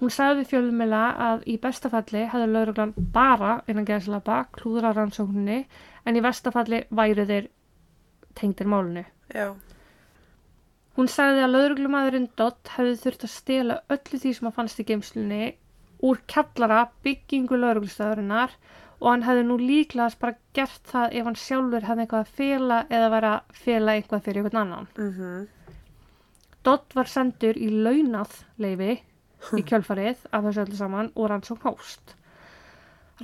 Hún 0.00 0.08
sagði 0.08 0.46
fjölumila 0.48 1.00
að 1.20 1.42
í 1.52 1.58
bestafalli 1.60 2.22
hefði 2.32 2.46
lauruglan 2.48 2.94
bara 3.12 3.58
innan 3.68 3.84
geðslapa 3.84 4.46
klúðra 4.56 4.94
rannsókninni 4.96 5.58
en 6.08 6.16
í 6.16 6.22
vestafalli 6.24 6.86
væri 6.88 7.26
þeir 7.28 7.50
tengdir 8.38 8.70
málinu. 8.72 9.04
Já. 9.34 9.52
Hún 10.96 11.10
sagði 11.12 11.44
að 11.44 11.52
lauruglumæðurinn 11.54 12.30
Dodd 12.40 12.72
hefði 12.78 12.96
þurft 13.02 13.26
að 13.26 13.34
stela 13.34 13.76
öllu 13.92 14.22
því 14.22 14.32
sem 14.38 14.48
að 14.48 14.56
fannst 14.56 14.80
í 14.80 14.86
geimslunni 14.88 15.42
úr 16.08 16.22
kjallara 16.32 16.80
byggingu 17.04 17.60
lauruglustæðurinnar 17.60 18.56
og 19.00 19.08
hann 19.10 19.24
hefði 19.24 19.46
nú 19.48 19.56
líklegast 19.60 20.20
bara 20.20 20.36
gert 20.56 20.92
það 20.92 21.16
ef 21.18 21.28
hann 21.28 21.38
sjálfur 21.42 21.86
hefði 21.88 22.04
eitthvað 22.04 22.24
að 22.26 22.34
fela 22.40 22.78
eða 22.90 23.10
væri 23.14 23.30
að 23.32 23.60
fela 23.64 23.96
eitthvað 23.96 24.24
fyrir 24.26 24.42
einhvern 24.42 24.62
annan. 24.62 24.88
Mhm. 24.96 25.48
Dodd 26.62 26.94
var 26.94 27.08
sendur 27.08 27.56
í 27.56 27.70
launað 27.72 28.42
leifi 28.60 28.90
í 29.56 29.62
kjölfarið 29.64 30.26
af 30.30 30.44
þessu 30.44 30.64
öllu 30.66 30.76
saman 30.76 31.12
og 31.14 31.30
rannsókn 31.30 31.64
hóst. 31.64 32.16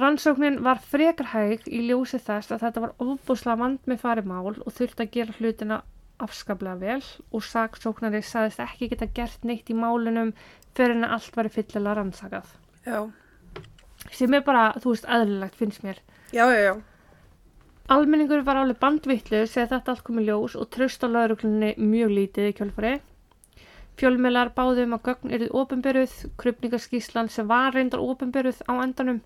Rannsóknin 0.01 0.63
var 0.65 0.81
frekar 0.81 1.31
hæg 1.33 1.69
í 1.69 1.83
ljósi 1.89 2.19
þess 2.21 2.53
að 2.53 2.65
þetta 2.65 2.83
var 2.85 2.95
ofbúslega 3.01 3.61
vand 3.61 3.87
með 3.89 4.01
farimál 4.01 4.57
og 4.57 4.73
þurfti 4.73 5.05
að 5.05 5.13
gera 5.13 5.37
hlutina 5.39 5.79
afskaplega 6.25 6.81
vel 6.81 7.05
og 7.33 7.45
saksóknari 7.45 8.23
sagðist 8.25 8.61
ekki 8.65 8.91
geta 8.93 9.09
gert 9.19 9.45
neitt 9.45 9.69
í 9.73 9.77
málunum 9.77 10.33
fyrir 10.77 10.97
en 10.97 11.09
allt 11.09 11.37
var 11.37 11.49
fyllilega 11.53 11.97
rannsakað. 11.99 12.49
Já. 12.87 13.01
Sem 14.13 14.35
er 14.35 14.45
bara, 14.47 14.69
þú 14.83 14.93
veist, 14.95 15.09
eðlilegt 15.09 15.59
finnst 15.59 15.83
mér. 15.87 15.99
Já, 16.35 16.45
já, 16.53 16.61
já. 16.69 16.75
Almenningur 17.87 18.43
var 18.47 18.59
alveg 18.59 18.81
bandvittlu 18.83 19.45
þegar 19.47 19.69
þetta 19.73 19.93
allt 19.93 20.05
kom 20.07 20.19
í 20.19 20.25
ljós 20.27 20.57
og 20.59 20.71
tröst 20.75 21.05
á 21.07 21.09
lauruglunni 21.09 21.75
mjög 21.79 22.15
lítið 22.19 22.49
í 22.51 22.55
kjölfari. 22.59 22.95
Fjölmiðlar 23.97 24.51
báðum 24.57 24.97
að 24.97 25.05
gögn 25.07 25.35
eruð 25.37 25.53
ofinberuð, 25.61 26.17
krupningarskíslan 26.37 27.31
sem 27.33 27.47
var 27.49 27.71
reyndar 27.73 28.03
ofinberuð 28.03 28.59
á 28.67 28.75
endanum 28.83 29.23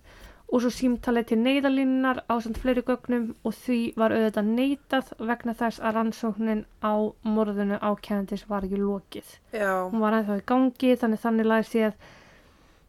og 0.51 0.63
svo 0.65 0.71
símtalið 0.75 1.27
til 1.31 1.39
neyðalínunar 1.41 2.23
á 2.27 2.35
samt 2.43 2.59
fleiri 2.59 2.83
gögnum 2.87 3.29
og 3.47 3.55
því 3.55 3.79
var 4.01 4.15
auðvitað 4.15 4.49
neytað 4.57 5.13
vegna 5.31 5.55
þess 5.59 5.83
að 5.83 5.97
rannsóknin 5.97 6.63
á 6.83 6.95
morðinu 7.23 7.79
á 7.79 7.91
Candice 8.03 8.49
var 8.51 8.67
ekki 8.67 8.81
lokið. 8.83 9.29
Já. 9.55 9.87
Hún 9.91 10.03
var 10.03 10.19
ennþá 10.19 10.41
í 10.41 10.47
gangi 10.51 10.97
þannig 11.03 11.23
þannig 11.25 11.51
lagði 11.51 11.71
séð, 11.71 12.11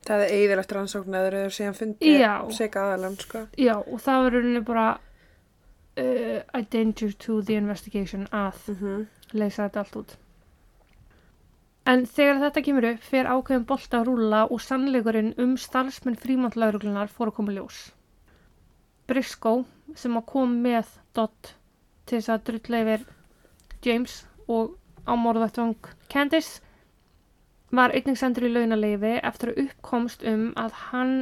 Það 0.07 0.25
er 0.25 0.35
eðilegt 0.35 0.71
rannsókn 0.75 1.13
eða 1.13 1.29
þeir 1.29 1.39
eru 1.39 1.55
síðan 1.55 1.77
fundið 1.77 2.19
Já. 2.23 2.33
seka 2.57 2.85
aðalann, 2.87 3.17
sko. 3.21 3.45
já 3.57 3.75
og 3.77 3.99
það 4.01 4.23
var 4.23 4.35
rauninni 4.35 4.61
bara 4.65 4.85
uh, 6.01 6.39
a 6.57 6.61
danger 6.61 7.11
to 7.11 7.41
the 7.45 7.57
investigation 7.59 8.27
að 8.31 8.71
Mm 8.73 9.07
leysa 9.33 9.67
þetta 9.67 9.83
allt 9.83 9.97
út. 10.01 10.17
En 11.91 12.03
þegar 12.05 12.41
þetta 12.43 12.63
kemur 12.65 12.87
upp 12.91 13.05
fer 13.05 13.29
ákveðin 13.31 13.67
bolta 13.69 14.01
að 14.01 14.09
rúlla 14.09 14.41
og 14.53 14.61
sannleikurinn 14.61 15.33
um 15.41 15.55
starfsmenn 15.57 16.19
frímantlauruglunar 16.21 17.09
fór 17.09 17.31
að 17.31 17.37
koma 17.39 17.55
ljós. 17.55 17.79
Briscoe 19.09 19.65
sem 19.97 20.17
að 20.19 20.27
kom 20.29 20.59
með 20.63 20.91
Dodd 21.17 21.53
til 22.05 22.19
þess 22.19 22.33
að 22.35 22.43
drulla 22.49 22.83
yfir 22.83 23.07
James 23.83 24.19
og 24.47 24.75
ámorðvættvang 25.09 25.89
Candice 26.11 26.61
var 27.71 27.93
einnig 27.95 28.19
sendur 28.19 28.47
í 28.47 28.51
launaleifi 28.51 29.17
eftir 29.23 29.51
að 29.51 29.61
uppkomst 29.65 30.25
um 30.27 30.49
að 30.59 30.77
hann 30.89 31.13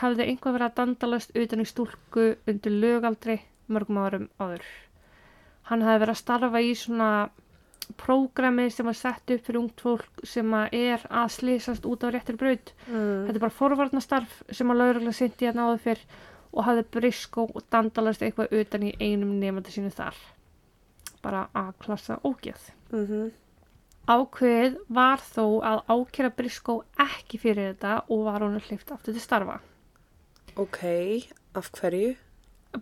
hefði 0.00 0.28
einhvað 0.28 0.56
verið 0.56 0.66
að 0.68 0.78
dandalast 0.80 1.36
utan 1.36 1.62
í 1.62 1.68
stúlku 1.68 2.26
undir 2.48 2.74
lögaldri 2.84 3.38
mörgum 3.72 4.00
árum 4.02 4.26
áður. 4.40 4.64
Hann 5.68 5.84
hefði 5.84 6.02
verið 6.04 6.14
að 6.14 6.20
starfa 6.22 6.62
í 6.64 6.74
svona 6.76 7.12
prógrami 7.98 8.68
sem 8.72 8.86
var 8.86 8.96
sett 8.96 9.32
upp 9.34 9.46
fyrir 9.46 9.60
ungt 9.60 9.82
fólk 9.84 10.24
sem 10.28 10.54
að 10.56 10.76
er 10.78 11.06
að 11.10 11.32
slýsast 11.36 11.86
út 11.88 12.04
á 12.06 12.08
réttir 12.12 12.38
braut. 12.40 12.72
Mm. 12.86 13.26
Þetta 13.28 13.36
er 13.36 13.44
bara 13.44 13.58
forvarnastarf 13.58 14.38
sem 14.50 14.72
að 14.72 14.80
lauruglega 14.82 15.18
sindi 15.18 15.48
hérna 15.48 15.68
áður 15.68 15.84
fyrr 15.86 16.04
og 16.52 16.66
hafði 16.68 16.86
briskó 16.96 17.46
og 17.48 17.64
dandalast 17.72 18.24
eitthvað 18.24 18.54
utan 18.60 18.88
í 18.88 18.94
einum 19.00 19.36
nefandi 19.40 19.74
sínu 19.74 19.92
þar. 19.94 20.18
Bara 21.24 21.46
að 21.56 21.72
klassa 21.84 22.18
ógeð. 22.24 22.68
Mm 22.92 23.06
Ákveðið 24.10 24.80
var 24.90 25.22
þó 25.22 25.44
að 25.62 25.80
ákjæra 25.86 26.32
briskó 26.34 26.74
ekki 27.04 27.38
fyrir 27.38 27.70
þetta 27.70 28.00
og 28.10 28.24
var 28.26 28.42
hún 28.42 28.58
hlift 28.58 28.90
aftur 28.90 29.14
til 29.14 29.22
starfa. 29.22 29.60
Ok, 30.58 30.80
af 31.54 31.70
hverju? 31.76 32.16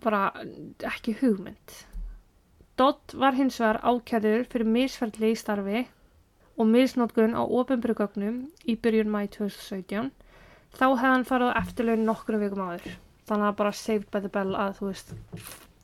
Bara 0.01 0.31
ekki 0.87 1.13
hugmynd. 1.21 1.75
Dodd 2.79 3.13
var 3.21 3.37
hins 3.37 3.59
vegar 3.61 3.81
ákjæður 3.85 4.47
fyrir 4.49 4.73
misferðli 4.73 5.33
í 5.35 5.37
starfi 5.37 5.83
og 6.57 6.67
misnótkun 6.71 7.37
á 7.37 7.45
ofinbrugögnum 7.45 8.41
í 8.65 8.75
byrjun 8.81 9.13
mæ 9.13 9.27
2017. 9.37 10.09
Þá 10.73 10.85
hefði 10.87 11.05
hann 11.05 11.27
farið 11.27 11.53
á 11.53 11.59
eftirlaun 11.61 12.05
nokkrum 12.07 12.41
vikum 12.41 12.65
áður. 12.65 12.97
Þannig 13.29 13.51
að 13.51 13.57
bara 13.61 13.77
saved 13.77 14.09
by 14.09 14.23
the 14.23 14.31
bell 14.33 14.55
að 14.57 14.79
þú 14.79 14.89
veist. 14.89 15.13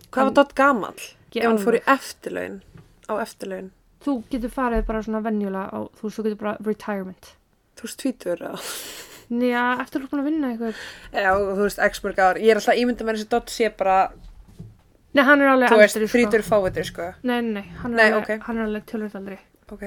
Hvað 0.09 0.29
var 0.31 0.37
Dodd 0.39 0.53
gamall? 0.57 1.07
Ekki 1.27 1.43
Ef 1.43 1.51
hann 1.51 1.61
fór 1.61 1.77
í 1.77 1.83
eftirlaun, 1.93 2.61
á 3.05 3.13
eftirlaun. 3.21 3.69
Þú 4.05 4.15
getur 4.31 4.53
farið 4.53 4.85
bara 4.87 5.01
svona 5.05 5.23
venjulega 5.25 5.67
á, 5.73 5.79
þú 5.97 6.11
getur 6.17 6.39
bara 6.41 6.55
retirement. 6.65 7.31
Þú 7.77 7.87
veist 7.87 7.99
tvítur 8.03 8.43
á. 8.45 8.53
Nýja, 9.27 9.63
eftir 9.83 9.99
að 9.99 10.03
þú 10.03 10.07
er 10.07 10.11
búin 10.13 10.21
að 10.23 10.27
vinna 10.29 10.49
eitthvað. 10.53 10.81
Já, 11.11 11.31
þú 11.35 11.61
veist, 11.65 11.81
x 11.89 12.03
mörg 12.05 12.19
ár. 12.23 12.37
Ég 12.39 12.53
er 12.53 12.61
alltaf 12.61 12.79
ímyndað 12.79 13.07
með 13.09 13.17
þessi 13.17 13.29
Dodd 13.33 13.51
sé 13.51 13.69
bara, 13.75 13.97
Nei, 15.17 15.23
hann 15.25 15.41
er 15.41 15.49
alveg 15.51 15.71
þú 15.73 15.79
veist, 15.81 15.97
frítur 16.11 16.43
fávitur, 16.45 16.85
sko. 16.87 17.07
Nei, 17.27 17.39
nei, 17.41 17.63
hann 17.81 17.95
er 17.95 17.97
Nei, 17.97 18.05
alveg, 18.11 18.23
ok. 18.37 18.45
hann 18.47 18.59
er 18.61 18.67
alveg 18.69 18.85
tölvöld 18.91 19.15
aldrei. 19.17 19.39
Ok. 19.73 19.83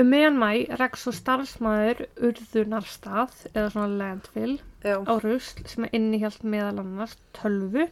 Um 0.00 0.08
meðan 0.08 0.38
mæ 0.40 0.48
rekst 0.80 1.04
svo 1.04 1.12
starfsmæður 1.12 2.06
urðunarstað 2.24 3.34
eða 3.52 3.66
svona 3.74 3.88
landfill 4.00 4.54
Já. 4.80 4.96
á 5.04 5.12
rusl 5.20 5.66
sem 5.68 5.84
innihjalt 5.92 6.46
meðal 6.48 6.78
annars 6.80 7.18
tölvu, 7.36 7.84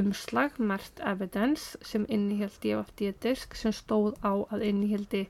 umslag, 0.00 0.58
mert 0.58 1.00
evidence 1.04 1.78
sem 1.84 2.06
innihjalt 2.08 2.58
DFD-disk 2.62 3.54
sem 3.58 3.74
stóð 3.74 4.16
á 4.24 4.32
að 4.52 4.66
innihjaldi 4.70 5.26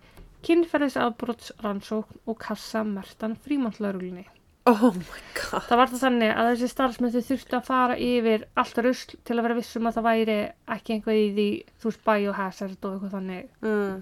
kynferðisafbrotsrannsókn 0.46 2.22
og 2.28 2.38
kassa 2.42 2.84
mertan 2.86 3.36
frímannlauruglinni. 3.44 4.26
Oh 4.68 4.92
my 4.92 5.20
god. 5.32 5.64
Það 5.64 5.80
var 5.80 5.90
það 5.90 6.02
þannig 6.02 6.32
að 6.34 6.48
þessi 6.50 6.68
starfsmenn 6.72 7.12
þau 7.14 7.22
þurftu 7.28 7.56
að 7.56 7.68
fara 7.68 7.94
yfir 8.04 8.42
allt 8.60 8.80
rusl 8.84 9.14
til 9.24 9.36
að 9.36 9.46
vera 9.46 9.56
vissum 9.56 9.88
að 9.88 9.96
það 9.96 10.06
væri 10.08 10.36
ekki 10.74 10.94
einhvað 10.94 11.20
í 11.20 11.28
því, 11.38 11.46
þú 11.78 11.88
veist, 11.88 12.02
biohazard 12.08 12.84
og 12.84 12.96
eitthvað 12.96 13.14
þannig. 13.16 13.46
Mm. 13.64 13.94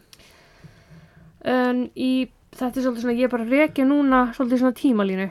En 1.52 1.84
í, 1.94 2.10
þetta 2.56 2.72
er 2.72 2.86
svolítið 2.86 3.04
svona, 3.04 3.16
ég 3.20 3.28
er 3.28 3.34
bara 3.36 3.46
að 3.46 3.54
rekja 3.54 3.86
núna 3.86 4.24
svolítið 4.34 4.62
svona 4.64 4.78
tímalínu. 4.80 5.28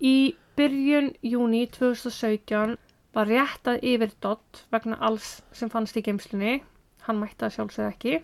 Í 0.00 0.16
byrjun 0.56 1.12
júni 1.34 1.64
2017 1.74 2.78
var 3.14 3.30
réttað 3.30 3.82
yfir 3.86 4.14
Dodd 4.22 4.62
vegna 4.74 4.98
alls 5.00 5.40
sem 5.54 5.70
fannst 5.72 5.96
í 5.98 6.02
geimslunni. 6.04 6.60
Hann 7.06 7.20
mætti 7.20 7.44
það 7.44 7.54
sjálfsögð 7.56 7.90
ekki. 7.90 8.14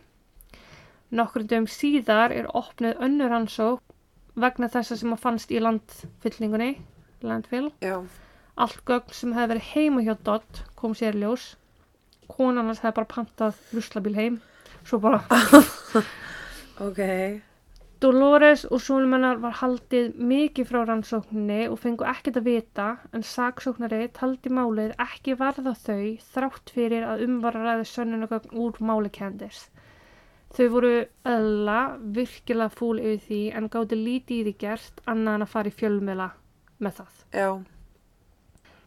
Nokkur 1.10 1.44
dögum 1.46 1.68
síðar 1.70 2.34
er 2.34 2.48
opnið 2.54 3.00
önnur 3.02 3.32
rannsók 3.32 3.82
vegna 4.40 4.70
þessa 4.70 4.96
sem 4.96 5.12
að 5.14 5.22
fannst 5.24 5.50
í 5.50 5.60
landfyllingunni, 5.62 6.70
landfill. 7.26 7.70
Já. 7.82 7.98
Allt 8.60 8.84
gögn 8.88 9.16
sem 9.16 9.34
hefði 9.34 9.54
verið 9.54 9.70
heima 9.74 10.04
hjá 10.06 10.14
Dodd 10.26 10.62
kom 10.78 10.94
sér 10.98 11.18
ljós. 11.18 11.54
Konan 12.30 12.70
hans 12.70 12.82
hefði 12.84 12.96
bara 13.00 13.12
pantað 13.14 13.60
ruslabíl 13.74 14.16
heim. 14.18 14.40
Svo 14.86 15.00
bara 15.02 15.22
Ok. 16.86 17.00
Dolores 18.00 18.62
og 18.72 18.80
Súlumennar 18.80 19.42
var 19.42 19.58
haldið 19.58 20.14
mikið 20.24 20.68
frá 20.70 20.78
rannsókninni 20.88 21.66
og 21.68 21.74
fengu 21.82 22.06
ekkert 22.08 22.38
að 22.40 22.46
vita 22.48 22.84
en 23.12 23.24
saksóknari 23.28 24.06
taldi 24.16 24.48
málið 24.56 24.94
ekki 25.04 25.34
varða 25.36 25.74
þau 25.76 26.06
þrátt 26.30 26.70
fyrir 26.72 27.02
að 27.04 27.26
umvararæði 27.26 27.84
sönnunagögn 27.90 28.54
úr 28.62 28.78
máli 28.88 29.10
Candice. 29.12 29.66
Þau 30.56 30.68
voru 30.72 30.92
öðla 31.28 31.80
virkilega 32.18 32.72
fúl 32.78 33.02
yfir 33.02 33.20
því 33.26 33.40
en 33.60 33.68
gáti 33.74 33.98
lítið 33.98 34.38
í 34.38 34.46
því 34.46 34.54
gert 34.62 35.02
annað 35.04 35.36
en 35.36 35.44
að 35.44 35.52
fara 35.56 35.72
í 35.72 35.76
fjölmela 35.82 36.28
með 36.80 37.02
það. 37.02 37.18
Já. 37.36 37.50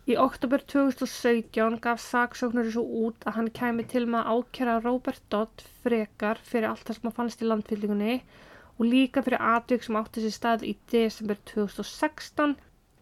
Í 0.09 0.15
oktober 0.23 0.63
2017 0.73 1.77
gaf 1.85 2.01
saksóknari 2.01 2.73
svo 2.73 2.87
út 3.05 3.29
að 3.29 3.37
hann 3.37 3.51
kæmi 3.61 3.85
til 3.93 4.07
með 4.07 4.23
að 4.23 4.41
ákjæra 4.41 4.79
Robert 4.87 5.21
Dodd 5.29 5.63
frekar 5.85 6.41
fyrir 6.41 6.71
allt 6.71 6.89
það 6.89 6.99
sem 6.99 7.11
að 7.11 7.15
fannst 7.21 7.45
í 7.45 7.51
landfyllingunni 7.51 8.17
og 8.17 8.49
líka 8.81 9.21
fyrir 9.21 9.41
atvik 9.41 9.83
sem 9.85 9.97
átti 9.99 10.23
sér 10.23 10.33
stað 10.33 10.65
í 10.65 10.73
desember 10.91 11.37
2016 11.51 12.55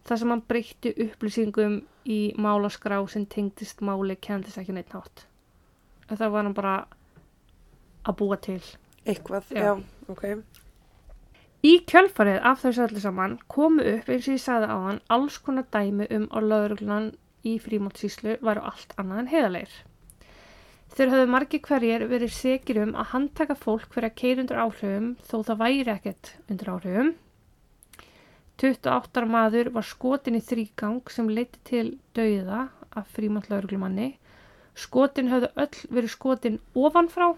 þar 0.06 0.20
sem 0.20 0.32
hann 0.34 0.44
breytti 0.48 0.92
upplýsingum 1.06 1.78
í 2.04 2.20
málaskrá 2.36 2.98
sem 3.08 3.26
tengdist 3.26 3.80
máli 3.80 4.16
kendist 4.20 4.58
ekki 4.58 4.74
neitt 4.76 4.92
nátt. 4.94 5.26
En 6.10 6.18
það 6.18 6.34
var 6.34 6.44
hann 6.48 6.56
bara 6.58 6.74
að 8.04 8.18
búa 8.18 8.36
til. 8.42 8.60
Eitthvað, 9.06 9.48
Já. 9.54 9.62
já. 9.62 9.72
Ok. 10.08 10.24
Í 11.62 11.76
kjölfarið 11.86 12.40
af 12.42 12.62
þessu 12.64 12.82
öllu 12.88 13.00
saman 13.02 13.38
komu 13.46 13.84
upp 13.86 14.08
eins 14.10 14.26
og 14.26 14.34
ég 14.34 14.42
sagði 14.42 14.66
á 14.74 14.76
hann 14.82 15.00
alls 15.14 15.38
konar 15.38 15.68
dæmi 15.70 16.08
um 16.10 16.26
að 16.34 16.48
lauruglan 16.50 17.12
í 17.46 17.54
frímáttsíslu 17.62 18.40
væru 18.42 18.64
allt 18.66 18.94
annað 18.98 19.22
en 19.22 19.30
heiðaleir. 19.30 19.76
Þeir 20.92 21.08
höfðu 21.14 21.28
margir 21.32 21.62
hverjir 21.64 22.02
verið 22.10 22.32
segir 22.36 22.78
um 22.82 22.90
að 23.00 23.12
handtaka 23.14 23.54
fólk 23.56 23.86
fyrir 23.94 24.10
að 24.10 24.16
keira 24.20 24.42
undir 24.44 24.58
áhrifum 24.60 25.06
þó 25.24 25.36
það 25.48 25.60
væri 25.62 25.92
ekkert 25.94 26.32
undir 26.52 26.68
áhrifum. 26.74 27.12
28 28.62 29.16
ára 29.22 29.30
maður 29.32 29.70
var 29.74 29.86
skotin 29.88 30.36
í 30.38 30.42
þrýgang 30.44 31.00
sem 31.10 31.30
leiti 31.32 31.58
til 31.66 31.86
dauða 32.14 32.66
af 32.92 33.08
frímáttlaurugljumanni. 33.16 34.10
Skotin 34.78 35.32
höfðu 35.32 35.48
öll 35.64 35.80
verið 35.96 36.12
skotin 36.12 36.60
ofanfrá 36.76 37.32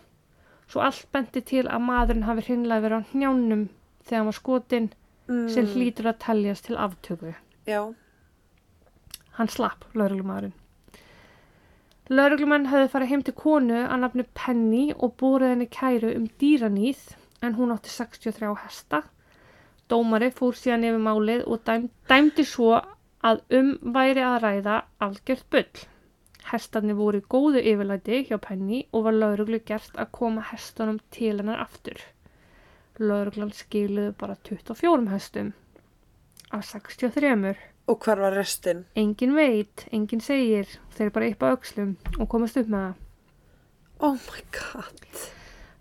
svo 0.70 0.82
allt 0.82 1.06
benti 1.14 1.40
til 1.44 1.64
að 1.68 1.82
maðurinn 1.86 2.26
hafi 2.26 2.44
hreinlega 2.48 2.84
verið 2.88 3.00
á 3.00 3.08
hnjánum 3.12 3.64
þegar 4.04 4.18
hann 4.22 4.30
var 4.32 4.40
skotin 4.42 4.92
Mm. 5.24 5.46
sem 5.48 5.64
hlýtur 5.72 6.04
að 6.10 6.18
teljast 6.20 6.66
til 6.66 6.76
aftöku. 6.76 7.30
Já. 7.64 7.94
Hann 9.38 9.48
slapp, 9.48 9.86
lauruglumæðurinn. 9.96 10.52
Lauruglumann 12.12 12.66
hefði 12.68 12.88
farið 12.92 13.10
heim 13.10 13.22
til 13.24 13.32
konu 13.40 13.76
að 13.80 14.00
nafnu 14.02 14.24
Penny 14.36 14.82
og 14.92 15.14
búrið 15.20 15.54
henni 15.54 15.66
kæru 15.72 16.10
um 16.12 16.26
dýranýð 16.42 17.00
en 17.46 17.56
hún 17.56 17.72
átti 17.72 17.92
63 17.94 18.50
hesta. 18.60 19.00
Dómari 19.88 20.28
fór 20.36 20.52
síðan 20.58 20.84
yfir 20.84 21.00
málið 21.00 21.46
og 21.48 21.62
dæm, 21.64 21.88
dæmdi 22.08 22.44
svo 22.44 22.74
að 23.24 23.40
um 23.56 23.72
væri 23.96 24.20
að 24.20 24.38
ræða 24.44 24.76
algjört 25.06 25.48
bull. 25.48 25.84
Hestarnir 26.50 27.00
voru 27.00 27.22
í 27.22 27.28
góðu 27.34 27.64
yfirlæti 27.72 28.20
hjá 28.28 28.36
Penny 28.36 28.84
og 28.92 29.06
var 29.08 29.16
lauruglu 29.16 29.62
gert 29.64 29.96
að 29.96 30.12
koma 30.12 30.44
hestunum 30.50 31.00
til 31.08 31.38
hennar 31.38 31.64
aftur. 31.64 31.96
Lauruglan 33.00 33.56
skiluðu 33.56 34.12
bara 34.20 34.36
24 34.44 35.08
hestum 35.08 35.54
af 36.52 36.68
63. 36.68 37.56
Og 37.86 38.00
hvar 38.00 38.20
var 38.22 38.32
restin? 38.38 38.84
Engin 38.96 39.34
veit, 39.36 39.86
engin 39.92 40.22
segir, 40.24 40.68
þeir 40.96 41.12
bara 41.12 41.28
á 41.28 41.52
öxlum 41.52 41.96
og 42.18 42.28
komast 42.32 42.56
upp 42.56 42.70
með 42.72 42.86
það. 42.86 43.00
Oh 44.04 44.16
my 44.16 44.44
god. 44.56 45.24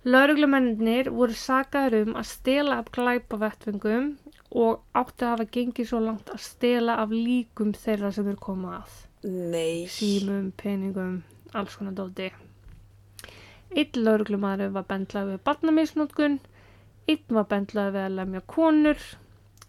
Lauruglumennir 0.03 1.07
voru 1.15 1.35
sagaður 1.37 2.09
um 2.09 2.17
að 2.19 2.27
stela 2.27 2.81
af 2.81 2.89
glæpavettvingum 2.91 4.09
og 4.51 4.81
átti 4.99 5.23
að 5.23 5.31
hafa 5.31 5.45
gengið 5.55 5.87
svo 5.89 6.01
langt 6.03 6.27
að 6.33 6.43
stela 6.43 6.97
af 7.01 7.13
líkum 7.15 7.71
þeirra 7.73 8.11
sem 8.11 8.27
eru 8.27 8.41
komað 8.43 8.81
að. 8.81 8.97
Nei. 9.23 9.87
Símum, 9.87 10.51
peningum, 10.59 11.21
alls 11.55 11.77
konar 11.79 11.95
dóti. 11.95 12.33
Einn 13.73 14.03
lauruglumæður 14.05 14.75
var 14.75 14.89
bendlað 14.91 15.31
við 15.31 15.39
barnamisnótkun, 15.47 16.39
einn 17.07 17.37
var 17.39 17.47
bendlað 17.49 17.95
við 17.95 18.03
að 18.03 18.17
lemja 18.19 18.43
konur. 18.53 18.99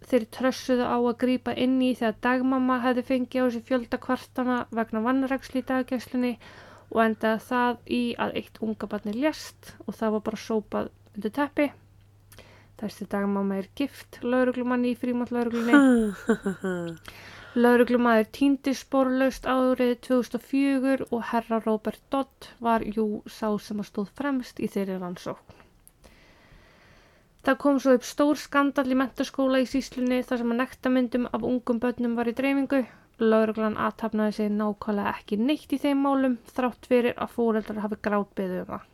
Þeir 0.04 0.24
trössuðu 0.36 0.84
á 0.84 0.96
að 0.98 1.16
grípa 1.22 1.54
inn 1.64 1.76
í 1.84 1.94
þegar 1.98 2.18
dagmamma 2.26 2.80
hefði 2.84 3.04
fengið 3.10 3.40
á 3.40 3.44
þessi 3.46 3.62
fjölda 3.68 4.00
kvartana 4.06 4.58
vegna 4.78 5.00
vannrækslu 5.06 5.62
í 5.62 5.68
daggæslunni 5.70 6.32
og 6.90 7.00
endaði 7.06 7.44
það 7.46 7.78
í 7.98 8.02
að 8.24 8.36
eitt 8.40 8.60
unga 8.66 8.90
barni 8.92 9.14
lést 9.16 9.72
og 9.86 9.96
það 10.00 10.16
var 10.16 10.24
bara 10.28 10.42
sópað 10.44 10.90
undir 11.14 11.34
teppi. 11.38 11.70
Þessi 12.82 13.06
dagmamma 13.14 13.60
er 13.62 13.70
gift 13.80 14.20
lauruglumanni 14.22 14.92
í 14.92 14.98
frímátt 14.98 15.32
lauruglunni. 15.34 15.78
Lauruglumadur 17.54 18.30
týndi 18.34 18.72
sporlaust 18.74 19.44
árið 19.46 19.92
2004 20.08 21.06
og 21.08 21.20
herra 21.30 21.60
Robert 21.64 22.02
Dodd 22.10 22.48
var 22.68 22.82
jú 22.96 23.22
sá 23.30 23.46
sem 23.62 23.78
að 23.78 23.92
stóð 23.92 24.10
fremst 24.20 24.58
í 24.58 24.70
þeirri 24.76 24.98
rannsókn. 24.98 25.63
Það 27.44 27.58
kom 27.60 27.78
svo 27.80 27.92
upp 27.98 28.06
stór 28.08 28.38
skandal 28.40 28.86
í 28.88 28.96
mentaskóla 28.96 29.58
í 29.60 29.66
síslunni 29.68 30.22
þar 30.24 30.40
sem 30.40 30.52
að 30.54 30.60
nektamyndum 30.62 31.26
af 31.28 31.42
ungum 31.44 31.80
börnum 31.82 32.14
var 32.16 32.30
í 32.30 32.32
dreifingu. 32.36 32.80
Lauruglan 33.20 33.76
aðtapnaði 33.78 34.36
sig 34.38 34.48
nákvæmlega 34.50 35.12
ekki 35.18 35.38
neitt 35.38 35.74
í 35.76 35.78
þeim 35.82 36.00
málum 36.06 36.38
þrátt 36.56 36.88
fyrir 36.90 37.14
að 37.20 37.34
fóreldrar 37.36 37.82
hafi 37.84 38.00
grátbeðið 38.08 38.62
um 38.64 38.70
það. 38.72 38.86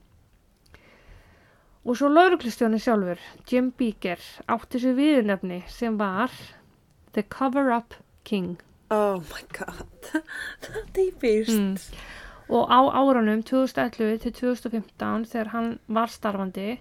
Og 1.80 1.96
svo 1.96 2.10
lauruglistjóni 2.12 2.80
sjálfur, 2.82 3.22
Jim 3.48 3.70
Beaker, 3.78 4.20
átti 4.52 4.82
sér 4.82 4.98
viðurnefni 4.98 5.62
sem 5.72 5.94
var 5.96 6.34
The 7.14 7.22
Cover-Up 7.22 7.94
King. 8.28 8.58
Oh 8.90 9.22
my 9.30 9.46
god. 9.54 10.10
Það 10.66 10.76
er 10.82 10.90
dýpist. 10.98 11.54
Mm. 11.54 11.78
Og 12.50 12.66
á 12.66 12.80
árunum 12.98 13.40
2011 13.46 14.20
til 14.26 14.34
2015 14.42 15.30
þegar 15.30 15.52
hann 15.54 15.70
var 15.86 16.10
starfandi, 16.10 16.80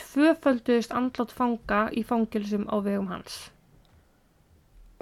tvöfölduðist 0.00 0.94
andlátt 0.96 1.32
fanga 1.34 1.86
í 1.92 2.04
fangilsum 2.06 2.66
á 2.68 2.76
vegum 2.84 3.08
hans. 3.12 3.46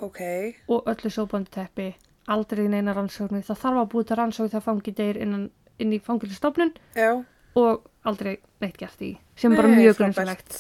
Ok. 0.03 0.21
Og 0.69 0.89
öllu 0.91 1.11
sópandi 1.13 1.53
teppi, 1.55 1.93
aldrei 2.31 2.67
neina 2.69 2.95
rannsóknu. 2.97 3.43
Það 3.47 3.61
þarf 3.63 3.83
að 3.83 3.91
búið 3.93 4.09
til 4.09 4.19
rannsókn 4.21 4.53
þegar 4.53 4.67
fangi 4.69 4.95
deyr 4.99 5.21
innan, 5.23 5.45
inn 5.79 5.93
í 5.95 6.01
fangilsstofnun 6.03 6.73
Já. 6.97 7.11
og 7.59 7.85
aldrei 8.05 8.39
neitt 8.63 8.79
gert 8.81 9.05
í, 9.05 9.15
sem 9.39 9.53
er 9.53 9.63
bara 9.63 9.75
mjög 9.75 10.01
grunnsalegt. 10.01 10.59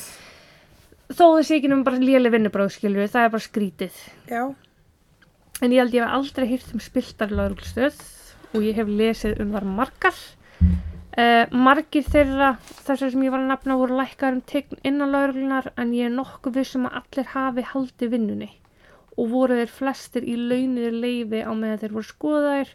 Þó 1.14 1.24
þessi 1.38 1.58
ekki 1.58 1.72
um 1.74 1.82
bara 1.86 2.00
léli 2.00 2.30
vinnubráð, 2.32 2.76
skilur 2.78 3.10
það 3.10 3.26
er 3.26 3.34
bara 3.34 3.46
skrítið. 3.46 3.98
Já. 4.30 4.44
En 5.62 5.72
ég 5.72 5.82
held 5.82 5.94
ég 5.94 6.02
hef 6.02 6.16
aldrei 6.16 6.48
hýrt 6.50 6.72
um 6.74 6.82
spiltar 6.82 7.30
lauruglustöð 7.34 8.00
og 8.54 8.64
ég 8.64 8.78
hef 8.78 8.88
lesið 8.90 9.42
um 9.42 9.52
þar 9.54 9.68
margar. 9.68 10.16
Uh, 11.14 11.44
margir 11.54 12.02
þeirra 12.10 12.56
þessar 12.64 13.12
sem 13.12 13.22
ég 13.22 13.30
var 13.30 13.44
að 13.44 13.52
nafna 13.52 13.76
voru 13.78 13.98
lækkaður 14.00 14.38
um 14.38 14.40
tegn 14.50 14.80
innan 14.90 15.12
lauruglunar 15.14 15.68
en 15.78 15.92
ég 15.94 16.08
er 16.08 16.14
nokkuð 16.14 16.56
vissum 16.58 16.88
að 16.88 16.96
allir 17.00 17.30
hafi 17.34 17.66
haldi 17.70 18.08
vinnunni. 18.10 18.50
Og 19.14 19.30
voru 19.30 19.60
þeir 19.60 19.70
flestir 19.70 20.26
í 20.26 20.34
launiður 20.34 20.98
leifi 21.04 21.44
á 21.46 21.52
meðan 21.54 21.80
þeir 21.84 21.94
voru 21.94 22.10
skoðaðir 22.10 22.74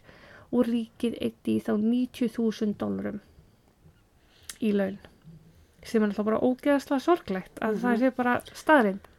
og 0.50 0.64
ríkið 0.70 1.18
eitt 1.20 1.52
í 1.52 1.58
þá 1.60 1.74
90.000 1.76 2.80
dólarum 2.80 3.20
í 4.64 4.72
laun. 4.72 4.96
Sem 5.84 6.00
er 6.00 6.08
alltaf 6.08 6.26
bara 6.30 6.40
ógeðaslega 6.40 7.04
sorglegt 7.04 7.60
að 7.64 7.80
það 7.84 8.00
sé 8.00 8.12
bara 8.16 8.40
staðrind 8.56 9.10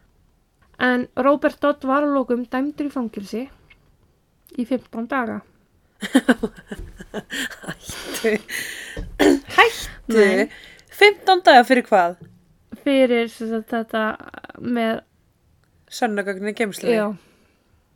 en 0.82 1.08
Robert 1.16 1.62
Dodd 1.62 1.86
var 1.86 2.06
að 2.06 2.16
lókum 2.16 2.46
dæmdur 2.50 2.90
í 2.90 2.94
fangilsi 2.94 3.42
í 4.58 4.66
15 4.66 5.08
daga 5.12 5.42
Hættu. 9.56 10.12
Nei. 10.12 10.49
15 10.99 11.41
daga 11.45 11.64
fyrir 11.68 11.86
hvað? 11.88 12.16
fyrir 12.82 13.28
sagt, 13.30 13.70
þetta 13.70 14.04
með 14.62 15.02
Sönnagögnin 15.91 16.56
gemsli. 16.58 16.93
já, 16.95 17.12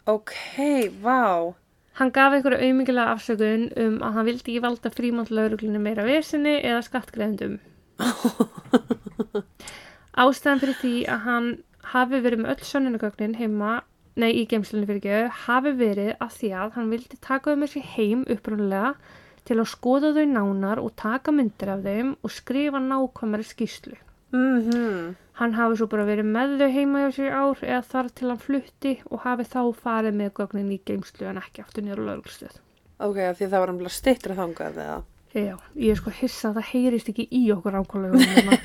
Ok, 0.05 0.33
vá. 1.01 1.53
hann 1.97 2.11
gaf 2.13 2.33
einhverju 2.35 2.59
auðmyggilega 2.61 3.15
afsökun 3.15 3.63
um 3.81 3.95
að 4.03 4.13
hann 4.17 4.25
vildi 4.27 4.43
ekki 4.51 4.61
valda 4.61 4.91
frímátt 4.93 5.31
lauruglunni 5.33 5.79
meira 5.81 6.03
vesinni 6.05 6.57
eða 6.61 6.83
skattgreðendum 6.85 7.55
ástæðan 10.25 10.61
fyrir 10.61 10.77
því 10.81 10.93
að 11.15 11.23
hann 11.25 11.47
hafi 11.95 12.19
verið 12.25 12.43
með 12.43 12.53
öll 12.55 12.67
sönnunagögnin 12.69 13.37
heima 13.39 13.71
nei, 14.19 14.31
í 14.31 14.45
geimslunni 14.49 14.87
fyrir 14.89 15.01
ekki, 15.01 15.35
hafi 15.45 15.75
verið 15.79 16.11
að 16.23 16.33
því 16.39 16.49
að 16.61 16.73
hann 16.77 16.89
vildi 16.93 17.19
taka 17.21 17.51
þau 17.51 17.61
með 17.61 17.71
sér 17.73 17.87
heim 17.95 18.25
upprunalega 18.35 18.95
til 19.45 19.59
að 19.61 19.69
skoða 19.69 20.13
þau 20.15 20.25
nánar 20.31 20.81
og 20.81 20.95
taka 20.99 21.33
myndir 21.35 21.71
af 21.75 21.85
þeim 21.85 22.15
og 22.21 22.33
skrifa 22.33 22.81
nákvæmari 22.81 23.45
skýslu. 23.45 23.95
Mhm. 24.33 25.15
Hann 25.35 25.53
hafi 25.53 25.75
svo 25.75 25.87
bara 25.91 26.05
verið 26.07 26.29
með 26.31 26.57
þau 26.59 26.69
heima 26.71 27.01
hjá 27.03 27.09
sér 27.17 27.33
ár 27.35 27.59
eða 27.61 27.81
þar 27.91 28.09
til 28.15 28.29
hann 28.29 28.39
flutti 28.39 28.93
og 29.11 29.25
hafi 29.25 29.43
þá 29.43 29.61
farið 29.75 30.15
með 30.15 30.31
gögnin 30.39 30.71
í 30.71 30.79
geimslu 30.87 31.27
en 31.27 31.41
ekki 31.41 31.61
aftur 31.61 31.83
nýra 31.83 32.07
lögulstöð. 32.07 32.55
Ok, 33.03 33.19
því 33.35 33.49
það 33.51 33.59
var 33.59 33.73
umlað 33.73 33.91
stittra 33.91 34.35
þangað 34.35 34.79
eða? 34.79 35.03
Já, 35.35 35.57
ég 35.75 35.91
er 35.91 35.97
sko 35.99 36.13
hissa 36.15 36.49
að 36.49 36.61
það 36.61 36.69
heyrist 36.71 37.09
ekki 37.11 37.25
í 37.35 37.41
okkur 37.51 37.75
ákvæmlega. 37.81 38.59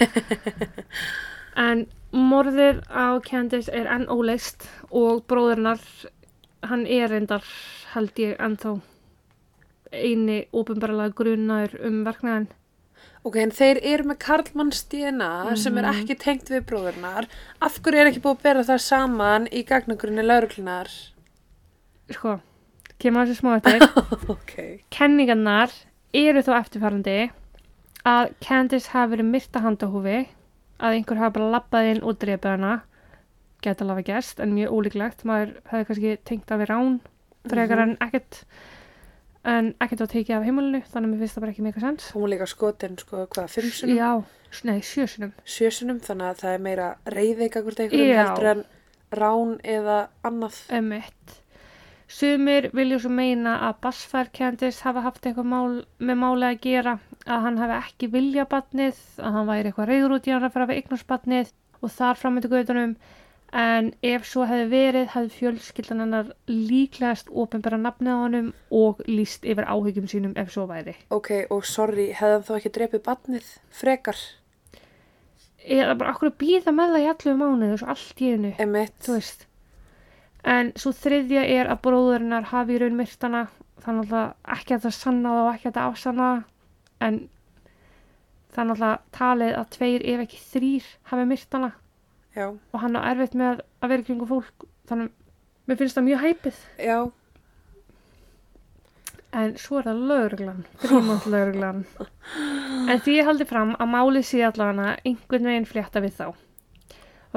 en 1.66 1.88
morðir 2.13 2.81
á 2.91 3.19
Candice 3.25 3.73
er 3.73 3.89
enn 3.91 4.09
óleist 4.11 4.67
og 4.91 5.25
bróðurnar, 5.31 5.83
hann 6.67 6.87
er 6.87 7.13
reyndar 7.13 7.45
held 7.95 8.19
ég 8.21 8.39
ennþá 8.43 8.79
eini 9.91 10.45
óbumbarlega 10.55 11.15
grunaður 11.19 11.77
um 11.87 12.03
verknæðin. 12.07 12.51
Ok, 13.21 13.37
en 13.43 13.53
þeir 13.53 13.81
eru 13.85 14.07
með 14.09 14.19
Karlmanns 14.23 14.85
DNA 14.89 15.57
sem 15.61 15.77
er 15.77 15.89
ekki 15.91 16.17
tengt 16.21 16.49
við 16.53 16.65
bróðurnar. 16.71 17.27
Af 17.61 17.77
hverju 17.85 18.01
er 18.01 18.09
ekki 18.09 18.23
búið 18.25 18.39
að 18.39 18.47
bera 18.47 18.67
það 18.71 18.81
saman 18.87 19.49
í 19.53 19.61
gagnagrunni 19.69 20.25
lauruglunar? 20.25 20.89
Sko, 22.11 22.39
kemur 23.03 23.29
þessi 23.29 23.43
smá 23.43 23.59
eftir. 23.59 23.85
ok. 24.35 24.55
Kenningarnar 24.95 25.75
eru 26.17 26.45
þó 26.47 26.55
eftirfærandi 26.63 27.19
að 28.09 28.33
Candice 28.41 28.95
hafi 28.95 29.15
verið 29.15 29.29
myrta 29.35 29.61
handahúfi, 29.67 30.23
að 30.81 30.97
einhver 30.97 31.20
hafi 31.20 31.37
bara 31.37 31.53
labbað 31.55 31.89
inn 31.93 32.03
og 32.03 32.18
drepið 32.22 32.55
hana, 32.57 32.74
geta 33.64 33.85
alveg 33.85 34.09
gæst, 34.09 34.41
en 34.41 34.55
mjög 34.57 34.74
ólíklegt, 34.76 35.24
maður 35.28 35.55
hefði 35.70 35.89
kannski 35.89 36.12
tengt 36.28 36.53
að 36.53 36.62
við 36.62 36.70
rán, 36.72 37.01
frekar 37.53 37.83
en 37.85 37.97
ekkert, 38.07 38.41
en 39.45 39.72
ekkert 39.76 40.05
var 40.05 40.12
tekið 40.14 40.37
af 40.39 40.47
heimilinu, 40.49 40.83
þannig 40.89 41.09
að 41.09 41.12
mér 41.12 41.22
finnst 41.24 41.37
það 41.37 41.45
bara 41.45 41.55
ekki 41.55 41.66
meika 41.66 41.85
sens. 41.85 42.09
Hún 42.16 42.33
líka 42.33 42.49
skotin, 42.49 42.97
sko, 43.01 43.26
hvað, 43.35 43.53
fimm 43.53 43.70
sunum? 43.76 44.01
Já, 44.01 44.11
nei, 44.68 44.78
sjösunum. 44.81 45.37
Sjö 45.45 45.70
sunum, 45.76 46.01
þannig 46.05 46.31
að 46.31 46.43
það 46.45 46.57
er 46.57 46.64
meira 46.70 46.89
reyðið 47.16 47.53
gagvart 47.59 47.85
einhverjum 47.85 48.22
heldur 48.22 48.51
en 48.55 48.64
rán 49.20 49.55
eða 49.76 50.01
annað. 50.24 50.64
Emmett. 50.81 51.39
Sumir 52.11 52.70
vilja 52.74 52.99
svo 53.05 53.12
meina 53.14 53.53
að 53.68 53.76
Bassfær 53.85 54.33
Candice 54.35 54.83
hafa 54.83 55.05
haft 55.05 55.22
eitthvað 55.22 55.47
mál, 55.47 55.76
með 56.03 56.16
máli 56.18 56.49
að 56.49 56.62
gera, 56.64 56.97
að 57.27 57.47
hann 57.47 57.59
hafi 57.61 57.79
ekki 57.79 58.11
vilja 58.12 58.47
batnið, 58.51 59.01
að 59.21 59.35
hann 59.37 59.49
væri 59.49 59.71
eitthvað 59.71 59.91
reyður 59.91 60.14
út 60.16 60.29
í 60.29 60.35
hann 60.35 60.47
að 60.47 60.55
fara 60.55 60.68
við 60.71 60.81
eignast 60.81 61.09
batnið 61.11 61.51
og 61.81 61.93
þar 61.97 62.21
framöndu 62.21 62.51
gautunum, 62.53 62.95
en 63.61 63.91
ef 64.07 64.27
svo 64.31 64.47
hefði 64.47 64.66
verið, 64.71 65.07
hefði 65.14 65.37
fjölskyldan 65.37 66.05
hennar 66.05 66.33
líklegast 66.49 67.31
ofinbæra 67.33 67.81
nafnið 67.81 68.14
á 68.14 68.23
honum 68.23 68.51
og 68.71 69.01
líst 69.11 69.45
yfir 69.49 69.66
áhyggjum 69.66 70.09
sínum 70.11 70.37
ef 70.39 70.53
svo 70.55 70.68
væri. 70.71 70.95
Ok, 71.11 71.33
og 71.51 71.66
sorry, 71.66 72.11
hefði 72.14 72.37
hann 72.37 72.47
þá 72.47 72.55
ekki 72.61 72.75
drepið 72.79 73.05
badnið 73.09 73.53
frekar? 73.75 74.25
Eða 75.61 75.99
bara 76.01 76.14
okkur 76.14 76.31
að 76.31 76.41
býða 76.41 76.73
með 76.73 76.95
það 76.95 77.05
í 77.05 77.12
allu 77.12 77.37
mánuðu, 77.37 77.81
svo 77.83 77.93
allt 77.93 78.23
í 78.23 78.35
einu. 78.35 78.57
Emitt. 78.62 78.97
þú 79.05 79.18
veist 79.18 79.47
en 80.47 80.73
svo 80.81 80.93
þriðja 80.97 81.43
er 81.45 81.71
að 81.71 81.83
bróðurinnar 81.85 82.49
hafi 82.51 82.77
í 82.77 82.81
raun 82.81 82.97
myrtana 82.99 83.47
þannig 83.85 84.14
að 84.16 84.57
ekki 84.57 84.77
að 84.77 84.87
það 84.87 84.97
sanna 84.97 85.35
og 85.41 85.51
ekki 85.55 85.71
að 85.71 85.77
það 85.77 85.91
afsanna 85.91 86.31
það 87.01 87.07
en 87.07 87.20
þannig 88.55 88.82
að 88.86 88.98
talið 89.16 89.55
að 89.59 89.70
tveir 89.76 90.05
ef 90.14 90.24
ekki 90.26 90.42
þrýr 90.51 90.90
hafi 91.12 91.28
myrtana 91.30 91.70
Já, 92.36 92.46
og 92.51 92.82
hann 92.82 92.98
á 92.98 93.01
erfitt 93.11 93.34
með 93.38 93.64
að 93.82 93.92
vera 93.92 94.05
í 94.05 94.07
kringum 94.07 94.30
fólk 94.30 94.68
þannig 94.90 95.11
að 95.11 95.70
mér 95.70 95.80
finnst 95.80 95.98
það 95.98 96.07
mjög 96.09 96.22
hæpið 96.24 96.61
Já, 96.86 96.98
en 99.40 99.57
svo 99.62 99.80
er 99.80 99.88
það 99.88 100.05
lögreglan 100.11 100.62
frímont 100.82 101.26
lögreglan. 101.34 101.82
En 102.90 103.03
því 103.03 103.16
ég 103.18 103.28
haldi 103.28 103.46
fram 103.46 103.74
að 103.78 103.92
máli 103.92 104.22
sé 104.26 104.42
allavega 104.46 104.96
einhvern 105.07 105.51
veginn 105.51 105.68
flétta 105.68 106.03
við 106.03 106.16
þá. 106.18 106.26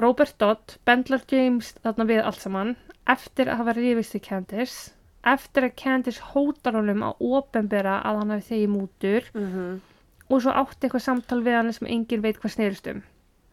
Robert 0.01 0.37
Dodd 0.41 0.77
bendlar 0.89 1.21
James 1.29 1.75
þarna 1.83 2.07
við 2.09 2.23
allt 2.25 2.41
saman 2.41 2.75
eftir 3.09 3.51
að 3.51 3.61
hafa 3.61 3.75
rifist 3.77 4.17
í 4.17 4.23
Candice 4.25 4.92
eftir 5.23 5.63
að 5.69 5.75
Candice 5.79 6.21
hótar 6.33 6.75
honum 6.75 7.03
að 7.07 7.21
openbera 7.39 7.99
að 8.03 8.19
hann 8.21 8.33
hafi 8.35 8.47
þegi 8.51 8.67
mútur. 8.73 9.29
Mhm, 9.33 9.81
og 10.29 10.41
svo 10.41 10.51
átti 10.51 10.87
eitthvað 10.87 11.05
samtal 11.05 11.41
við 11.45 11.57
hann 11.59 11.73
sem 11.73 11.87
enginn 11.87 12.21
veit 12.23 12.39
hvað 12.41 12.55
snerist 12.55 12.87
um. 12.91 13.03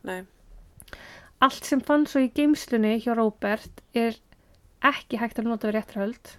Nei, 0.05 0.23
allt 1.41 1.65
sem 1.65 1.81
fann 1.81 2.07
svo 2.07 2.21
í 2.25 2.31
geimslunni 2.33 2.99
hjá 3.03 3.15
Robert 3.17 3.83
er 3.95 4.17
ekki 4.83 5.19
hægt 5.21 5.39
að 5.39 5.49
nota 5.51 5.69
við 5.69 5.77
réttröld 5.79 6.37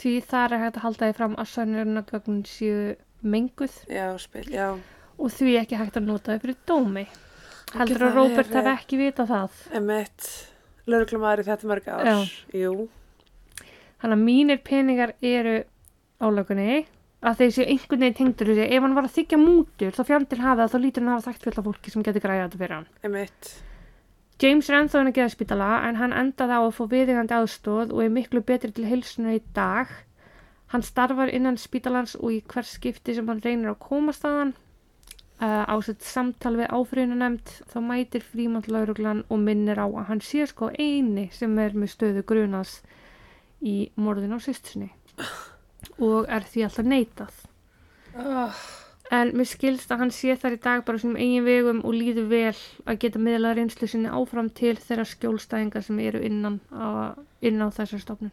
því 0.00 0.12
þar 0.26 0.52
er 0.56 0.62
hægt 0.64 0.76
að 0.80 0.84
halda 0.86 1.06
því 1.10 1.16
fram 1.18 1.34
að 1.38 1.50
sönnurinnagögnin 1.54 2.44
séu 2.48 2.96
menguð. 3.22 3.74
Já, 3.90 4.06
spil, 4.18 4.46
já, 4.50 4.70
og 5.20 5.30
því 5.34 5.56
ekki 5.60 5.76
hægt 5.76 5.98
að 6.00 6.06
nota 6.08 6.32
því 6.34 6.40
fyrir 6.46 6.56
dómi. 6.66 7.06
Heldur 7.74 8.06
að 8.08 8.14
Robert 8.16 8.54
hef 8.56 8.66
ekki 8.72 8.96
vitað 8.98 9.28
það. 9.30 9.58
emitt, 9.78 10.30
lögreglumæður 10.90 11.42
í 11.44 11.48
þetta 11.50 11.68
mörg 11.70 11.90
ár, 11.92 12.08
Já. 12.08 12.16
jú, 12.64 12.88
þannig 14.00 14.16
að 14.16 14.24
mínir 14.24 14.62
peningar 14.64 15.14
eru 15.20 15.60
álökunni 16.20 16.84
að 17.20 17.40
þeir 17.40 17.50
séu 17.54 17.66
einhvern 17.68 18.04
veginn 18.04 18.18
tengdur 18.18 18.50
þessi 18.52 18.68
ef 18.68 18.84
hann 18.84 18.94
var 18.96 19.08
að 19.08 19.16
þykja 19.16 19.40
mútur 19.40 19.96
þá 19.96 20.04
fjandil 20.08 20.38
hafa 20.40 20.62
það 20.62 20.72
þá 20.72 20.84
lítur 20.84 21.04
hann 21.04 21.12
hafa 21.14 21.26
þekkt 21.28 21.42
fullt 21.46 21.58
af 21.60 21.66
fólki 21.68 21.92
sem 21.92 22.04
getur 22.06 22.24
græða 22.24 22.46
þetta 22.46 22.60
fyrir 22.62 22.76
hann. 22.76 22.86
Emitt, 23.04 23.50
James 24.40 24.70
er 24.70 24.78
ennþá 24.78 25.02
inn 25.02 25.10
að 25.10 25.18
geða 25.18 25.32
spítala 25.34 25.66
en 25.84 25.98
hann 26.00 26.16
endaði 26.16 26.56
á 26.56 26.60
að 26.62 26.76
fá 26.78 26.84
viðingandi 26.94 27.36
aðstóð 27.36 27.92
og 27.92 28.00
er 28.06 28.14
miklu 28.14 28.40
betri 28.40 28.72
til 28.72 28.86
heilsuna 28.88 29.34
í 29.36 29.42
dag. 29.56 29.92
Hann 30.72 30.86
starfar 30.86 31.32
innan 31.34 31.58
spítalans 31.60 32.14
og 32.16 32.32
í 32.32 32.40
hvers 32.48 32.72
skipti 32.78 33.16
sem 33.16 33.28
hann 33.28 33.42
reynir 33.44 33.74
að 33.74 33.82
komast 33.84 34.24
að 34.24 34.38
hann. 34.38 34.54
Uh, 35.40 35.64
ásett 35.72 36.04
samtal 36.04 36.54
við 36.56 36.72
áfrýjunanemnd 36.72 37.52
þá 37.68 37.76
mætir 37.84 38.24
frímantlauruglan 38.28 39.22
og 39.32 39.38
minnir 39.40 39.80
á 39.80 39.88
að 39.88 40.08
hann 40.08 40.20
sé 40.24 40.44
sko 40.48 40.68
eini 40.72 41.30
sem 41.32 41.54
er 41.60 41.76
með 41.76 41.94
stöðu 41.94 42.24
grunas 42.28 42.74
í 43.60 43.90
morðin 44.00 44.36
á 44.36 44.38
sýstinni 44.40 44.90
og 46.00 46.28
er 46.32 46.46
því 46.48 46.66
alltaf 46.66 46.86
neitað. 46.88 47.40
oh, 48.16 48.60
En 49.10 49.32
mér 49.34 49.48
skilst 49.50 49.90
að 49.90 50.04
hann 50.04 50.12
sé 50.14 50.36
þar 50.38 50.54
í 50.54 50.58
dag 50.62 50.84
bara 50.86 51.00
sem 51.02 51.16
eigin 51.18 51.42
vegum 51.42 51.80
og 51.82 51.96
líður 51.96 52.28
vel 52.30 52.58
að 52.86 53.00
geta 53.02 53.18
miðlað 53.18 53.56
reynslu 53.58 53.88
sinni 53.90 54.12
áfram 54.14 54.52
til 54.54 54.76
þeirra 54.78 55.06
skjólstæðingar 55.10 55.82
sem 55.82 55.98
eru 56.04 56.20
innan 56.22 56.60
á, 56.70 57.18
á 57.18 57.68
þessar 57.74 58.04
stofnun. 58.04 58.30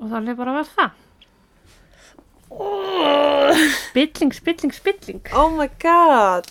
Og 0.00 0.08
þannig 0.14 0.38
bara 0.38 0.56
var 0.56 0.70
það. 0.72 0.96
Spilling, 3.90 4.32
spilling, 4.32 4.72
spilling. 4.72 5.20
oh 5.36 5.52
my 5.52 5.68
god, 5.82 6.48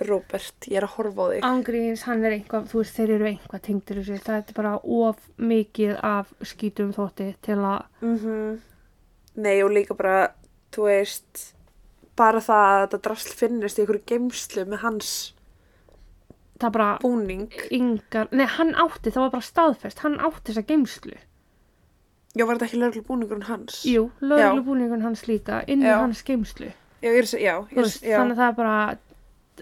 Robert, 0.00 0.66
ég 0.68 0.76
er 0.80 0.86
að 0.88 0.94
horfa 0.98 1.22
á 1.22 1.26
þig, 1.32 1.42
Ángríns, 1.48 2.02
hann 2.08 2.24
er 2.24 2.36
einhvað, 2.38 2.68
þú 2.70 2.80
veist, 2.80 2.96
þeir 2.96 3.10
eru 3.16 3.28
einhvað 3.30 3.62
tengdur 3.68 4.00
þessu. 4.00 4.18
Það 4.24 4.38
er 4.40 4.56
bara 4.56 4.72
of 4.82 5.28
mikið 5.38 5.92
af 6.02 6.32
skítum 6.42 6.92
þótti 6.96 7.28
til 7.42 7.58
að, 7.60 7.84
mhm, 8.02 8.58
nei 9.36 9.62
og 9.62 9.70
líka 9.70 9.94
bara, 9.98 10.32
þú 10.74 10.88
veist, 10.88 11.54
bara 12.16 12.40
það 12.40 12.64
að 12.72 12.80
þetta 12.88 13.02
drasl 13.08 13.34
finnist 13.38 13.78
í 13.78 13.82
einhverju 13.84 14.04
geimslu 14.06 14.64
með 14.66 14.78
hans 14.84 15.12
það 16.62 16.72
bara 16.76 16.98
búning, 17.02 17.48
yngar, 17.74 18.28
nei, 18.32 18.46
hann 18.46 18.74
átti, 18.78 19.10
það 19.10 19.24
var 19.26 19.32
bara 19.34 19.46
staðfest, 19.48 20.02
hann 20.04 20.18
átti 20.22 20.52
þessa 20.52 20.66
geimslu. 20.68 21.16
já, 22.34 22.44
var 22.46 22.56
þetta 22.56 22.66
ekki 22.68 22.78
lögreglu 22.82 23.02
búningurinn 23.08 23.48
hans? 23.48 23.82
Jú, 23.86 24.08
lögreglubúningun 24.22 25.02
hans 25.02 25.26
líka 25.28 25.62
inn 25.70 25.82
í 25.82 25.86
Já. 25.90 25.98
hans 26.00 26.22
geimslu. 26.26 26.70
Já, 27.02 27.10
ég 27.10 27.18
er, 27.20 27.28
já, 27.38 27.54
ég, 27.70 27.76
veist, 27.76 28.02
já. 28.02 28.16
þannig 28.18 28.34
að 28.34 28.40
það 28.40 28.48
er 28.48 28.56
bara 28.58 28.78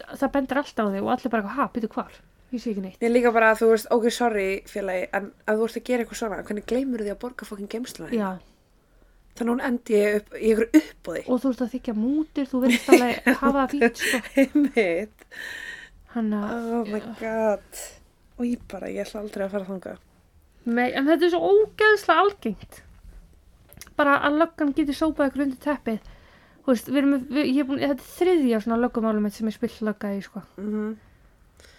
það 0.01 0.31
bendur 0.37 0.61
allt 0.63 0.79
á 0.81 0.85
þig 0.93 1.03
og 1.03 1.11
allir 1.17 1.33
bara 1.35 1.57
ha, 1.57 1.67
býtu 1.75 1.89
hvar 1.93 2.15
ég 2.53 2.61
sé 2.63 2.71
ekki 2.73 2.83
neitt 2.85 3.03
Ég 3.05 3.13
líka 3.13 3.33
bara 3.33 3.51
að 3.53 3.61
þú 3.63 3.69
veist, 3.73 3.87
ok, 3.97 4.07
sorry 4.13 4.47
félagi, 4.69 5.07
en 5.17 5.31
að 5.49 5.61
þú 5.61 5.69
ert 5.69 5.79
að 5.81 5.85
gera 5.89 6.05
eitthvað 6.05 6.21
svona, 6.23 6.41
hvernig 6.49 6.67
gleymur 6.69 7.05
því 7.05 7.13
að 7.15 7.21
borga 7.25 7.49
fokkin? 7.49 7.87
Já, 8.13 8.31
Þannig 9.33 9.49
að 9.49 9.53
hún 9.55 9.63
endi 9.65 9.95
ég 9.97 10.17
upp, 10.19 10.35
í 10.37 10.49
einhverju 10.53 10.81
uppbóði. 10.83 11.23
og 11.33 11.39
þú 11.41 11.51
ert 11.55 11.63
að 11.65 11.71
þykja 11.73 11.95
mútur 11.97 12.49
þú 12.51 12.59
verðist 12.67 12.91
alveg 12.93 13.29
hafa 13.43 13.63
sko. 13.73 14.19
Einmitt. 14.43 15.27
hann 16.13 16.33
að, 16.37 16.51
Oh 16.77 16.91
my 16.93 17.01
god. 17.21 17.83
Og 18.37 18.45
ég 18.45 18.61
bara, 18.69 18.91
ég 18.93 19.07
ætla 19.07 19.23
aldrei 19.23 19.47
að 19.47 19.55
fara 19.57 19.69
þangað. 19.71 20.03
mei, 20.65 20.91
en 20.93 21.09
þetta 21.09 21.25
er 21.25 21.33
svo 21.33 21.41
ógeðslega 21.49 22.27
algengt 22.27 22.83
bara 23.97 24.19
að 24.29 24.37
löggan 24.43 24.75
getur 24.77 24.97
sópað 25.01 25.31
ykkur 25.33 25.43
undir 25.47 25.63
teppið 25.65 26.12
þú 26.63 26.73
veist, 26.73 26.89
við 26.89 26.97
erum, 27.03 27.15
við, 27.29 27.47
ég 27.53 27.59
er 27.65 27.69
búin, 27.71 27.81
þetta 27.83 28.03
er 28.07 28.13
þriðja 28.19 28.61
svona 28.65 28.81
löggumálum 28.85 29.23
mitt 29.27 29.35
sem 29.35 29.49
er 29.51 29.57
spill 29.57 29.73
lögga 29.89 30.13
í 30.17 30.21
sko. 30.23 30.43
Mm 30.59 30.93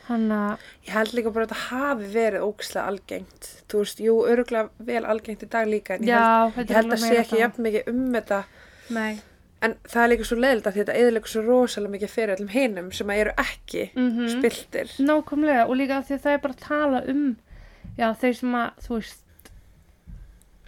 hann 0.04 0.26
að, 0.36 0.60
Ég 0.84 0.92
held 0.98 1.14
líka 1.16 1.32
bara 1.32 1.46
að 1.46 1.52
þetta 1.54 1.66
hafi 1.70 2.08
verið 2.12 2.42
ógislega 2.44 2.88
algengt. 2.92 3.46
Þú 3.72 3.78
veist, 3.80 4.00
jú, 4.04 4.16
öruglega 4.28 4.70
vel 4.84 5.06
algengt 5.08 5.46
í 5.46 5.48
dag 5.54 5.70
líka, 5.72 5.96
en 5.96 6.04
ég 6.04 6.12
held, 6.12 6.58
já, 6.58 6.66
ég 6.68 6.74
held 6.76 6.92
að 6.92 7.00
sé 7.06 7.20
ekki 7.22 7.40
jafn 7.40 7.64
mikið 7.64 7.88
um 7.88 8.02
þetta. 8.18 8.40
nei, 8.90 9.14
En 9.64 9.78
það 9.88 10.04
er 10.04 10.10
líka 10.12 10.26
svo 10.28 10.36
leiðilegt 10.44 10.68
að 10.68 10.76
þetta 10.82 10.94
eðilega 11.00 11.28
svo 11.32 11.42
rosalega 11.46 11.92
mikið 11.94 12.10
fyrir 12.12 12.34
öllum 12.36 12.50
hinum 12.52 12.90
sem 12.92 13.08
að 13.14 13.22
eru 13.24 13.34
ekki 13.46 13.84
mhm 13.96 14.28
spiltir. 14.34 14.92
Nákvæmlega 15.00 15.64
og 15.70 15.76
líka 15.80 16.02
því 16.04 16.18
að 16.18 16.24
það 16.26 16.34
er 16.36 16.42
bara 16.44 16.54
að 16.58 16.66
tala 16.68 17.02
um 17.14 17.24
já 17.98 18.08
þeir 18.20 18.36
sem 18.42 18.56
að 18.60 18.84
þú 18.84 18.98
veist 19.00 19.24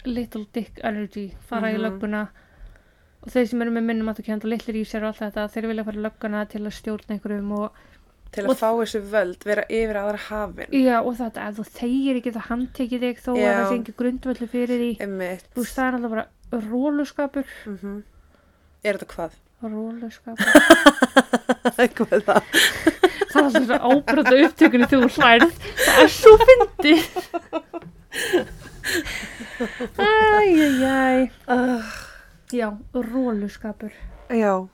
little 0.06 0.46
dick 0.54 0.80
energy 0.82 1.26
fara 1.48 1.72
í 1.72 1.76
Mhm. 1.76 1.82
lögguna 1.84 2.28
og 3.26 3.32
þeir 3.34 3.46
sem 3.50 3.62
eru 3.66 3.72
með 3.74 3.84
minnum 3.90 4.08
að 4.12 4.16
þú 4.20 4.24
kenda 4.30 4.48
litlir 4.52 4.76
í 4.80 4.84
sér 4.86 5.02
og 5.02 5.08
allt 5.12 5.22
þetta 5.24 5.48
þeir 5.56 5.66
vilja 5.72 5.84
fara 5.88 5.98
í 6.00 6.04
lögguna 6.06 6.40
til 6.52 6.62
að 6.64 6.76
stjórna 6.78 7.12
einhverjum 7.18 7.52
og 7.58 7.68
Til 8.36 8.42
Og- 8.44 8.50
að 8.52 8.58
fá 8.58 8.70
þessu 8.76 9.00
völd, 9.10 9.44
vera 9.46 9.62
yfir 9.70 9.96
aðra 9.96 10.18
hafin. 10.26 10.66
já 10.74 10.96
og 11.00 11.14
þetta 11.16 11.44
ef 11.48 11.54
þú 11.56 11.64
þegir 11.78 12.16
ekki 12.18 12.32
það 12.34 12.48
handtekið 12.50 13.00
þig 13.06 13.18
þó 13.22 13.32
Já. 13.38 13.46
að 13.46 13.54
það 13.62 13.76
ekki 13.76 13.94
grundvöldu 14.00 14.46
fyrir 14.50 14.78
því 14.82 14.90
Einmitt. 15.06 15.44
þú 15.54 15.58
veist 15.62 15.76
það 15.78 15.86
er 15.86 15.94
alltaf 15.96 16.10
bara 16.10 16.26
róluskapur 16.70 17.46
Mm 17.66 18.02
Er 18.84 18.92
þetta 18.98 19.08
hvað? 19.14 19.32
róluskapur 19.62 20.46
hvað 21.96 22.12
er 22.12 22.22
það? 22.26 22.42
það 23.30 23.40
er 23.40 23.44
alltaf 23.46 23.64
svo 23.66 23.78
ábröða 23.94 24.34
upptökunni 24.46 24.86
þú 24.90 24.98
hlærð 25.16 25.52
það 25.86 25.98
er 26.02 26.10
svo 26.18 26.32
fyndi 26.44 26.94
æjæjæj 29.96 31.20
Já, 32.54 32.70
róluskapur. 32.94 33.92
Já. 34.30 34.68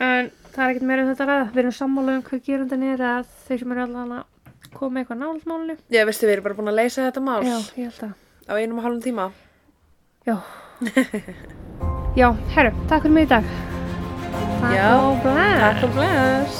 En 0.00 0.30
það 0.52 0.64
er 0.64 0.70
ekkert 0.70 0.86
meira 0.88 1.02
um 1.04 1.10
þetta 1.12 1.26
ræða. 1.28 1.46
Við 1.54 1.62
erum 1.62 1.76
sammála 1.76 2.16
um 2.18 2.24
hvað 2.26 2.42
gerundin 2.46 2.84
er 2.90 3.00
að 3.04 3.30
þeir 3.46 3.58
sem 3.62 3.72
eru 3.74 3.82
allavega 3.84 4.18
að 4.20 4.24
koma 4.76 5.00
eitthvað 5.00 5.20
nálsmálinu. 5.22 5.76
Já, 5.92 6.02
veistu, 6.08 6.26
við 6.28 6.34
erum 6.36 6.46
bara 6.48 6.58
búin 6.60 6.72
að 6.72 6.78
leysa 6.80 7.06
þetta 7.06 7.22
mál. 7.24 7.40
Já, 7.44 7.56
ég 7.80 7.84
held 7.88 8.02
að. 8.08 8.14
Á 8.50 8.52
einum 8.58 8.80
og 8.80 8.84
halvun 8.88 9.04
tíma. 9.04 9.24
Já. 10.28 10.36
Já, 12.20 12.28
herru, 12.56 12.72
takk 12.90 13.02
fyrir 13.06 13.14
mig 13.16 13.24
í 13.28 13.32
dag. 13.32 13.44
Takk 14.60 14.74
Já, 14.76 14.90
og 14.98 15.16
bless. 15.24 15.60
Takk 15.64 15.80
og 15.86 15.92
bless. 15.96 16.56